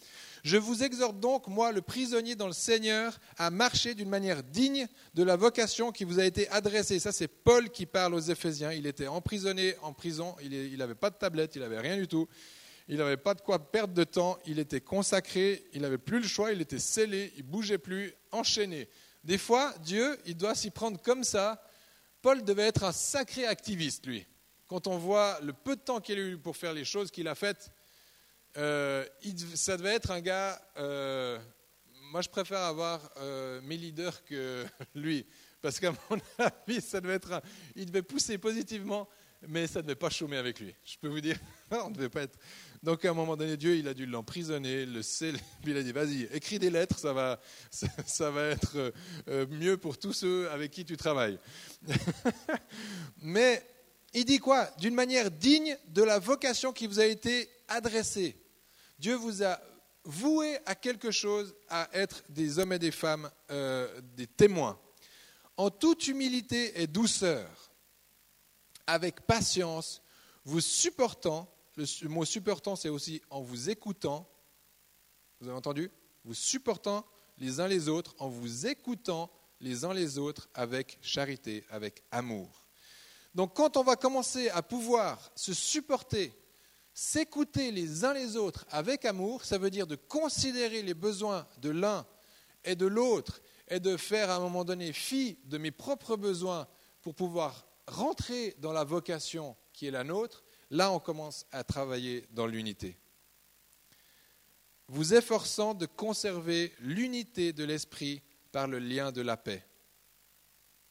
Je 0.43 0.57
vous 0.57 0.83
exhorte 0.83 1.19
donc, 1.19 1.47
moi, 1.47 1.71
le 1.71 1.81
prisonnier 1.81 2.35
dans 2.35 2.47
le 2.47 2.53
Seigneur, 2.53 3.17
à 3.37 3.49
marcher 3.49 3.93
d'une 3.93 4.09
manière 4.09 4.43
digne 4.43 4.87
de 5.13 5.23
la 5.23 5.35
vocation 5.35 5.91
qui 5.91 6.03
vous 6.03 6.19
a 6.19 6.25
été 6.25 6.49
adressée. 6.49 6.99
Ça, 6.99 7.11
c'est 7.11 7.29
Paul 7.29 7.69
qui 7.69 7.85
parle 7.85 8.13
aux 8.13 8.19
Éphésiens. 8.19 8.71
Il 8.73 8.85
était 8.85 9.07
emprisonné 9.07 9.75
en 9.81 9.93
prison. 9.93 10.35
Il 10.41 10.77
n'avait 10.77 10.95
pas 10.95 11.09
de 11.09 11.15
tablette, 11.15 11.55
il 11.55 11.61
n'avait 11.61 11.79
rien 11.79 11.95
du 11.95 12.07
tout. 12.07 12.27
il 12.89 12.97
n'avait 12.97 13.17
pas 13.17 13.33
de 13.33 13.41
quoi 13.41 13.71
perdre 13.71 13.93
de 13.93 14.03
temps, 14.03 14.37
il 14.45 14.59
était 14.59 14.81
consacré, 14.81 15.63
il 15.73 15.81
n'avait 15.81 15.97
plus 15.97 16.19
le 16.19 16.27
choix, 16.27 16.51
il 16.51 16.59
était 16.59 16.79
scellé, 16.79 17.31
il 17.37 17.43
bougeait 17.43 17.77
plus, 17.77 18.13
enchaîné. 18.31 18.89
Des 19.23 19.37
fois, 19.37 19.73
Dieu, 19.83 20.17
il 20.25 20.35
doit 20.35 20.55
s'y 20.55 20.71
prendre 20.71 20.99
comme 20.99 21.23
ça. 21.23 21.63
Paul 22.21 22.43
devait 22.43 22.67
être 22.67 22.83
un 22.83 22.91
sacré 22.91 23.45
activiste, 23.45 24.05
lui. 24.05 24.25
Quand 24.67 24.87
on 24.87 24.97
voit 24.97 25.39
le 25.41 25.53
peu 25.53 25.75
de 25.75 25.81
temps 25.81 25.99
qu'il 25.99 26.17
a 26.17 26.21
eu 26.21 26.37
pour 26.37 26.55
faire 26.55 26.73
les 26.73 26.85
choses 26.85 27.11
qu'il 27.11 27.27
a 27.27 27.35
faites, 27.35 27.71
euh, 28.57 29.05
ça 29.55 29.77
devait 29.77 29.95
être 29.95 30.11
un 30.11 30.21
gars. 30.21 30.61
Euh, 30.77 31.39
moi, 32.11 32.21
je 32.21 32.29
préfère 32.29 32.59
avoir 32.59 33.09
euh, 33.17 33.61
mes 33.63 33.77
leaders 33.77 34.23
que 34.23 34.65
lui. 34.95 35.25
Parce 35.61 35.79
qu'à 35.79 35.91
mon 35.91 36.19
avis, 36.67 36.81
ça 36.81 37.01
devait 37.01 37.15
être 37.15 37.41
il 37.75 37.85
devait 37.85 38.01
pousser 38.01 38.37
positivement, 38.37 39.07
mais 39.47 39.67
ça 39.67 39.79
ne 39.79 39.83
devait 39.83 39.95
pas 39.95 40.09
chômer 40.09 40.37
avec 40.37 40.59
lui. 40.59 40.73
Je 40.83 40.97
peux 40.97 41.07
vous 41.07 41.21
dire, 41.21 41.37
on 41.71 41.89
ne 41.89 41.95
devait 41.95 42.09
pas 42.09 42.23
être. 42.23 42.37
Donc 42.83 43.05
à 43.05 43.09
un 43.09 43.13
moment 43.13 43.37
donné, 43.37 43.57
Dieu, 43.57 43.75
il 43.75 43.87
a 43.87 43.93
dû 43.93 44.05
l'emprisonner, 44.05 44.85
le 44.85 45.01
sceller, 45.01 45.39
il 45.65 45.77
a 45.77 45.83
dit, 45.83 45.91
vas-y, 45.91 46.23
écris 46.33 46.59
des 46.59 46.69
lettres, 46.69 46.97
ça 46.97 47.13
va, 47.13 47.39
ça, 48.05 48.31
va 48.31 48.45
être 48.45 48.93
euh, 49.27 49.47
mieux 49.47 49.77
pour 49.77 49.97
tous 49.97 50.13
ceux 50.13 50.49
avec 50.49 50.71
qui 50.71 50.85
tu 50.85 50.97
travailles. 50.97 51.39
mais 53.21 53.65
il 54.13 54.25
dit 54.25 54.39
quoi? 54.39 54.69
D'une 54.79 54.95
manière 54.95 55.31
digne 55.31 55.77
de 55.87 56.03
la 56.03 56.19
vocation 56.19 56.73
qui 56.73 56.87
vous 56.87 56.99
a 56.99 57.05
été 57.05 57.49
adressée. 57.67 58.35
Dieu 58.99 59.15
vous 59.15 59.43
a 59.43 59.59
voué 60.03 60.57
à 60.65 60.75
quelque 60.75 61.11
chose, 61.11 61.55
à 61.69 61.89
être 61.93 62.23
des 62.29 62.59
hommes 62.59 62.73
et 62.73 62.79
des 62.79 62.91
femmes, 62.91 63.29
euh, 63.51 63.87
des 64.15 64.27
témoins 64.27 64.79
en 65.61 65.69
toute 65.69 66.07
humilité 66.07 66.81
et 66.81 66.87
douceur, 66.87 67.47
avec 68.91 69.21
patience, 69.21 70.01
vous 70.43 70.59
supportant, 70.59 71.49
le 71.77 72.09
mot 72.09 72.25
supportant 72.25 72.75
c'est 72.75 72.89
aussi 72.89 73.21
en 73.29 73.41
vous 73.41 73.69
écoutant, 73.69 74.29
vous 75.39 75.47
avez 75.47 75.57
entendu? 75.57 75.89
Vous 76.25 76.33
supportant 76.33 77.05
les 77.37 77.59
uns 77.59 77.67
les 77.67 77.87
autres, 77.87 78.13
en 78.19 78.27
vous 78.27 78.67
écoutant 78.67 79.31
les 79.61 79.85
uns 79.85 79.93
les 79.93 80.17
autres 80.17 80.49
avec 80.53 80.99
charité, 81.01 81.65
avec 81.69 82.03
amour. 82.11 82.65
Donc 83.33 83.55
quand 83.55 83.77
on 83.77 83.83
va 83.83 83.95
commencer 83.95 84.49
à 84.49 84.61
pouvoir 84.61 85.31
se 85.35 85.53
supporter, 85.53 86.33
s'écouter 86.93 87.71
les 87.71 88.03
uns 88.03 88.13
les 88.13 88.35
autres 88.35 88.65
avec 88.69 89.05
amour, 89.05 89.45
ça 89.45 89.57
veut 89.57 89.69
dire 89.69 89.87
de 89.87 89.95
considérer 89.95 90.83
les 90.83 90.93
besoins 90.93 91.47
de 91.61 91.69
l'un 91.69 92.05
et 92.65 92.75
de 92.75 92.85
l'autre 92.85 93.41
est 93.67 93.79
de 93.79 93.95
faire 93.95 94.29
à 94.29 94.35
un 94.35 94.39
moment 94.41 94.65
donné 94.65 94.91
fi 94.91 95.37
de 95.45 95.57
mes 95.57 95.71
propres 95.71 96.17
besoins 96.17 96.67
pour 97.01 97.15
pouvoir 97.15 97.65
rentrer 97.91 98.55
dans 98.59 98.71
la 98.71 98.83
vocation 98.83 99.55
qui 99.73 99.87
est 99.87 99.91
la 99.91 100.03
nôtre, 100.03 100.43
là 100.69 100.91
on 100.91 100.99
commence 100.99 101.45
à 101.51 101.63
travailler 101.63 102.25
dans 102.31 102.47
l'unité. 102.47 102.97
Vous 104.87 105.13
efforçant 105.13 105.73
de 105.73 105.85
conserver 105.85 106.73
l'unité 106.79 107.53
de 107.53 107.63
l'esprit 107.63 108.21
par 108.51 108.67
le 108.67 108.79
lien 108.79 109.11
de 109.11 109.21
la 109.21 109.37
paix. 109.37 109.65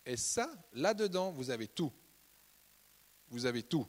Et 0.07 0.16
ça, 0.16 0.51
là-dedans, 0.72 1.30
vous 1.30 1.51
avez 1.51 1.68
tout. 1.68 1.92
Vous 3.28 3.44
avez 3.44 3.62
tout. 3.62 3.86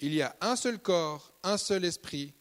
Il 0.00 0.12
y 0.12 0.22
a 0.22 0.36
un 0.40 0.56
seul 0.56 0.80
corps, 0.80 1.32
un 1.44 1.56
seul 1.56 1.84
esprit, 1.84 2.34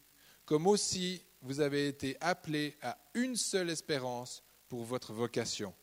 comme 0.45 0.65
aussi 0.65 1.23
vous 1.41 1.59
avez 1.59 1.87
été 1.87 2.17
appelés 2.19 2.75
à 2.81 2.97
une 3.13 3.35
seule 3.35 3.69
espérance 3.69 4.43
pour 4.67 4.83
votre 4.83 5.13
vocation. 5.13 5.73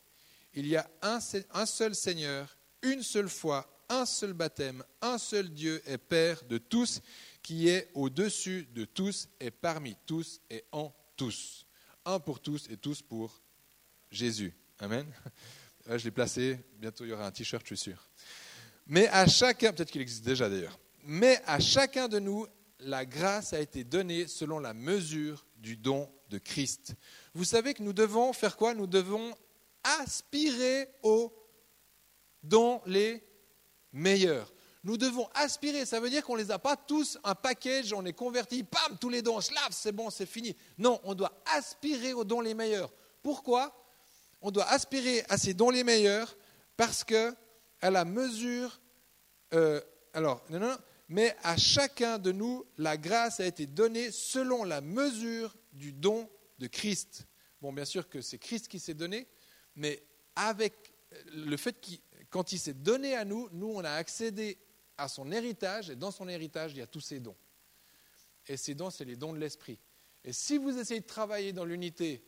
Il 0.55 0.67
y 0.67 0.77
a 0.77 0.91
un, 1.03 1.21
seul 1.21 1.95
Seigneur, 1.95 2.57
une 2.83 3.03
seule 3.03 3.29
foi, 3.29 3.69
un 3.89 4.07
seul 4.07 4.33
baptême, 4.33 4.85
un 5.01 5.19
seul 5.19 5.51
Dieu 5.51 5.83
et 5.87 5.99
Père 5.99 6.43
de 6.45 6.59
tous, 6.59 7.01
qui 7.43 7.69
est 7.69 7.91
au-dessus 7.95 8.69
de 8.75 8.85
tous 8.85 9.29
et 9.41 9.51
parmi 9.51 9.97
tous 10.07 10.41
et 10.51 10.65
en 10.73 10.95
tous. 11.17 11.67
Un 12.05 12.21
pour 12.21 12.41
tous 12.41 12.69
et 12.71 12.77
tous 12.77 13.03
pour 13.03 13.43
Jésus. 14.11 14.55
Amen. 14.79 15.07
je 15.89 16.05
l'ai 16.05 16.11
placé, 16.11 16.61
bientôt 16.79 17.05
il 17.05 17.11
y 17.11 17.13
aura 17.13 17.27
un 17.27 17.33
t-shirt, 17.33 17.63
je 17.65 17.75
suis 17.75 17.91
sûr. 17.91 18.11
Mais 18.87 19.09
à 19.09 19.27
chacun, 19.27 19.73
peut-être 19.73 19.91
qu'il 19.91 20.01
existe 20.01 20.25
déjà 20.25 20.49
d'ailleurs, 20.49 20.79
mais 21.05 21.41
à 21.47 21.61
chacun 21.61 22.09
de 22.09 22.19
nous, 22.19 22.47
la 22.81 23.05
grâce 23.05 23.53
a 23.53 23.61
été 23.61 23.85
donnée 23.85 24.27
selon 24.27 24.59
la 24.59 24.73
mesure 24.73 25.47
du 25.57 25.77
don 25.77 26.11
de 26.31 26.39
Christ. 26.39 26.95
Vous 27.35 27.45
savez 27.45 27.75
que 27.75 27.83
nous 27.83 27.93
devons 27.93 28.33
faire 28.33 28.57
quoi? 28.57 28.75
Nous 28.75 28.87
devons 28.87 29.35
aspirer 29.83 30.89
aux 31.03 31.33
dons 32.43 32.81
les 32.87 33.28
meilleurs. 33.99 34.53
Nous 34.85 34.97
devons 34.97 35.29
aspirer, 35.35 35.85
ça 35.85 36.01
veut 36.01 36.09
dire 36.09 36.25
qu'on 36.25 36.37
ne 36.37 36.43
les 36.43 36.51
a 36.51 36.59
pas 36.59 36.77
tous 36.77 37.19
un 37.25 37.35
package, 37.35 37.93
on 37.93 38.05
est 38.07 38.13
converti, 38.13 38.63
pam, 38.63 38.97
tous 38.99 39.09
les 39.09 39.23
dons, 39.23 39.37
on 39.37 39.41
se 39.41 39.53
lave, 39.53 39.73
c'est 39.73 39.93
bon, 39.93 40.09
c'est 40.09 40.27
fini. 40.27 40.57
Non, 40.79 41.01
on 41.05 41.15
doit 41.15 41.43
aspirer 41.57 42.13
aux 42.13 42.25
dons 42.25 42.41
les 42.41 42.55
meilleurs. 42.55 42.93
Pourquoi? 43.23 43.75
On 44.41 44.51
doit 44.51 44.69
aspirer 44.69 45.25
à 45.29 45.37
ces 45.37 45.53
dons 45.53 45.71
les 45.71 45.83
meilleurs 45.83 46.37
parce 46.77 47.03
que, 47.03 47.35
à 47.81 47.91
la 47.91 48.05
mesure, 48.05 48.81
euh, 49.53 49.81
alors, 50.15 50.45
non, 50.49 50.61
non, 50.61 50.77
mais 51.09 51.37
à 51.43 51.57
chacun 51.57 52.19
de 52.19 52.31
nous, 52.31 52.65
la 52.77 52.97
grâce 52.97 53.41
a 53.41 53.47
été 53.47 53.67
donnée 53.67 54.13
selon 54.13 54.63
la 54.63 54.81
mesure 54.81 55.57
du 55.73 55.93
don 55.93 56.31
de 56.59 56.67
Christ. 56.69 57.27
Bon, 57.61 57.73
bien 57.73 57.85
sûr 57.85 58.09
que 58.09 58.21
c'est 58.21 58.39
Christ 58.39 58.69
qui 58.69 58.79
s'est 58.79 58.95
donné, 58.95 59.27
mais 59.75 60.03
avec 60.37 60.93
le 61.33 61.57
fait 61.57 61.81
qu'il, 61.81 61.99
quand 62.31 62.53
il 62.53 62.59
s'est 62.59 62.75
donné 62.75 63.15
à 63.15 63.25
nous, 63.25 63.49
nous, 63.53 63.69
on 63.69 63.85
a 63.85 63.93
accédé 63.93 64.59
à 64.97 65.09
son 65.09 65.31
héritage, 65.31 65.91
et 65.91 65.97
dans 65.97 66.11
son 66.11 66.29
héritage, 66.29 66.73
il 66.73 66.79
y 66.79 66.83
a 66.83 66.87
tous 66.87 67.01
ses 67.01 67.21
dons. 67.21 67.37
Et 68.47 68.57
ces 68.57 68.75
dons, 68.75 68.91
c'est 68.91 69.05
les 69.05 69.17
dons 69.17 69.33
de 69.33 69.39
l'esprit. 69.39 69.79
Et 70.25 70.33
si 70.33 70.59
vous 70.59 70.77
essayez 70.79 71.01
de 71.01 71.07
travailler 71.07 71.53
dans 71.53 71.65
l'unité 71.65 72.25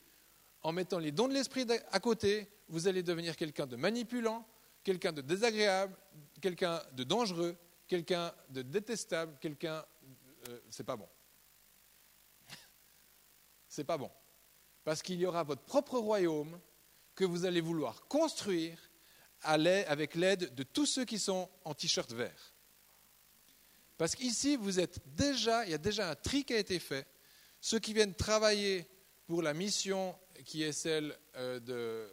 en 0.63 0.73
mettant 0.73 0.99
les 0.99 1.13
dons 1.13 1.29
de 1.29 1.35
l'esprit 1.35 1.67
à 1.91 2.01
côté, 2.01 2.49
vous 2.69 2.87
allez 2.87 3.03
devenir 3.03 3.37
quelqu'un 3.37 3.67
de 3.67 3.77
manipulant, 3.77 4.47
quelqu'un 4.85 5.13
de 5.13 5.21
désagréable, 5.21 5.97
quelqu'un 6.41 6.83
de 6.93 7.05
dangereux, 7.05 7.57
quelqu'un 7.89 8.33
de 8.51 8.63
détestable, 8.63 9.37
quelqu'un. 9.41 9.85
Euh, 10.49 10.61
c'est 10.71 10.85
pas 10.85 10.97
bon. 10.97 11.09
c'est 13.69 13.85
pas 13.85 13.99
bon. 13.99 14.11
Parce 14.85 15.03
qu'il 15.03 15.19
y 15.19 15.27
aura 15.27 15.43
votre 15.43 15.63
propre 15.63 15.99
royaume 15.99 16.59
que 17.15 17.25
vous 17.25 17.45
allez 17.45 17.61
vouloir 17.61 18.07
construire 18.07 18.90
avec 19.43 20.15
l'aide 20.15 20.55
de 20.55 20.63
tous 20.63 20.87
ceux 20.87 21.05
qui 21.05 21.19
sont 21.19 21.49
en 21.65 21.75
t-shirt 21.75 22.13
vert. 22.13 22.55
Parce 23.97 24.15
qu'ici, 24.15 24.57
vous 24.57 24.81
êtes 24.81 24.99
déjà, 25.15 25.65
il 25.67 25.73
y 25.73 25.75
a 25.75 25.79
déjà 25.79 26.11
un 26.11 26.15
tri 26.15 26.45
qui 26.45 26.55
a 26.55 26.59
été 26.59 26.79
fait. 26.79 27.07
Ceux 27.61 27.79
qui 27.79 27.93
viennent 27.93 28.15
travailler 28.15 28.87
pour 29.27 29.43
la 29.43 29.53
mission 29.53 30.17
qui 30.45 30.63
est 30.63 30.73
celle 30.73 31.17
euh, 31.37 31.61
de 31.61 32.09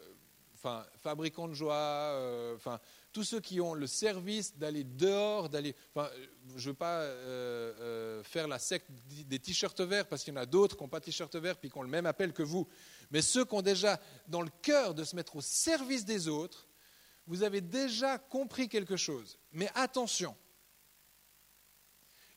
enfin, 0.54 0.84
fabricants 1.00 1.48
de 1.48 1.54
joie, 1.54 1.74
euh, 1.74 2.54
enfin, 2.56 2.78
tous 3.12 3.24
ceux 3.24 3.40
qui 3.40 3.60
ont 3.60 3.74
le 3.74 3.86
service 3.86 4.56
d'aller 4.56 4.84
dehors, 4.84 5.48
d'aller. 5.48 5.74
Enfin, 5.94 6.10
je 6.56 6.68
ne 6.68 6.72
veux 6.72 6.74
pas 6.74 7.00
euh, 7.00 8.22
faire 8.22 8.48
la 8.48 8.58
secte 8.58 8.90
des 9.26 9.38
t-shirts 9.38 9.80
verts 9.80 10.06
parce 10.06 10.24
qu'il 10.24 10.34
y 10.34 10.36
en 10.36 10.40
a 10.40 10.46
d'autres 10.46 10.76
qui 10.76 10.82
n'ont 10.82 10.88
pas 10.88 11.00
de 11.00 11.06
t-shirt 11.06 11.34
vert 11.36 11.56
puis 11.56 11.70
qui 11.70 11.78
ont 11.78 11.82
le 11.82 11.88
même 11.88 12.06
appel 12.06 12.32
que 12.32 12.42
vous. 12.42 12.68
Mais 13.10 13.22
ceux 13.22 13.44
qui 13.44 13.54
ont 13.54 13.62
déjà 13.62 14.00
dans 14.26 14.42
le 14.42 14.50
cœur 14.62 14.94
de 14.94 15.04
se 15.04 15.16
mettre 15.16 15.36
au 15.36 15.40
service 15.40 16.04
des 16.04 16.28
autres, 16.28 16.67
vous 17.28 17.42
avez 17.42 17.60
déjà 17.60 18.18
compris 18.18 18.68
quelque 18.68 18.96
chose. 18.96 19.38
Mais 19.52 19.70
attention, 19.74 20.34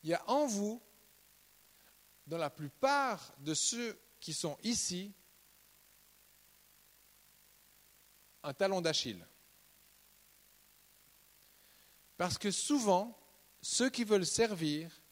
il 0.02 0.10
y 0.10 0.14
a 0.14 0.22
en 0.30 0.46
vous, 0.46 0.82
dans 2.26 2.36
la 2.36 2.50
plupart 2.50 3.34
de 3.38 3.54
ceux 3.54 3.98
qui 4.20 4.34
sont 4.34 4.56
ici, 4.62 5.12
un 8.42 8.52
talon 8.52 8.80
d'Achille. 8.80 9.26
Parce 12.18 12.36
que 12.36 12.50
souvent, 12.50 13.18
ceux 13.62 13.88
qui 13.88 14.04
veulent 14.04 14.26
servir, 14.26 15.02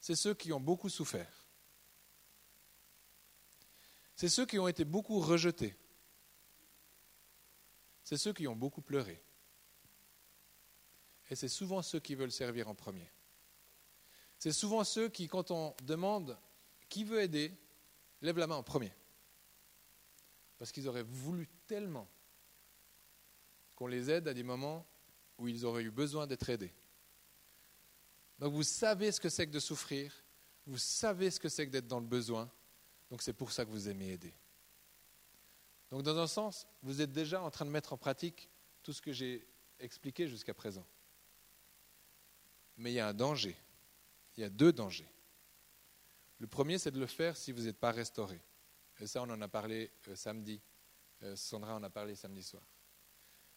c'est 0.00 0.16
ceux 0.16 0.34
qui 0.34 0.54
ont 0.54 0.60
beaucoup 0.60 0.88
souffert. 0.88 1.44
C'est 4.16 4.30
ceux 4.30 4.46
qui 4.46 4.58
ont 4.58 4.68
été 4.68 4.84
beaucoup 4.84 5.20
rejetés. 5.20 5.77
C'est 8.08 8.16
ceux 8.16 8.32
qui 8.32 8.48
ont 8.48 8.56
beaucoup 8.56 8.80
pleuré. 8.80 9.22
Et 11.28 11.36
c'est 11.36 11.46
souvent 11.46 11.82
ceux 11.82 12.00
qui 12.00 12.14
veulent 12.14 12.32
servir 12.32 12.66
en 12.66 12.74
premier. 12.74 13.06
C'est 14.38 14.54
souvent 14.54 14.82
ceux 14.82 15.10
qui, 15.10 15.28
quand 15.28 15.50
on 15.50 15.76
demande 15.82 16.38
qui 16.88 17.04
veut 17.04 17.20
aider, 17.20 17.54
lèvent 18.22 18.38
la 18.38 18.46
main 18.46 18.54
en 18.54 18.62
premier. 18.62 18.94
Parce 20.56 20.72
qu'ils 20.72 20.88
auraient 20.88 21.02
voulu 21.02 21.48
tellement 21.66 22.08
qu'on 23.76 23.88
les 23.88 24.08
aide 24.08 24.26
à 24.26 24.32
des 24.32 24.42
moments 24.42 24.86
où 25.36 25.46
ils 25.46 25.66
auraient 25.66 25.82
eu 25.82 25.90
besoin 25.90 26.26
d'être 26.26 26.48
aidés. 26.48 26.72
Donc 28.38 28.54
vous 28.54 28.62
savez 28.62 29.12
ce 29.12 29.20
que 29.20 29.28
c'est 29.28 29.46
que 29.46 29.52
de 29.52 29.60
souffrir, 29.60 30.14
vous 30.64 30.78
savez 30.78 31.30
ce 31.30 31.38
que 31.38 31.50
c'est 31.50 31.66
que 31.66 31.72
d'être 31.72 31.86
dans 31.86 32.00
le 32.00 32.06
besoin, 32.06 32.50
donc 33.10 33.20
c'est 33.20 33.34
pour 33.34 33.52
ça 33.52 33.66
que 33.66 33.70
vous 33.70 33.86
aimez 33.86 34.12
aider. 34.12 34.34
Donc 35.90 36.02
dans 36.02 36.18
un 36.18 36.26
sens, 36.26 36.66
vous 36.82 37.00
êtes 37.00 37.12
déjà 37.12 37.42
en 37.42 37.50
train 37.50 37.64
de 37.64 37.70
mettre 37.70 37.92
en 37.92 37.96
pratique 37.96 38.50
tout 38.82 38.92
ce 38.92 39.00
que 39.00 39.12
j'ai 39.12 39.46
expliqué 39.78 40.28
jusqu'à 40.28 40.54
présent. 40.54 40.86
Mais 42.76 42.92
il 42.92 42.94
y 42.94 43.00
a 43.00 43.08
un 43.08 43.14
danger, 43.14 43.56
il 44.36 44.42
y 44.42 44.44
a 44.44 44.50
deux 44.50 44.72
dangers. 44.72 45.10
Le 46.38 46.46
premier, 46.46 46.78
c'est 46.78 46.90
de 46.90 47.00
le 47.00 47.06
faire 47.06 47.36
si 47.36 47.52
vous 47.52 47.62
n'êtes 47.62 47.78
pas 47.78 47.90
restauré. 47.90 48.40
Et 49.00 49.06
ça, 49.06 49.22
on 49.22 49.30
en 49.30 49.40
a 49.40 49.48
parlé 49.48 49.90
euh, 50.08 50.14
samedi. 50.14 50.60
Euh, 51.22 51.34
Sandra 51.34 51.74
en 51.74 51.82
a 51.82 51.90
parlé 51.90 52.14
samedi 52.14 52.42
soir. 52.42 52.62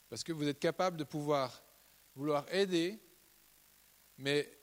Parce 0.09 0.23
que 0.23 0.31
vous 0.31 0.47
êtes 0.47 0.59
capable 0.59 0.97
de 0.97 1.03
pouvoir 1.03 1.63
vouloir 2.15 2.51
aider, 2.53 2.99
mais 4.17 4.57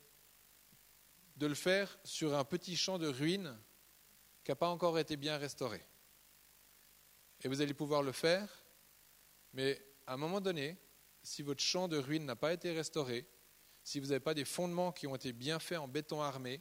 de 1.36 1.46
le 1.46 1.54
faire 1.54 1.98
sur 2.04 2.34
un 2.34 2.44
petit 2.44 2.76
champ 2.76 2.98
de 2.98 3.06
ruines 3.06 3.56
qui 4.42 4.50
n'a 4.50 4.56
pas 4.56 4.68
encore 4.68 4.98
été 4.98 5.16
bien 5.16 5.38
restauré. 5.38 5.84
Et 7.42 7.48
vous 7.48 7.60
allez 7.60 7.74
pouvoir 7.74 8.02
le 8.02 8.12
faire, 8.12 8.64
mais 9.52 9.80
à 10.06 10.14
un 10.14 10.16
moment 10.16 10.40
donné, 10.40 10.76
si 11.22 11.42
votre 11.42 11.62
champ 11.62 11.88
de 11.88 11.96
ruines 11.96 12.24
n'a 12.24 12.36
pas 12.36 12.52
été 12.52 12.72
restauré, 12.72 13.26
si 13.82 14.00
vous 14.00 14.06
n'avez 14.06 14.20
pas 14.20 14.34
des 14.34 14.44
fondements 14.44 14.92
qui 14.92 15.06
ont 15.06 15.14
été 15.14 15.32
bien 15.32 15.58
faits 15.58 15.78
en 15.78 15.88
béton 15.88 16.20
armé, 16.20 16.60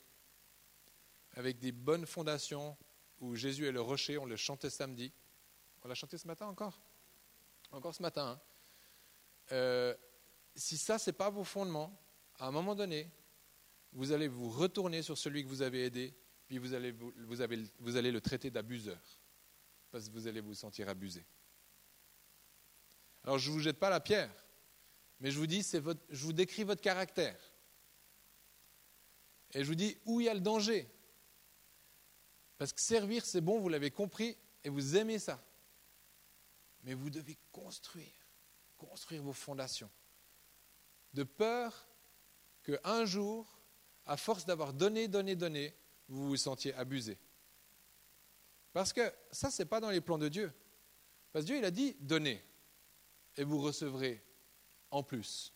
avec 1.32 1.60
des 1.60 1.72
bonnes 1.72 2.06
fondations, 2.06 2.78
où 3.20 3.36
Jésus 3.36 3.66
est 3.66 3.72
le 3.72 3.82
rocher, 3.82 4.18
on 4.18 4.26
le 4.26 4.36
chantait 4.36 4.70
samedi. 4.70 5.12
On 5.84 5.88
l'a 5.88 5.96
chanté 5.96 6.18
ce 6.18 6.28
matin 6.28 6.48
encore? 6.48 6.80
Encore 7.72 7.94
ce 7.94 8.02
matin. 8.02 8.28
Hein. 8.28 8.42
Euh, 9.52 9.96
si 10.56 10.78
ça, 10.78 10.98
ce 10.98 11.10
n'est 11.10 11.16
pas 11.16 11.30
vos 11.30 11.44
fondements, 11.44 12.00
à 12.40 12.48
un 12.48 12.52
moment 12.52 12.76
donné, 12.76 13.10
vous 13.94 14.12
allez 14.12 14.28
vous 14.28 14.50
retourner 14.50 15.02
sur 15.02 15.18
celui 15.18 15.44
que 15.44 15.50
vous 15.50 15.62
avez 15.62 15.86
aidé, 15.86 16.14
puis 16.48 16.58
vous 16.58 16.74
allez, 16.74 16.92
vous, 16.92 17.14
vous 17.80 17.96
allez 17.98 18.12
le 18.12 18.22
traiter 18.22 18.52
d'abuseur, 18.52 19.02
parce 19.92 20.08
que 20.08 20.14
vous 20.14 20.28
allez 20.28 20.42
vous 20.42 20.54
sentir 20.54 20.90
abusé. 20.90 21.26
Alors 23.24 23.38
je 23.38 23.50
ne 23.50 23.56
vous 23.56 23.60
jette 23.60 23.80
pas 23.80 23.90
la 23.90 24.00
pierre, 24.00 24.34
mais 25.20 25.32
je 25.32 25.38
vous 25.38 25.48
dis, 25.48 25.62
votre, 25.80 26.02
je 26.10 26.24
vous 26.24 26.34
décris 26.34 26.64
votre 26.64 26.82
caractère. 26.82 27.40
Et 29.54 29.64
je 29.64 29.68
vous 29.68 29.76
dis 29.76 29.98
où 30.06 30.20
il 30.20 30.26
y 30.26 30.30
a 30.30 30.34
le 30.34 30.42
danger. 30.42 30.90
Parce 32.58 32.74
que 32.74 32.82
servir, 32.82 33.26
c'est 33.26 33.42
bon, 33.42 33.60
vous 33.60 33.70
l'avez 33.70 33.92
compris, 33.92 34.38
et 34.64 34.70
vous 34.70 34.96
aimez 34.96 35.20
ça. 35.20 35.44
Mais 36.84 36.94
vous 36.94 37.10
devez 37.10 37.38
construire, 37.52 38.28
construire 38.78 39.24
vos 39.24 39.34
fondations. 39.34 39.90
De 41.14 41.24
peur 41.24 41.88
qu'un 42.64 43.06
jour, 43.06 43.60
à 44.06 44.18
force 44.18 44.46
d'avoir 44.46 44.74
donné, 44.74 45.08
donné, 45.08 45.36
donné, 45.36 45.76
vous 46.08 46.28
vous 46.28 46.38
sentiez 46.38 46.74
abusé. 46.74 47.18
Parce 48.78 48.94
que 48.94 49.12
ça, 49.32 49.50
ce 49.50 49.64
n'est 49.64 49.68
pas 49.68 49.80
dans 49.80 49.90
les 49.90 50.02
plans 50.02 50.20
de 50.20 50.30
Dieu. 50.30 50.54
Parce 51.34 51.44
que 51.44 51.48
Dieu, 51.48 51.58
il 51.58 51.66
a 51.66 51.72
dit, 51.72 51.96
donnez, 52.00 52.46
et 53.36 53.44
vous 53.44 53.60
recevrez 53.60 54.24
en 54.92 55.02
plus. 55.02 55.52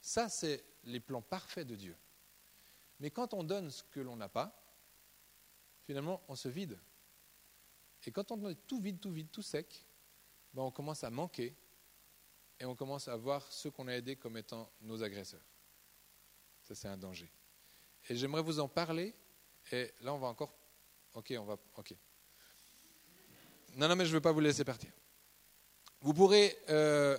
Ça, 0.00 0.28
c'est 0.28 0.64
les 0.84 1.00
plans 1.00 1.22
parfaits 1.22 1.66
de 1.66 1.74
Dieu. 1.74 1.96
Mais 3.00 3.10
quand 3.10 3.34
on 3.34 3.42
donne 3.42 3.72
ce 3.72 3.82
que 3.82 3.98
l'on 3.98 4.14
n'a 4.14 4.28
pas, 4.28 4.64
finalement, 5.86 6.22
on 6.28 6.36
se 6.36 6.48
vide. 6.48 6.78
Et 8.04 8.12
quand 8.12 8.30
on 8.30 8.48
est 8.48 8.64
tout 8.68 8.80
vide, 8.80 9.00
tout 9.00 9.10
vide, 9.10 9.32
tout 9.32 9.42
sec, 9.42 9.84
ben 10.54 10.62
on 10.62 10.70
commence 10.70 11.02
à 11.02 11.10
manquer 11.10 11.52
et 12.60 12.64
on 12.64 12.76
commence 12.76 13.08
à 13.08 13.16
voir 13.16 13.50
ceux 13.50 13.72
qu'on 13.72 13.88
a 13.88 13.92
aidés 13.94 14.14
comme 14.14 14.36
étant 14.36 14.70
nos 14.82 15.02
agresseurs. 15.02 15.44
Ça, 16.62 16.76
c'est 16.76 16.86
un 16.86 16.96
danger. 16.96 17.28
Et 18.08 18.14
j'aimerais 18.14 18.42
vous 18.42 18.60
en 18.60 18.68
parler. 18.68 19.16
Et 19.72 19.92
là, 20.02 20.14
on 20.14 20.18
va 20.20 20.28
encore. 20.28 20.56
Ok, 21.12 21.34
on 21.36 21.44
va. 21.44 21.58
Ok. 21.74 21.96
Non, 23.76 23.88
non, 23.88 23.96
mais 23.96 24.06
je 24.06 24.10
ne 24.10 24.14
veux 24.14 24.22
pas 24.22 24.32
vous 24.32 24.40
laisser 24.40 24.64
partir. 24.64 24.90
Vous 26.00 26.14
pourrez. 26.14 26.56
Euh, 26.70 27.18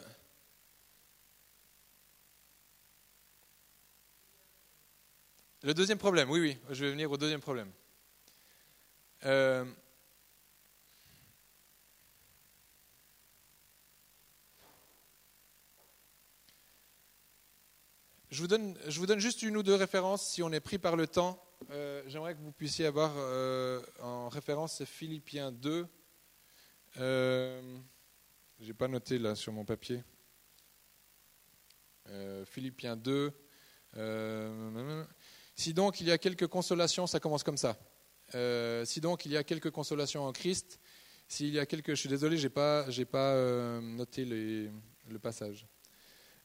Le 5.64 5.74
deuxième 5.74 5.98
problème, 5.98 6.30
oui, 6.30 6.40
oui, 6.40 6.58
je 6.70 6.86
vais 6.86 6.92
venir 6.92 7.12
au 7.12 7.18
deuxième 7.18 7.42
problème. 7.42 7.70
Euh, 9.26 9.66
je, 18.30 18.40
vous 18.40 18.48
donne, 18.48 18.78
je 18.88 19.00
vous 19.00 19.08
donne 19.08 19.20
juste 19.20 19.42
une 19.42 19.58
ou 19.58 19.64
deux 19.64 19.76
références 19.76 20.32
si 20.32 20.42
on 20.42 20.52
est 20.52 20.60
pris 20.60 20.78
par 20.78 20.96
le 20.96 21.08
temps. 21.08 21.44
Euh, 21.72 22.02
j'aimerais 22.08 22.36
que 22.36 22.40
vous 22.40 22.52
puissiez 22.52 22.86
avoir 22.86 23.12
en 24.02 24.30
référence 24.30 24.86
Philippiens 24.86 25.52
2. 25.52 25.88
Je 26.96 27.60
n'ai 28.60 28.74
pas 28.74 28.88
noté 28.88 29.20
là 29.20 29.36
sur 29.36 29.54
mon 29.54 29.66
papier. 29.66 30.04
Philippiens 32.46 32.96
2. 32.96 33.34
Si 35.58 35.74
donc 35.74 36.00
il 36.02 36.08
y 36.08 36.12
a 36.12 36.20
quelques 36.20 36.48
consolations, 36.48 37.08
ça 37.08 37.20
commence 37.20 37.44
comme 37.44 37.58
ça. 37.58 37.78
Euh, 38.36 38.86
si 38.86 39.02
donc 39.02 39.26
il 39.26 39.32
y 39.32 39.38
a 39.38 39.44
quelques 39.44 39.72
consolations 39.72 40.26
en 40.26 40.32
Christ, 40.32 40.80
s'il 41.28 41.50
y 41.50 41.60
a 41.60 41.66
quelques, 41.66 41.90
je 41.90 41.96
suis 41.96 42.10
désolé, 42.10 42.38
j'ai 42.38 42.50
pas, 42.50 42.90
j'ai 42.90 43.06
pas 43.06 43.34
euh, 43.34 43.82
noté 43.82 44.24
le 44.24 45.20
passage. 45.20 45.66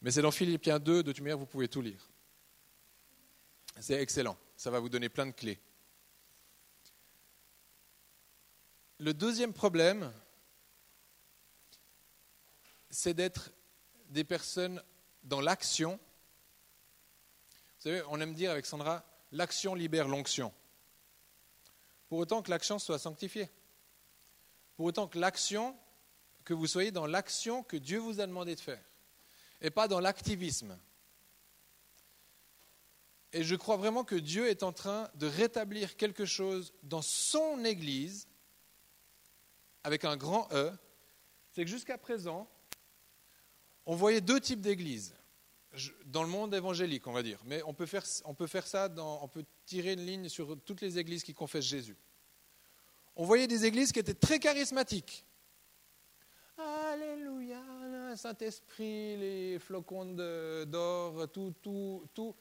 Mais 0.01 0.11
c'est 0.11 0.22
dans 0.22 0.30
Philippiens 0.30 0.78
2, 0.78 1.03
de 1.03 1.12
toute 1.12 1.20
manière, 1.20 1.38
vous 1.38 1.47
pouvez 1.47 1.68
tout 1.68 1.82
lire. 1.82 2.09
C'est 3.80 4.01
excellent, 4.01 4.38
ça 4.57 4.70
va 4.70 4.80
vous 4.80 4.88
donner 4.88 5.11
plein 5.11 5.26
de 5.26 5.32
clés. 5.32 5.61
Le 8.99 9.12
deuxième 9.12 9.53
problème, 9.53 10.11
c'est 12.93 13.14
d'être 13.14 13.51
des 14.11 14.22
personnes 14.22 14.80
dans 15.24 15.40
l'action 15.40 15.99
vous 17.82 17.90
savez, 17.90 18.03
on 18.11 18.20
aime 18.20 18.32
dire 18.32 18.53
avec 18.53 18.64
Sandra, 18.64 19.05
l'action 19.32 19.74
libère 19.74 20.07
l'onction. 20.07 20.55
Pour 22.09 22.20
autant 22.20 22.40
que 22.40 22.49
l'action 22.49 22.78
soit 22.78 23.01
sanctifiée. 23.01 23.51
Pour 24.76 24.86
autant 24.86 25.09
que 25.09 25.18
l'action, 25.18 25.76
que 26.45 26.55
vous 26.55 26.68
soyez 26.68 26.93
dans 26.93 27.09
l'action 27.09 27.64
que 27.64 27.76
Dieu 27.76 27.99
vous 27.99 28.20
a 28.20 28.26
demandé 28.28 28.55
de 28.55 28.61
faire. 28.61 28.84
Et 29.61 29.70
pas 29.70 29.88
dans 29.88 29.99
l'activisme. 29.99 30.78
Et 33.32 33.43
je 33.43 33.57
crois 33.57 33.76
vraiment 33.76 34.05
que 34.05 34.14
Dieu 34.14 34.49
est 34.49 34.62
en 34.62 34.72
train 34.72 35.11
de 35.14 35.26
rétablir 35.26 35.97
quelque 35.97 36.24
chose 36.24 36.72
dans 36.84 37.03
son 37.03 37.64
Église, 37.64 38.28
avec 39.82 40.05
un 40.05 40.16
grand 40.16 40.47
E. 40.53 40.70
C'est 41.51 41.64
que 41.64 41.70
jusqu'à 41.70 41.99
présent, 41.99 42.49
on 43.87 43.97
voyait 43.97 44.20
deux 44.20 44.41
types 44.41 44.61
d'églises 44.61 45.14
dans 46.07 46.22
le 46.22 46.28
monde 46.28 46.55
évangélique, 46.55 47.07
on 47.07 47.12
va 47.12 47.22
dire. 47.22 47.41
Mais 47.45 47.62
on 47.64 47.74
peut 47.74 47.87
faire, 47.87 48.05
on 48.24 48.37
ça, 48.64 48.93
on 48.99 49.28
peut 49.28 49.45
tirer 49.64 49.95
une 49.95 50.05
ligne 50.05 50.28
sur 50.28 50.59
toutes 50.61 50.80
les 50.80 50.99
églises 50.99 51.22
qui 51.22 51.35
confessent 51.35 51.64
Jésus. 51.64 51.97
On 53.16 53.24
voyait 53.24 53.47
des 53.47 53.64
églises 53.64 53.93
qui 53.93 53.99
étaient 53.99 54.14
très 54.14 54.39
charismatiques. 54.39 55.24
Alléluia, 56.59 58.16
Saint-Esprit, 58.16 59.16
les 59.16 59.59
flocons 59.59 60.14
d'or, 60.66 61.30
tout, 61.33 61.55
tout, 61.62 62.07
tout, 62.14 62.35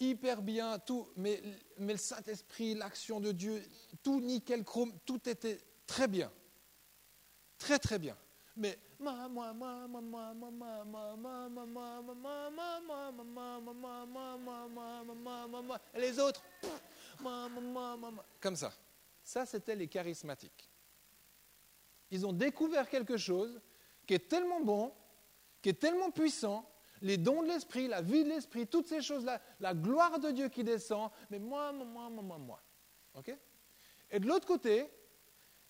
hyper 0.00 0.42
bien, 0.42 0.78
tout, 0.78 1.08
mais, 1.16 1.40
mais 1.78 1.92
le 1.92 1.98
Saint-Esprit, 1.98 2.74
l'action 2.74 3.20
de 3.20 3.32
Dieu, 3.32 3.62
tout 4.02 4.20
nickel 4.20 4.64
chrome, 4.64 4.92
tout 5.06 5.28
était 5.28 5.58
très 5.86 6.08
bien. 6.08 6.30
Très, 7.58 7.78
très 7.78 7.98
bien. 7.98 8.16
Mais 8.56 8.78
et 15.94 16.00
les 16.00 16.18
autres, 16.18 16.42
comme 18.40 18.56
ça. 18.56 18.72
Ça, 19.22 19.46
c'était 19.46 19.76
les 19.76 19.88
charismatiques. 19.88 20.68
Ils 22.10 22.26
ont 22.26 22.32
découvert 22.32 22.88
quelque 22.88 23.16
chose 23.16 23.60
qui 24.06 24.14
est 24.14 24.28
tellement 24.28 24.60
bon, 24.60 24.92
qui 25.62 25.70
est 25.70 25.80
tellement 25.80 26.10
puissant, 26.10 26.68
les 27.00 27.16
dons 27.16 27.42
de 27.42 27.48
l'esprit, 27.48 27.88
la 27.88 28.02
vie 28.02 28.24
de 28.24 28.28
l'esprit, 28.28 28.66
toutes 28.66 28.88
ces 28.88 29.00
choses-là, 29.00 29.40
la 29.60 29.74
gloire 29.74 30.18
de 30.18 30.30
Dieu 30.30 30.48
qui 30.48 30.62
descend, 30.62 31.10
mais 31.30 31.38
moi, 31.38 31.72
moi, 31.72 32.08
moi, 32.10 32.22
moi, 32.22 32.38
moi. 32.38 32.62
OK 33.14 33.34
Et 34.10 34.20
de 34.20 34.26
l'autre 34.26 34.46
côté, 34.46 34.88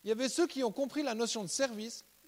il 0.04 0.08
y 0.08 0.12
avait 0.12 0.28
ceux 0.28 0.46
qui 0.46 0.64
ont 0.64 0.72
compris 0.72 1.02
la 1.02 1.14
notion 1.14 1.42
de 1.42 1.48
service, 1.48 2.04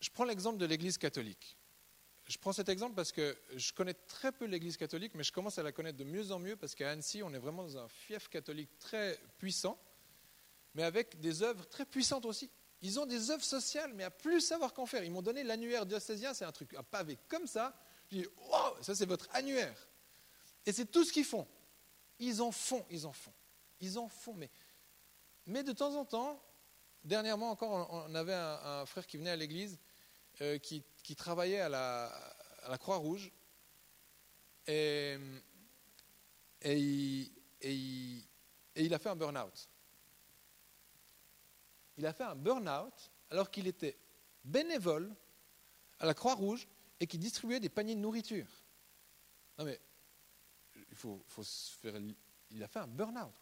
Je 0.00 0.10
prends 0.10 0.24
l'exemple 0.24 0.58
de 0.58 0.66
l'Église 0.66 0.98
catholique. 0.98 1.56
Je 2.26 2.38
prends 2.38 2.52
cet 2.52 2.68
exemple 2.68 2.94
parce 2.94 3.12
que 3.12 3.38
je 3.54 3.72
connais 3.72 3.94
très 3.94 4.32
peu 4.32 4.46
l'Église 4.46 4.76
catholique, 4.76 5.14
mais 5.14 5.22
je 5.22 5.32
commence 5.32 5.58
à 5.58 5.62
la 5.62 5.70
connaître 5.70 5.96
de 5.96 6.04
mieux 6.04 6.32
en 6.32 6.40
mieux 6.40 6.56
parce 6.56 6.74
qu'à 6.74 6.90
Annecy, 6.90 7.22
on 7.22 7.32
est 7.32 7.38
vraiment 7.38 7.62
dans 7.62 7.78
un 7.78 7.88
fief 7.88 8.28
catholique 8.28 8.76
très 8.78 9.18
puissant. 9.38 9.78
mais 10.74 10.82
avec 10.82 11.20
des 11.20 11.42
œuvres 11.42 11.66
très 11.66 11.86
puissantes 11.86 12.26
aussi. 12.26 12.50
Ils 12.82 13.00
ont 13.00 13.06
des 13.06 13.30
œuvres 13.30 13.44
sociales, 13.44 13.92
mais 13.94 14.04
à 14.04 14.10
plus 14.10 14.40
savoir 14.40 14.74
qu'en 14.74 14.84
faire. 14.84 15.02
Ils 15.02 15.10
m'ont 15.10 15.22
donné 15.22 15.42
l'annuaire 15.42 15.86
diocésien, 15.86 16.34
c'est 16.34 16.44
un 16.44 16.52
truc, 16.52 16.74
un 16.74 16.82
pavé 16.82 17.18
comme 17.28 17.46
ça. 17.46 17.74
Je 18.10 18.18
dis, 18.18 18.26
wow, 18.36 18.82
ça 18.82 18.94
c'est 18.94 19.06
votre 19.06 19.28
annuaire. 19.32 19.88
Et 20.66 20.72
c'est 20.72 20.86
tout 20.86 21.04
ce 21.04 21.12
qu'ils 21.12 21.24
font. 21.24 21.48
Ils 22.18 22.42
en 22.42 22.52
font, 22.52 22.84
ils 22.90 23.06
en 23.06 23.12
font. 23.12 23.32
Ils 23.80 23.98
en 23.98 24.08
font, 24.08 24.34
mais, 24.34 24.50
mais 25.46 25.62
de 25.62 25.72
temps 25.72 25.94
en 25.94 26.04
temps, 26.04 26.42
dernièrement 27.06 27.50
encore, 27.50 28.04
on 28.08 28.14
avait 28.14 28.34
un, 28.34 28.84
frère 28.84 29.06
qui 29.06 29.16
venait 29.16 29.30
à 29.30 29.36
l'église, 29.36 29.78
euh, 30.40 30.58
qui, 30.58 30.82
travaillait 31.16 31.60
à 31.60 31.68
la, 31.68 32.78
Croix-Rouge, 32.78 33.30
et, 34.66 35.16
il, 36.64 37.30
a 38.92 38.98
fait 38.98 39.08
un 39.08 39.16
burn-out. 39.16 39.68
Il 41.96 42.04
a 42.04 42.12
fait 42.12 42.24
un 42.24 42.34
burn-out 42.34 43.12
alors 43.30 43.50
qu'il 43.50 43.68
était 43.68 43.96
bénévole 44.44 45.14
à 46.00 46.06
la 46.06 46.14
Croix-Rouge 46.14 46.66
et 46.98 47.06
qui 47.06 47.18
distribuait 47.18 47.60
des 47.60 47.68
paniers 47.68 47.94
de 47.94 48.00
nourriture. 48.00 48.48
Non 49.58 49.64
mais, 49.64 49.80
il 50.90 50.96
faut, 50.96 51.22
faut 51.28 51.44
se 51.44 51.76
faire... 51.76 51.94
Il 52.50 52.62
a 52.62 52.68
fait 52.68 52.80
un 52.80 52.86
burn-out. 52.86 53.34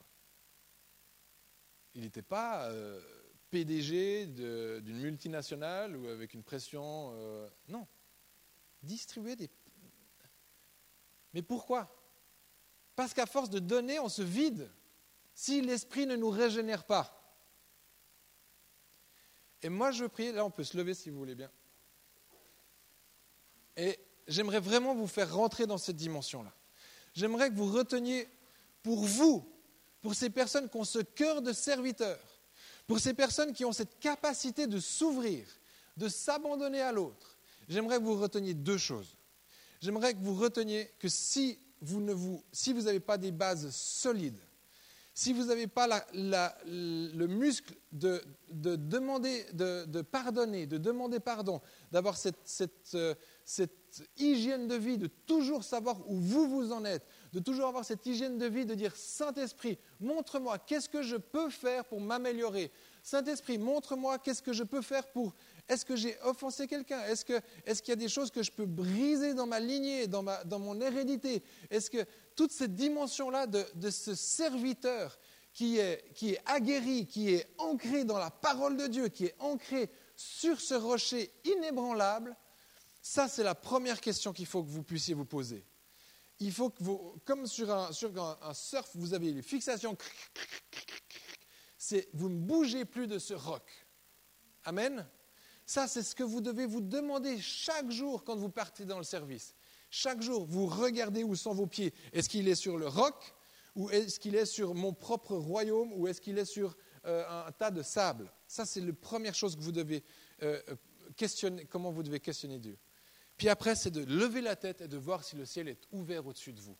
Il 1.95 2.03
n'était 2.03 2.23
pas 2.23 2.71
euh, 2.71 3.24
PDG 3.55 4.27
d'une 4.27 4.99
multinationale 4.99 5.97
ou 5.97 6.09
avec 6.09 6.35
une 6.35 6.43
pression... 6.43 7.13
Euh, 7.15 7.49
non. 7.69 7.87
Distribuer 8.83 9.37
des... 9.37 9.49
Mais 11.33 11.41
pourquoi? 11.41 11.89
Parce 12.97 13.15
qu'à 13.15 13.27
force 13.27 13.51
de 13.51 13.61
donner, 13.61 14.01
on 14.01 14.09
se 14.09 14.23
vide 14.23 14.69
si 15.35 15.61
l'esprit 15.61 16.05
ne 16.05 16.17
nous 16.17 16.31
régénère 16.31 16.83
pas. 16.83 17.33
Et 19.63 19.69
moi, 19.69 19.93
je 19.93 20.05
prier, 20.07 20.33
là 20.33 20.45
on 20.45 20.51
peut 20.51 20.65
se 20.65 20.77
lever 20.77 20.93
si 20.93 21.11
vous 21.11 21.19
voulez 21.19 21.37
bien. 21.37 21.53
Et 23.77 24.01
j'aimerais 24.27 24.59
vraiment 24.59 24.97
vous 24.97 25.07
faire 25.07 25.33
rentrer 25.33 25.69
dans 25.69 25.79
cette 25.79 25.95
dimension-là. 25.95 26.53
J'aimerais 27.13 27.51
que 27.51 27.55
vous 27.55 27.71
reteniez 27.71 28.29
pour 28.83 29.05
vous, 29.05 29.49
pour 30.03 30.17
ces 30.17 30.29
personnes 30.29 30.69
qui 30.69 30.77
ont 30.77 30.83
ce 30.83 30.99
cœur 30.99 31.41
de 31.41 31.53
serviteur, 31.53 32.34
pour 32.87 32.99
ces 33.01 33.15
personnes 33.15 33.53
qui 33.53 33.65
ont 33.65 33.73
cette 33.73 33.99
capacité 33.99 34.67
de 34.67 34.79
s'ouvrir, 34.79 35.47
de 35.97 36.09
s'abandonner 36.09 36.81
à 36.81 36.93
l'autre, 36.93 37.39
j'aimerais 37.69 37.99
que 37.99 38.05
vous 38.05 38.21
reteniez 38.21 38.55
deux 38.55 38.79
choses. 38.79 39.17
J'aimerais 39.81 40.15
que 40.15 40.21
vous 40.21 40.35
reteniez 40.35 40.91
que 40.99 41.09
si 41.09 41.59
vous 41.81 42.01
n'avez 42.01 43.01
pas 43.01 43.19
des 43.19 43.33
bases 43.33 43.71
solides, 43.71 44.39
si 45.17 45.33
vous 45.33 45.45
n'avez 45.45 45.69
pas 45.69 45.87
le 46.15 47.27
muscle 47.27 47.73
de, 47.93 48.21
demander, 48.51 49.47
de, 49.53 50.03
pardonner, 50.03 50.67
de 50.67 50.77
demander 50.77 51.21
pardon, 51.21 51.61
d'avoir 51.93 52.17
euh, 52.95 53.15
cette, 53.45 54.09
hygiène 54.17 54.67
de 54.67 54.75
vie, 54.75 54.99
de 54.99 55.07
toujours 55.07 55.63
savoir 55.63 56.01
où 56.11 56.19
vous 56.19 56.49
vous 56.49 56.73
en 56.73 56.85
êtes, 56.85 57.07
de 57.35 57.41
toujours 57.41 57.67
avoir 57.67 57.85
cette 57.85 58.07
hygiène 58.07 58.39
de 58.39 58.47
vie, 58.47 58.65
de 58.65 58.77
dire 58.77 58.95
Saint-Esprit, 58.95 59.77
montre-moi 59.99 60.57
qu'est-ce 60.61 60.89
que 60.89 61.03
je 61.03 61.17
peux 61.17 61.51
faire 61.51 61.85
pour 61.85 62.01
m'améliorer. 62.01 62.71
Saint-Esprit, 63.03 63.59
montre-moi 63.59 64.21
qu'est-ce 64.21 64.41
que 64.41 64.53
je 64.53 64.63
peux 64.63 64.83
faire 64.83 65.09
pour 65.09 65.35
est-ce 65.69 65.85
que 65.85 65.97
j'ai 65.97 66.17
offensé 66.23 66.69
quelqu'un? 66.69 67.03
Est-ce 67.07 67.25
qu'il 67.25 67.89
y 67.89 67.93
a 67.93 67.97
des 67.97 68.09
choses 68.09 68.31
que 68.31 68.45
je 68.45 68.53
peux 68.53 68.67
briser 68.67 69.35
dans 69.35 69.47
ma 69.47 69.59
lignée, 69.59 70.07
dans, 70.07 70.23
mon 70.61 70.81
hérédité? 70.81 71.43
Est-ce 71.71 71.91
que 71.91 72.07
toute 72.37 72.53
cette 72.53 72.75
dimension-là 72.75 73.49
de, 73.49 73.65
de, 73.75 73.91
ce 73.91 74.15
serviteur 74.15 75.19
qui 75.53 75.79
est, 75.79 76.05
qui 76.15 76.35
est 76.35 76.41
aguerri, 76.47 77.07
qui 77.07 77.35
est 77.35 77.49
ancré 77.59 78.05
dans 78.05 78.19
la 78.19 78.31
parole 78.31 78.77
de 78.77 78.87
Dieu, 78.87 79.09
qui 79.09 79.25
est 79.25 79.35
ancré 79.41 79.91
sur 80.15 80.61
ce 80.61 80.75
rocher 80.75 81.33
inébranlable, 81.45 82.37
ça 83.03 83.27
c'est 83.27 83.43
la 83.43 83.57
première 83.57 84.01
question 84.01 84.33
qu'il 84.33 84.47
faut 84.47 84.63
que 84.63 84.71
vous 84.71 84.85
puissiez 84.85 85.15
vous 85.15 85.25
poser. 85.25 85.65
Il 86.45 86.53
faut 86.53 86.69
que 86.69 86.85
vous, 86.85 87.17
comme 87.25 87.47
sur 87.47 87.73
un, 87.73 87.91
sur 87.91 88.11
un 88.23 88.53
surf, 88.53 88.91
vous 88.95 89.15
avez 89.15 89.33
les 89.33 89.41
fixations, 89.41 89.97
vous 92.13 92.29
ne 92.29 92.37
bougez 92.37 92.85
plus 92.85 93.07
de 93.07 93.19
ce 93.19 93.33
roc. 93.33 93.63
Amen. 94.65 95.09
Ça, 95.65 95.89
c'est 95.89 96.03
ce 96.03 96.15
que 96.15 96.23
vous 96.23 96.43
devez 96.43 96.67
vous 96.67 96.83
demander 96.83 97.41
chaque 97.41 97.91
jour 97.91 98.25
quand 98.25 98.37
vous 98.37 98.51
partez 98.51 98.85
dans 98.85 98.99
le 98.99 99.05
service. 99.05 99.55
Chaque 99.89 100.21
jour, 100.21 100.45
vous 100.45 100.67
regardez 100.67 101.25
où 101.25 101.35
sont 101.35 101.55
vos 101.55 101.67
pieds. 101.67 101.95
Est-ce 102.13 102.29
qu'il 102.29 102.47
est 102.47 102.55
sur 102.55 102.77
le 102.77 102.89
roc 102.89 103.35
ou 103.75 103.89
est-ce 103.89 104.21
qu'il 104.21 104.35
est 104.35 104.45
sur 104.45 104.75
mon 104.75 104.93
propre 104.93 105.37
royaume 105.37 105.95
ou 105.95 106.09
est-ce 106.09 106.21
qu'il 106.21 106.37
est 106.37 106.45
sur 106.45 106.77
euh, 107.07 107.47
un 107.47 107.53
tas 107.53 107.71
de 107.71 107.83
sable? 107.83 108.31
Ça, 108.47 108.67
c'est 108.67 108.83
la 108.83 108.93
première 108.93 109.35
chose 109.35 109.57
que 109.57 109.63
vous 109.63 109.73
devez 109.73 110.05
euh, 110.43 110.61
questionner, 111.17 111.65
comment 111.65 111.91
vous 111.91 112.03
devez 112.03 112.21
questionner 112.21 112.59
Dieu. 112.59 112.79
Puis 113.37 113.49
après, 113.49 113.75
c'est 113.75 113.91
de 113.91 114.05
lever 114.05 114.41
la 114.41 114.57
tête 114.57 114.81
et 114.81 114.89
de 114.89 114.97
voir 114.97 115.25
si 115.25 115.37
le 115.37 115.45
ciel 115.45 115.69
est 115.69 115.87
ouvert 115.93 116.27
au-dessus 116.27 116.53
de 116.53 116.61
vous. 116.61 116.77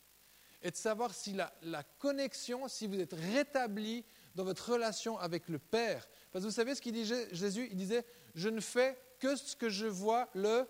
Et 0.63 0.71
de 0.71 0.77
savoir 0.77 1.13
si 1.15 1.33
la, 1.33 1.53
la 1.63 1.83
connexion, 1.83 2.69
si 2.69 2.87
vous 2.87 2.99
êtes 2.99 3.13
rétabli 3.13 4.05
dans 4.35 4.45
votre 4.45 4.73
relation 4.73 5.19
avec 5.19 5.49
le 5.49 5.59
Père. 5.59 6.09
Parce 6.33 6.45
que 6.45 6.49
vous 6.49 6.55
savez 6.55 6.75
ce 6.75 6.81
qu'il 6.81 6.93
disait 6.93 7.29
Jésus? 7.33 7.69
Il 7.71 7.77
disait 7.77 8.07
Je 8.35 8.49
ne 8.49 8.61
fais 8.61 8.99
que 9.19 9.37
ce 9.37 9.57
que 9.57 9.69
je 9.69 9.87
vois 9.87 10.29
le 10.35 10.67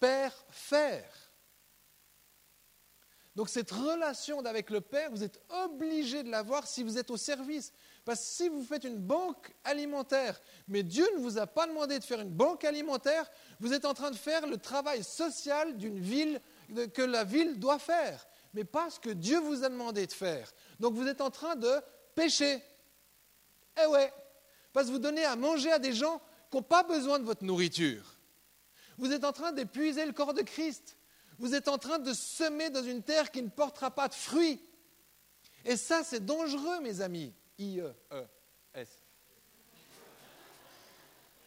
Père 0.00 0.46
faire. 0.50 1.28
Donc 3.38 3.48
cette 3.48 3.70
relation 3.70 4.40
avec 4.44 4.68
le 4.68 4.80
Père, 4.80 5.10
vous 5.12 5.22
êtes 5.22 5.40
obligé 5.64 6.24
de 6.24 6.28
l'avoir 6.28 6.66
si 6.66 6.82
vous 6.82 6.98
êtes 6.98 7.10
au 7.10 7.16
service. 7.16 7.72
Parce 8.08 8.20
que 8.20 8.26
si 8.26 8.48
vous 8.48 8.64
faites 8.64 8.84
une 8.84 8.96
banque 8.96 9.54
alimentaire, 9.64 10.40
mais 10.66 10.82
Dieu 10.82 11.06
ne 11.14 11.20
vous 11.20 11.36
a 11.36 11.46
pas 11.46 11.66
demandé 11.66 11.98
de 11.98 12.04
faire 12.04 12.20
une 12.20 12.32
banque 12.32 12.64
alimentaire, 12.64 13.30
vous 13.60 13.74
êtes 13.74 13.84
en 13.84 13.92
train 13.92 14.10
de 14.10 14.16
faire 14.16 14.46
le 14.46 14.56
travail 14.56 15.04
social 15.04 15.76
d'une 15.76 16.00
ville 16.00 16.40
que 16.94 17.02
la 17.02 17.24
ville 17.24 17.58
doit 17.58 17.78
faire, 17.78 18.26
mais 18.54 18.64
pas 18.64 18.88
ce 18.88 18.98
que 18.98 19.10
Dieu 19.10 19.38
vous 19.40 19.62
a 19.62 19.68
demandé 19.68 20.06
de 20.06 20.12
faire. 20.12 20.50
Donc 20.80 20.94
vous 20.94 21.06
êtes 21.06 21.20
en 21.20 21.28
train 21.28 21.54
de 21.54 21.70
pécher. 22.14 22.62
Eh 23.84 23.86
ouais, 23.88 24.10
parce 24.72 24.86
que 24.86 24.92
vous 24.92 24.98
donnez 24.98 25.26
à 25.26 25.36
manger 25.36 25.70
à 25.70 25.78
des 25.78 25.92
gens 25.92 26.22
qui 26.50 26.56
n'ont 26.56 26.62
pas 26.62 26.84
besoin 26.84 27.18
de 27.18 27.24
votre 27.24 27.44
nourriture. 27.44 28.16
Vous 28.96 29.12
êtes 29.12 29.24
en 29.24 29.32
train 29.32 29.52
d'épuiser 29.52 30.06
le 30.06 30.12
corps 30.12 30.32
de 30.32 30.40
Christ. 30.40 30.96
Vous 31.38 31.54
êtes 31.54 31.68
en 31.68 31.76
train 31.76 31.98
de 31.98 32.14
semer 32.14 32.70
dans 32.70 32.82
une 32.82 33.02
terre 33.02 33.30
qui 33.30 33.42
ne 33.42 33.50
portera 33.50 33.90
pas 33.90 34.08
de 34.08 34.14
fruits. 34.14 34.62
Et 35.66 35.76
ça, 35.76 36.02
c'est 36.04 36.24
dangereux, 36.24 36.80
mes 36.80 37.02
amis. 37.02 37.34
I-E-E-S. 37.58 38.88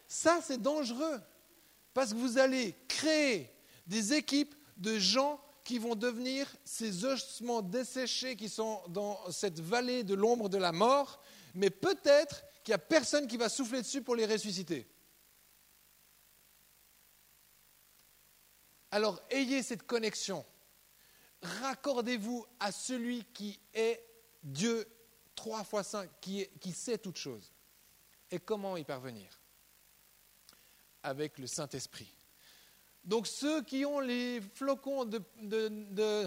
Ça, 0.06 0.40
c'est 0.42 0.60
dangereux. 0.60 1.20
Parce 1.94 2.10
que 2.10 2.18
vous 2.18 2.38
allez 2.38 2.74
créer 2.88 3.50
des 3.86 4.14
équipes 4.14 4.54
de 4.76 4.98
gens 4.98 5.42
qui 5.64 5.78
vont 5.78 5.94
devenir 5.94 6.46
ces 6.64 7.04
ossements 7.04 7.62
desséchés 7.62 8.36
qui 8.36 8.48
sont 8.48 8.82
dans 8.88 9.30
cette 9.30 9.60
vallée 9.60 10.02
de 10.04 10.14
l'ombre 10.14 10.48
de 10.48 10.58
la 10.58 10.72
mort, 10.72 11.22
mais 11.54 11.70
peut-être 11.70 12.44
qu'il 12.62 12.72
n'y 12.72 12.76
a 12.76 12.78
personne 12.78 13.26
qui 13.26 13.36
va 13.36 13.48
souffler 13.48 13.82
dessus 13.82 14.02
pour 14.02 14.16
les 14.16 14.26
ressusciter. 14.26 14.88
Alors 18.90 19.20
ayez 19.30 19.62
cette 19.62 19.84
connexion. 19.84 20.44
Raccordez-vous 21.42 22.46
à 22.60 22.70
celui 22.72 23.24
qui 23.32 23.58
est 23.74 24.04
Dieu 24.42 24.86
trois 25.42 25.64
fois 25.64 25.82
cinq, 25.82 26.08
qui, 26.20 26.46
qui 26.60 26.70
sait 26.70 26.98
toutes 26.98 27.16
choses. 27.16 27.50
Et 28.30 28.38
comment 28.38 28.76
y 28.76 28.84
parvenir? 28.84 29.28
Avec 31.02 31.36
le 31.38 31.48
Saint-Esprit. 31.48 32.14
Donc 33.02 33.26
ceux 33.26 33.62
qui 33.62 33.84
ont 33.84 33.98
les 33.98 34.40
flocons 34.54 35.04
de, 35.04 35.18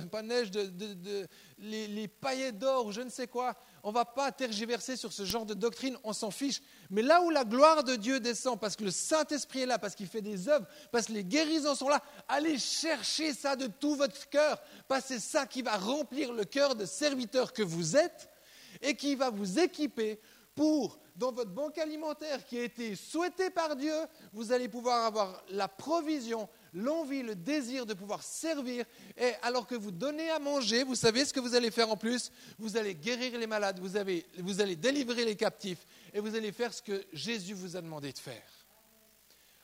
pas 0.07 0.22
neige, 0.22 0.51
de, 0.51 1.26
les, 1.57 1.88
les, 1.88 2.07
paillettes 2.09 2.59
d'or 2.59 2.91
je 2.91 2.99
ne 2.99 3.09
sais 3.09 3.28
quoi, 3.28 3.55
on 3.84 3.91
ne 3.91 3.93
va 3.93 4.03
pas 4.03 4.34
tergiverser 4.34 4.97
sur 4.97 5.13
ce 5.13 5.24
genre 5.24 5.45
de 5.45 5.53
doctrine, 5.53 5.97
on 6.03 6.11
s'en 6.11 6.32
fiche. 6.32 6.61
Mais 6.89 7.01
là 7.01 7.22
où 7.22 7.30
la 7.30 7.45
gloire 7.45 7.86
de 7.86 7.95
Dieu 7.95 8.20
descend, 8.20 8.59
parce 8.59 8.76
que 8.76 8.84
le 8.84 8.91
Saint-Esprit 8.91 9.61
est 9.61 9.66
là, 9.66 9.80
parce 9.80 9.95
qu'il 9.95 10.07
fait 10.07 10.22
des 10.22 10.49
œuvres, 10.49 10.68
parce 10.91 11.05
que 11.05 11.13
les 11.13 11.24
guérisons 11.24 11.76
sont 11.76 11.88
là, 11.88 12.03
allez 12.28 12.59
chercher 12.59 13.34
ça 13.34 13.55
de 13.55 13.68
tout 13.68 13.95
votre 13.95 14.28
cœur, 14.28 14.61
parce 14.89 15.03
que 15.03 15.13
c'est 15.13 15.20
ça 15.22 15.47
qui 15.47 15.61
va 15.61 15.78
remplir 15.78 16.34
le 16.34 16.43
cœur 16.43 16.76
de 16.76 16.84
serviteur 16.84 17.53
que 17.53 17.63
vous 17.63 17.95
êtes 17.95 18.30
et 18.82 18.96
qui 18.96 19.16
va 19.16 19.30
vous 19.30 19.60
équiper 19.60 20.20
pour 20.54 21.00
dans 21.16 21.32
votre 21.32 21.52
banque 21.52 21.78
alimentaire 21.78 22.46
qui 22.46 22.58
a 22.58 22.64
été 22.64 22.96
souhaitée 22.96 23.50
par 23.50 23.76
Dieu, 23.76 23.94
vous 24.34 24.52
allez 24.52 24.68
pouvoir 24.68 25.06
avoir 25.06 25.44
la 25.50 25.68
provision, 25.68 26.50
l'envie, 26.74 27.24
le 27.24 27.36
désir 27.36 27.86
de 27.86 27.94
pouvoir 27.94 28.22
servir. 28.22 28.86
Et 29.18 29.32
alors 29.42 29.66
que 29.66 29.76
vous 29.76 29.92
donnez 29.92 30.30
à 30.30 30.40
manger, 30.40 30.84
vous 30.84 30.96
savez 30.96 31.24
ce 31.24 31.32
que 31.34 31.40
vous 31.40 31.56
allez 31.56 31.72
faire 31.72 31.90
en 31.90 31.96
plus? 31.96 32.32
Vous 32.60 32.76
allez 32.76 32.96
guérir 32.96 33.38
les 33.40 33.48
malades, 33.48 33.80
vous, 33.80 33.98
vous 34.40 34.62
allez 34.62 34.76
délivrer 34.76 35.24
les 35.24 35.36
captifs 35.36 35.86
et 36.14 36.20
vous 36.20 36.36
allez 36.36 36.52
faire 36.52 36.74
ce 36.74 36.82
que 36.82 37.06
Jésus 37.14 37.54
vous 37.54 37.78
a 37.78 37.82
demandé 37.82 38.12
de 38.12 38.20
faire. 38.20 38.44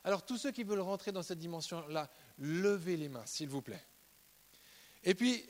Alors 0.03 0.25
tous 0.25 0.37
ceux 0.37 0.51
qui 0.51 0.63
veulent 0.63 0.79
rentrer 0.79 1.11
dans 1.11 1.23
cette 1.23 1.39
dimension-là, 1.39 2.09
levez 2.39 2.97
les 2.97 3.09
mains, 3.09 3.25
s'il 3.25 3.49
vous 3.49 3.61
plaît. 3.61 3.83
Et 5.03 5.15
puis, 5.15 5.43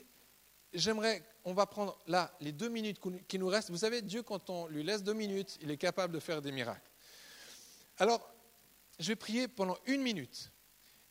j'aimerais, 0.72 1.22
on 1.44 1.54
va 1.54 1.66
prendre 1.66 1.98
là 2.06 2.34
les 2.40 2.52
deux 2.52 2.68
minutes 2.68 3.00
qui 3.28 3.38
nous 3.38 3.48
restent. 3.48 3.70
Vous 3.70 3.78
savez, 3.78 4.02
Dieu, 4.02 4.22
quand 4.22 4.50
on 4.50 4.66
lui 4.66 4.82
laisse 4.82 5.02
deux 5.02 5.14
minutes, 5.14 5.58
il 5.60 5.70
est 5.70 5.76
capable 5.76 6.14
de 6.14 6.20
faire 6.20 6.42
des 6.42 6.52
miracles. 6.52 6.90
Alors, 7.98 8.28
je 8.98 9.08
vais 9.08 9.16
prier 9.16 9.48
pendant 9.48 9.76
une 9.86 10.02
minute. 10.02 10.50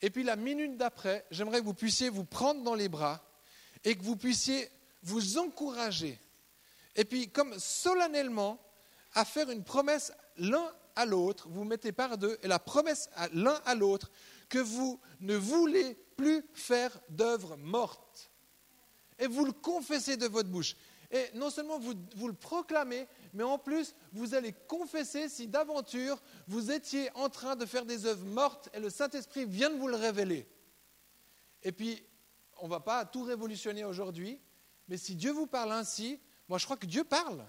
Et 0.01 0.09
puis 0.09 0.23
la 0.23 0.35
minute 0.35 0.77
d'après, 0.77 1.25
j'aimerais 1.31 1.59
que 1.59 1.65
vous 1.65 1.73
puissiez 1.73 2.09
vous 2.09 2.25
prendre 2.25 2.63
dans 2.63 2.75
les 2.75 2.89
bras 2.89 3.23
et 3.83 3.95
que 3.95 4.03
vous 4.03 4.15
puissiez 4.15 4.69
vous 5.03 5.37
encourager. 5.37 6.19
Et 6.95 7.05
puis, 7.05 7.29
comme 7.29 7.57
solennellement, 7.59 8.59
à 9.13 9.25
faire 9.25 9.49
une 9.49 9.63
promesse 9.63 10.11
l'un 10.37 10.71
à 10.95 11.05
l'autre, 11.05 11.47
vous 11.49 11.63
mettez 11.63 11.91
par 11.91 12.17
deux, 12.17 12.37
et 12.41 12.47
la 12.47 12.59
promesse 12.59 13.09
l'un 13.33 13.59
à 13.65 13.75
l'autre, 13.75 14.11
que 14.49 14.59
vous 14.59 14.99
ne 15.21 15.35
voulez 15.35 15.95
plus 16.17 16.45
faire 16.53 16.99
d'œuvre 17.09 17.55
morte. 17.57 18.30
Et 19.21 19.27
vous 19.27 19.45
le 19.45 19.53
confessez 19.53 20.17
de 20.17 20.27
votre 20.27 20.49
bouche. 20.49 20.75
Et 21.11 21.29
non 21.35 21.49
seulement 21.49 21.77
vous, 21.77 22.27
le 22.27 22.33
proclamez, 22.33 23.07
mais 23.33 23.43
en 23.43 23.57
plus, 23.57 23.93
vous 24.13 24.33
allez 24.33 24.53
confesser 24.67 25.29
si 25.29 25.47
d'aventure 25.47 26.21
vous 26.47 26.71
étiez 26.71 27.09
en 27.15 27.29
train 27.29 27.55
de 27.55 27.65
faire 27.65 27.85
des 27.85 28.05
œuvres 28.05 28.25
mortes 28.25 28.69
et 28.73 28.79
le 28.79 28.89
Saint-Esprit 28.89 29.45
vient 29.45 29.69
de 29.69 29.77
vous 29.77 29.89
le 29.89 29.97
révéler. 29.97 30.47
Et 31.63 31.71
puis, 31.71 32.01
on 32.59 32.65
ne 32.65 32.71
va 32.71 32.79
pas 32.79 33.05
tout 33.05 33.23
révolutionner 33.23 33.83
aujourd'hui, 33.83 34.39
mais 34.87 34.97
si 34.97 35.15
Dieu 35.15 35.31
vous 35.31 35.47
parle 35.47 35.73
ainsi, 35.73 36.19
moi 36.47 36.57
je 36.57 36.65
crois 36.65 36.77
que 36.77 36.85
Dieu 36.85 37.03
parle. 37.03 37.45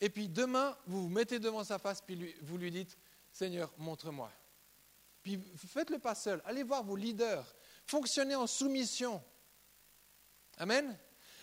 Et 0.00 0.10
puis 0.10 0.28
demain, 0.28 0.76
vous 0.86 1.02
vous 1.02 1.08
mettez 1.08 1.38
devant 1.38 1.64
sa 1.64 1.78
face, 1.78 2.00
puis 2.00 2.34
vous 2.42 2.58
lui 2.58 2.70
dites, 2.70 2.98
Seigneur, 3.30 3.72
montre-moi. 3.78 4.30
Puis 5.22 5.40
faites-le 5.56 5.98
pas 5.98 6.14
seul, 6.16 6.42
allez 6.44 6.64
voir 6.64 6.82
vos 6.82 6.96
leaders, 6.96 7.54
fonctionnez 7.86 8.34
en 8.34 8.46
soumission. 8.48 9.22
Amen. 10.58 10.96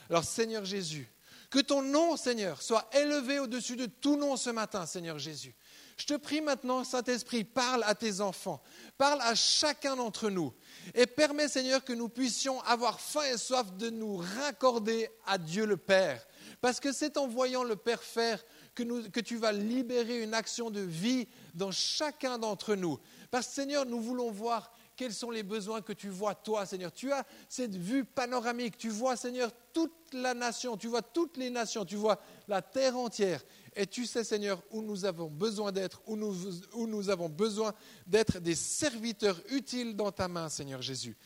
Alors 0.10 0.26
Seigneur 0.26 0.66
Jésus, 0.66 1.10
que 1.50 1.60
ton 1.60 1.82
nom, 1.82 2.18
Seigneur, 2.18 2.62
soit 2.62 2.90
élevé 2.94 3.40
au-dessus 3.40 3.78
de 3.78 3.86
tout 3.86 4.18
nom 4.18 4.36
ce 4.36 4.50
matin, 4.50 4.86
Seigneur 4.86 5.20
Jésus. 5.20 5.56
Je 5.98 6.06
te 6.06 6.16
prie 6.16 6.42
maintenant, 6.42 6.84
Saint-Esprit, 6.84 7.46
parle 7.46 7.84
à 7.86 7.96
tes 7.96 8.20
enfants, 8.20 8.62
parle 8.98 9.22
à 9.22 9.34
chacun 9.34 9.96
d'entre 9.96 10.30
nous 10.30 10.54
et 10.94 11.06
permets, 11.06 11.48
Seigneur, 11.48 11.86
que 11.86 11.94
nous 11.94 12.10
puissions 12.10 12.60
avoir 12.64 13.00
faim 13.00 13.24
et 13.34 13.38
soif 13.38 13.72
de 13.78 13.90
nous 13.90 14.18
raccorder 14.18 15.08
à 15.26 15.38
Dieu 15.38 15.66
le 15.66 15.78
Père. 15.78 16.28
Parce 16.60 16.82
que 16.82 16.92
c'est 16.92 17.16
en 17.16 17.28
voyant 17.28 17.64
le 17.64 17.78
Père 17.78 18.04
faire 18.04 18.44
que, 18.76 19.08
que 19.08 19.22
tu 19.22 19.38
vas 19.38 19.54
libérer 19.54 20.22
une 20.22 20.34
action 20.34 20.70
de 20.70 20.82
vie 20.82 21.30
dans 21.54 21.72
chacun 21.72 22.38
d'entre 22.38 22.76
nous. 22.76 23.00
Parce 23.32 23.48
que, 23.48 23.54
Seigneur, 23.54 23.86
nous 23.86 24.02
voulons 24.02 24.32
voir 24.32 24.74
quels 24.96 25.14
sont 25.14 25.32
les 25.32 25.44
besoins 25.44 25.82
que 25.82 25.94
tu 25.94 26.10
vois, 26.10 26.36
toi, 26.36 26.66
Seigneur? 26.66 26.92
Tu 26.92 27.12
as 27.12 27.26
cette 27.50 27.76
vue 27.76 28.06
panoramique. 28.06 28.78
Tu 28.78 28.90
vois, 28.90 29.16
Seigneur, 29.16 29.52
toute 29.74 29.92
la 30.14 30.34
nation. 30.34 30.78
Tu 30.78 30.88
vois 30.88 31.02
toutes 31.02 31.38
les 31.38 31.50
nations. 31.50 31.86
Tu 31.86 31.96
vois 31.96 32.20
la 32.48 32.62
terre 32.62 32.98
entière. 32.98 33.44
Et 33.76 33.86
tu 33.86 34.06
sais, 34.06 34.24
Seigneur, 34.24 34.62
où 34.72 34.82
nous 34.82 35.04
avons 35.04 35.28
besoin 35.28 35.72
d'être, 35.72 36.02
où 36.08 36.16
nous, 36.16 37.10
avons 37.10 37.30
besoin 37.30 37.74
d'être 38.08 38.40
des 38.40 38.56
serviteurs 38.56 39.40
utiles 39.50 39.96
dans 39.96 40.12
ta 40.12 40.28
main, 40.28 40.48
Seigneur 40.48 40.82
Jésus. 40.82 41.18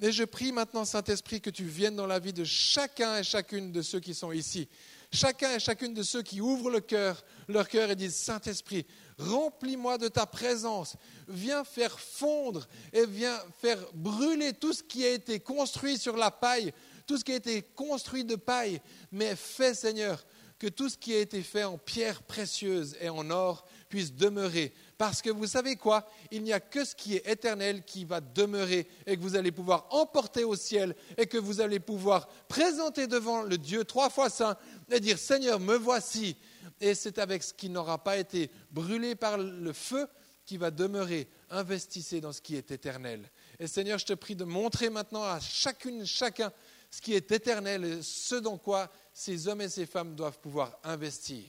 Et 0.00 0.10
je 0.10 0.24
prie 0.24 0.50
maintenant, 0.50 0.84
Saint-Esprit, 0.84 1.40
que 1.40 1.50
tu 1.50 1.64
viennes 1.64 1.94
dans 1.94 2.08
la 2.08 2.18
vie 2.18 2.32
de 2.32 2.42
chacun 2.42 3.18
et 3.18 3.22
chacune 3.22 3.70
de 3.70 3.82
ceux 3.82 4.00
qui 4.00 4.14
sont 4.14 4.32
ici. 4.32 4.68
Chacun 5.12 5.54
et 5.54 5.60
chacune 5.60 5.94
de 5.94 6.02
ceux 6.02 6.22
qui 6.22 6.40
ouvrent 6.40 6.70
le 6.70 6.80
cœur, 6.80 7.22
leur 7.46 7.68
cœur 7.68 7.90
et 7.90 7.94
disent, 7.94 8.16
Saint-Esprit, 8.16 8.84
remplis-moi 9.30 9.98
de 9.98 10.08
ta 10.08 10.26
présence. 10.26 10.96
Viens 11.28 11.64
faire 11.64 11.98
fondre 11.98 12.66
et 12.92 13.06
viens 13.06 13.38
faire 13.60 13.78
brûler 13.94 14.52
tout 14.52 14.72
ce 14.72 14.82
qui 14.82 15.04
a 15.04 15.10
été 15.10 15.40
construit 15.40 15.98
sur 15.98 16.16
la 16.16 16.30
paille, 16.30 16.72
tout 17.06 17.16
ce 17.16 17.24
qui 17.24 17.32
a 17.32 17.36
été 17.36 17.62
construit 17.62 18.24
de 18.24 18.36
paille. 18.36 18.80
Mais 19.10 19.36
fais, 19.36 19.74
Seigneur, 19.74 20.24
que 20.62 20.68
tout 20.68 20.88
ce 20.88 20.96
qui 20.96 21.12
a 21.12 21.18
été 21.18 21.42
fait 21.42 21.64
en 21.64 21.76
pierre 21.76 22.22
précieuse 22.22 22.96
et 23.00 23.08
en 23.08 23.30
or 23.30 23.66
puisse 23.88 24.14
demeurer. 24.14 24.72
Parce 24.96 25.20
que 25.20 25.28
vous 25.28 25.48
savez 25.48 25.74
quoi? 25.74 26.08
Il 26.30 26.44
n'y 26.44 26.52
a 26.52 26.60
que 26.60 26.84
ce 26.84 26.94
qui 26.94 27.16
est 27.16 27.28
éternel 27.28 27.82
qui 27.84 28.04
va 28.04 28.20
demeurer 28.20 28.86
et 29.04 29.16
que 29.16 29.22
vous 29.22 29.34
allez 29.34 29.50
pouvoir 29.50 29.88
emporter 29.90 30.44
au 30.44 30.54
ciel 30.54 30.94
et 31.16 31.26
que 31.26 31.36
vous 31.36 31.60
allez 31.60 31.80
pouvoir 31.80 32.28
présenter 32.46 33.08
devant 33.08 33.42
le 33.42 33.58
Dieu 33.58 33.84
trois 33.84 34.08
fois 34.08 34.30
saint 34.30 34.56
et 34.88 35.00
dire 35.00 35.18
Seigneur, 35.18 35.58
me 35.58 35.74
voici. 35.74 36.36
Et 36.82 36.94
c'est 36.94 37.18
avec 37.18 37.42
ce 37.44 37.54
qui 37.54 37.70
n'aura 37.70 38.02
pas 38.02 38.18
été 38.18 38.50
brûlé 38.70 39.14
par 39.14 39.38
le 39.38 39.72
feu 39.72 40.06
qui 40.44 40.56
va 40.56 40.70
demeurer. 40.70 41.28
Investissez 41.48 42.20
dans 42.20 42.32
ce 42.32 42.42
qui 42.42 42.56
est 42.56 42.72
éternel. 42.72 43.30
Et 43.60 43.68
Seigneur, 43.68 43.98
je 43.98 44.06
te 44.06 44.12
prie 44.12 44.34
de 44.34 44.44
montrer 44.44 44.90
maintenant 44.90 45.22
à 45.22 45.38
chacune, 45.38 46.04
chacun 46.04 46.52
ce 46.90 47.00
qui 47.00 47.14
est 47.14 47.32
éternel 47.32 47.84
et 47.84 48.02
ce 48.02 48.34
dans 48.34 48.58
quoi 48.58 48.90
ces 49.14 49.48
hommes 49.48 49.62
et 49.62 49.68
ces 49.68 49.86
femmes 49.86 50.14
doivent 50.14 50.38
pouvoir 50.40 50.78
investir. 50.84 51.44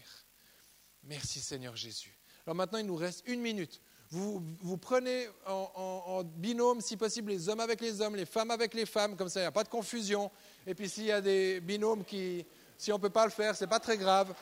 Merci 1.03 1.41
Seigneur 1.41 1.75
Jésus. 1.75 2.17
Alors 2.45 2.55
maintenant, 2.55 2.79
il 2.79 2.85
nous 2.85 2.95
reste 2.95 3.23
une 3.25 3.41
minute. 3.41 3.81
Vous, 4.09 4.77
prenez 4.79 5.27
en, 5.47 6.23
binôme, 6.23 6.79
si 6.79 6.95
possible, 6.95 7.31
les 7.31 7.49
hommes 7.49 7.59
avec 7.59 7.81
les 7.81 7.99
hommes, 7.99 8.15
les 8.15 8.27
femmes 8.27 8.51
avec 8.51 8.75
les 8.75 8.85
femmes, 8.85 9.17
comme 9.17 9.27
ça, 9.27 9.39
il 9.39 9.43
n'y 9.43 9.47
a 9.47 9.51
pas 9.51 9.63
de 9.63 9.69
confusion. 9.69 10.29
Et 10.67 10.75
puis 10.75 10.87
s'il 10.87 11.05
y 11.05 11.11
a 11.11 11.19
des 11.19 11.59
binômes 11.59 12.05
qui, 12.05 12.45
si 12.77 12.91
on 12.91 12.97
ne 12.97 13.01
peut 13.01 13.09
pas 13.09 13.25
le 13.25 13.31
faire, 13.31 13.55
ce 13.55 13.63
n'est 13.63 13.69
pas 13.69 13.79
très 13.79 13.97
grave. 13.97 14.33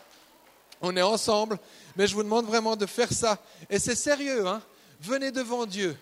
On 0.82 0.96
est 0.96 1.02
ensemble, 1.02 1.60
mais 1.96 2.08
je 2.08 2.16
vous 2.16 2.24
demande 2.24 2.46
vraiment 2.46 2.76
de 2.76 2.86
faire 2.86 3.12
ça. 3.12 3.38
Et 3.70 3.80
c'est 3.80 3.96
sérieux, 3.96 4.48
hein 4.48 4.62
Venez 5.00 5.32
devant 5.32 5.66
Dieu 5.66 5.98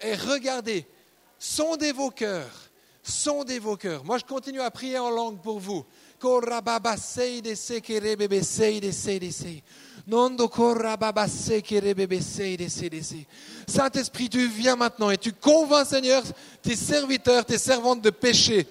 et 0.00 0.14
regardez, 0.14 0.86
sondez 1.38 1.92
vos 1.92 2.10
cœurs, 2.10 2.70
sondez 3.02 3.58
vos 3.58 3.76
cœurs. 3.76 4.04
Moi, 4.04 4.18
je 4.18 4.24
continue 4.24 4.60
à 4.60 4.70
prier 4.70 4.98
en 4.98 5.10
langue 5.10 5.40
pour 5.40 5.58
vous. 5.58 5.84
Saint-Esprit, 13.66 14.28
tu 14.30 14.48
viens 14.48 14.76
maintenant 14.76 15.10
et 15.10 15.18
tu 15.18 15.32
convaincs, 15.32 15.86
Seigneur, 15.86 16.22
tes 16.62 16.76
serviteurs, 16.76 17.44
tes 17.44 17.58
servantes 17.58 18.00
de 18.00 18.10
péché. 18.10 18.66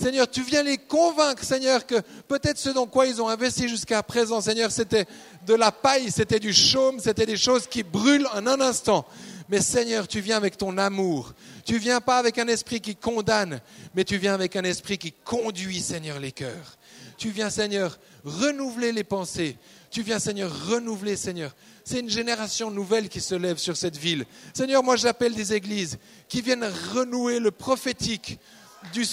Seigneur, 0.00 0.30
tu 0.30 0.42
viens 0.42 0.62
les 0.62 0.78
convaincre, 0.78 1.44
Seigneur, 1.44 1.84
que 1.84 2.00
peut-être 2.26 2.56
ce 2.56 2.70
dans 2.70 2.86
quoi 2.86 3.06
ils 3.06 3.20
ont 3.20 3.28
investi 3.28 3.68
jusqu'à 3.68 4.02
présent, 4.02 4.40
Seigneur, 4.40 4.70
c'était 4.70 5.04
de 5.46 5.52
la 5.52 5.70
paille, 5.70 6.10
c'était 6.10 6.40
du 6.40 6.54
chaume, 6.54 7.00
c'était 7.00 7.26
des 7.26 7.36
choses 7.36 7.66
qui 7.66 7.82
brûlent 7.82 8.26
en 8.32 8.46
un 8.46 8.62
instant. 8.62 9.04
Mais 9.50 9.60
Seigneur, 9.60 10.08
tu 10.08 10.20
viens 10.20 10.38
avec 10.38 10.56
ton 10.56 10.78
amour. 10.78 11.34
Tu 11.66 11.76
viens 11.76 12.00
pas 12.00 12.16
avec 12.16 12.38
un 12.38 12.48
esprit 12.48 12.80
qui 12.80 12.96
condamne, 12.96 13.60
mais 13.94 14.04
tu 14.04 14.16
viens 14.16 14.32
avec 14.32 14.56
un 14.56 14.64
esprit 14.64 14.96
qui 14.96 15.12
conduit, 15.12 15.82
Seigneur, 15.82 16.18
les 16.18 16.32
cœurs. 16.32 16.78
Tu 17.18 17.28
viens, 17.28 17.50
Seigneur, 17.50 17.98
renouveler 18.24 18.92
les 18.92 19.04
pensées. 19.04 19.58
Tu 19.90 20.00
viens, 20.00 20.18
Seigneur, 20.18 20.50
renouveler, 20.68 21.16
Seigneur. 21.16 21.54
C'est 21.84 22.00
une 22.00 22.08
génération 22.08 22.70
nouvelle 22.70 23.10
qui 23.10 23.20
se 23.20 23.34
lève 23.34 23.58
sur 23.58 23.76
cette 23.76 23.98
ville. 23.98 24.24
Seigneur, 24.54 24.82
moi 24.82 24.96
j'appelle 24.96 25.34
des 25.34 25.52
églises 25.52 25.98
qui 26.26 26.40
viennent 26.40 26.66
renouer 26.94 27.38
le 27.38 27.50
prophétique 27.50 28.38
du 28.92 29.04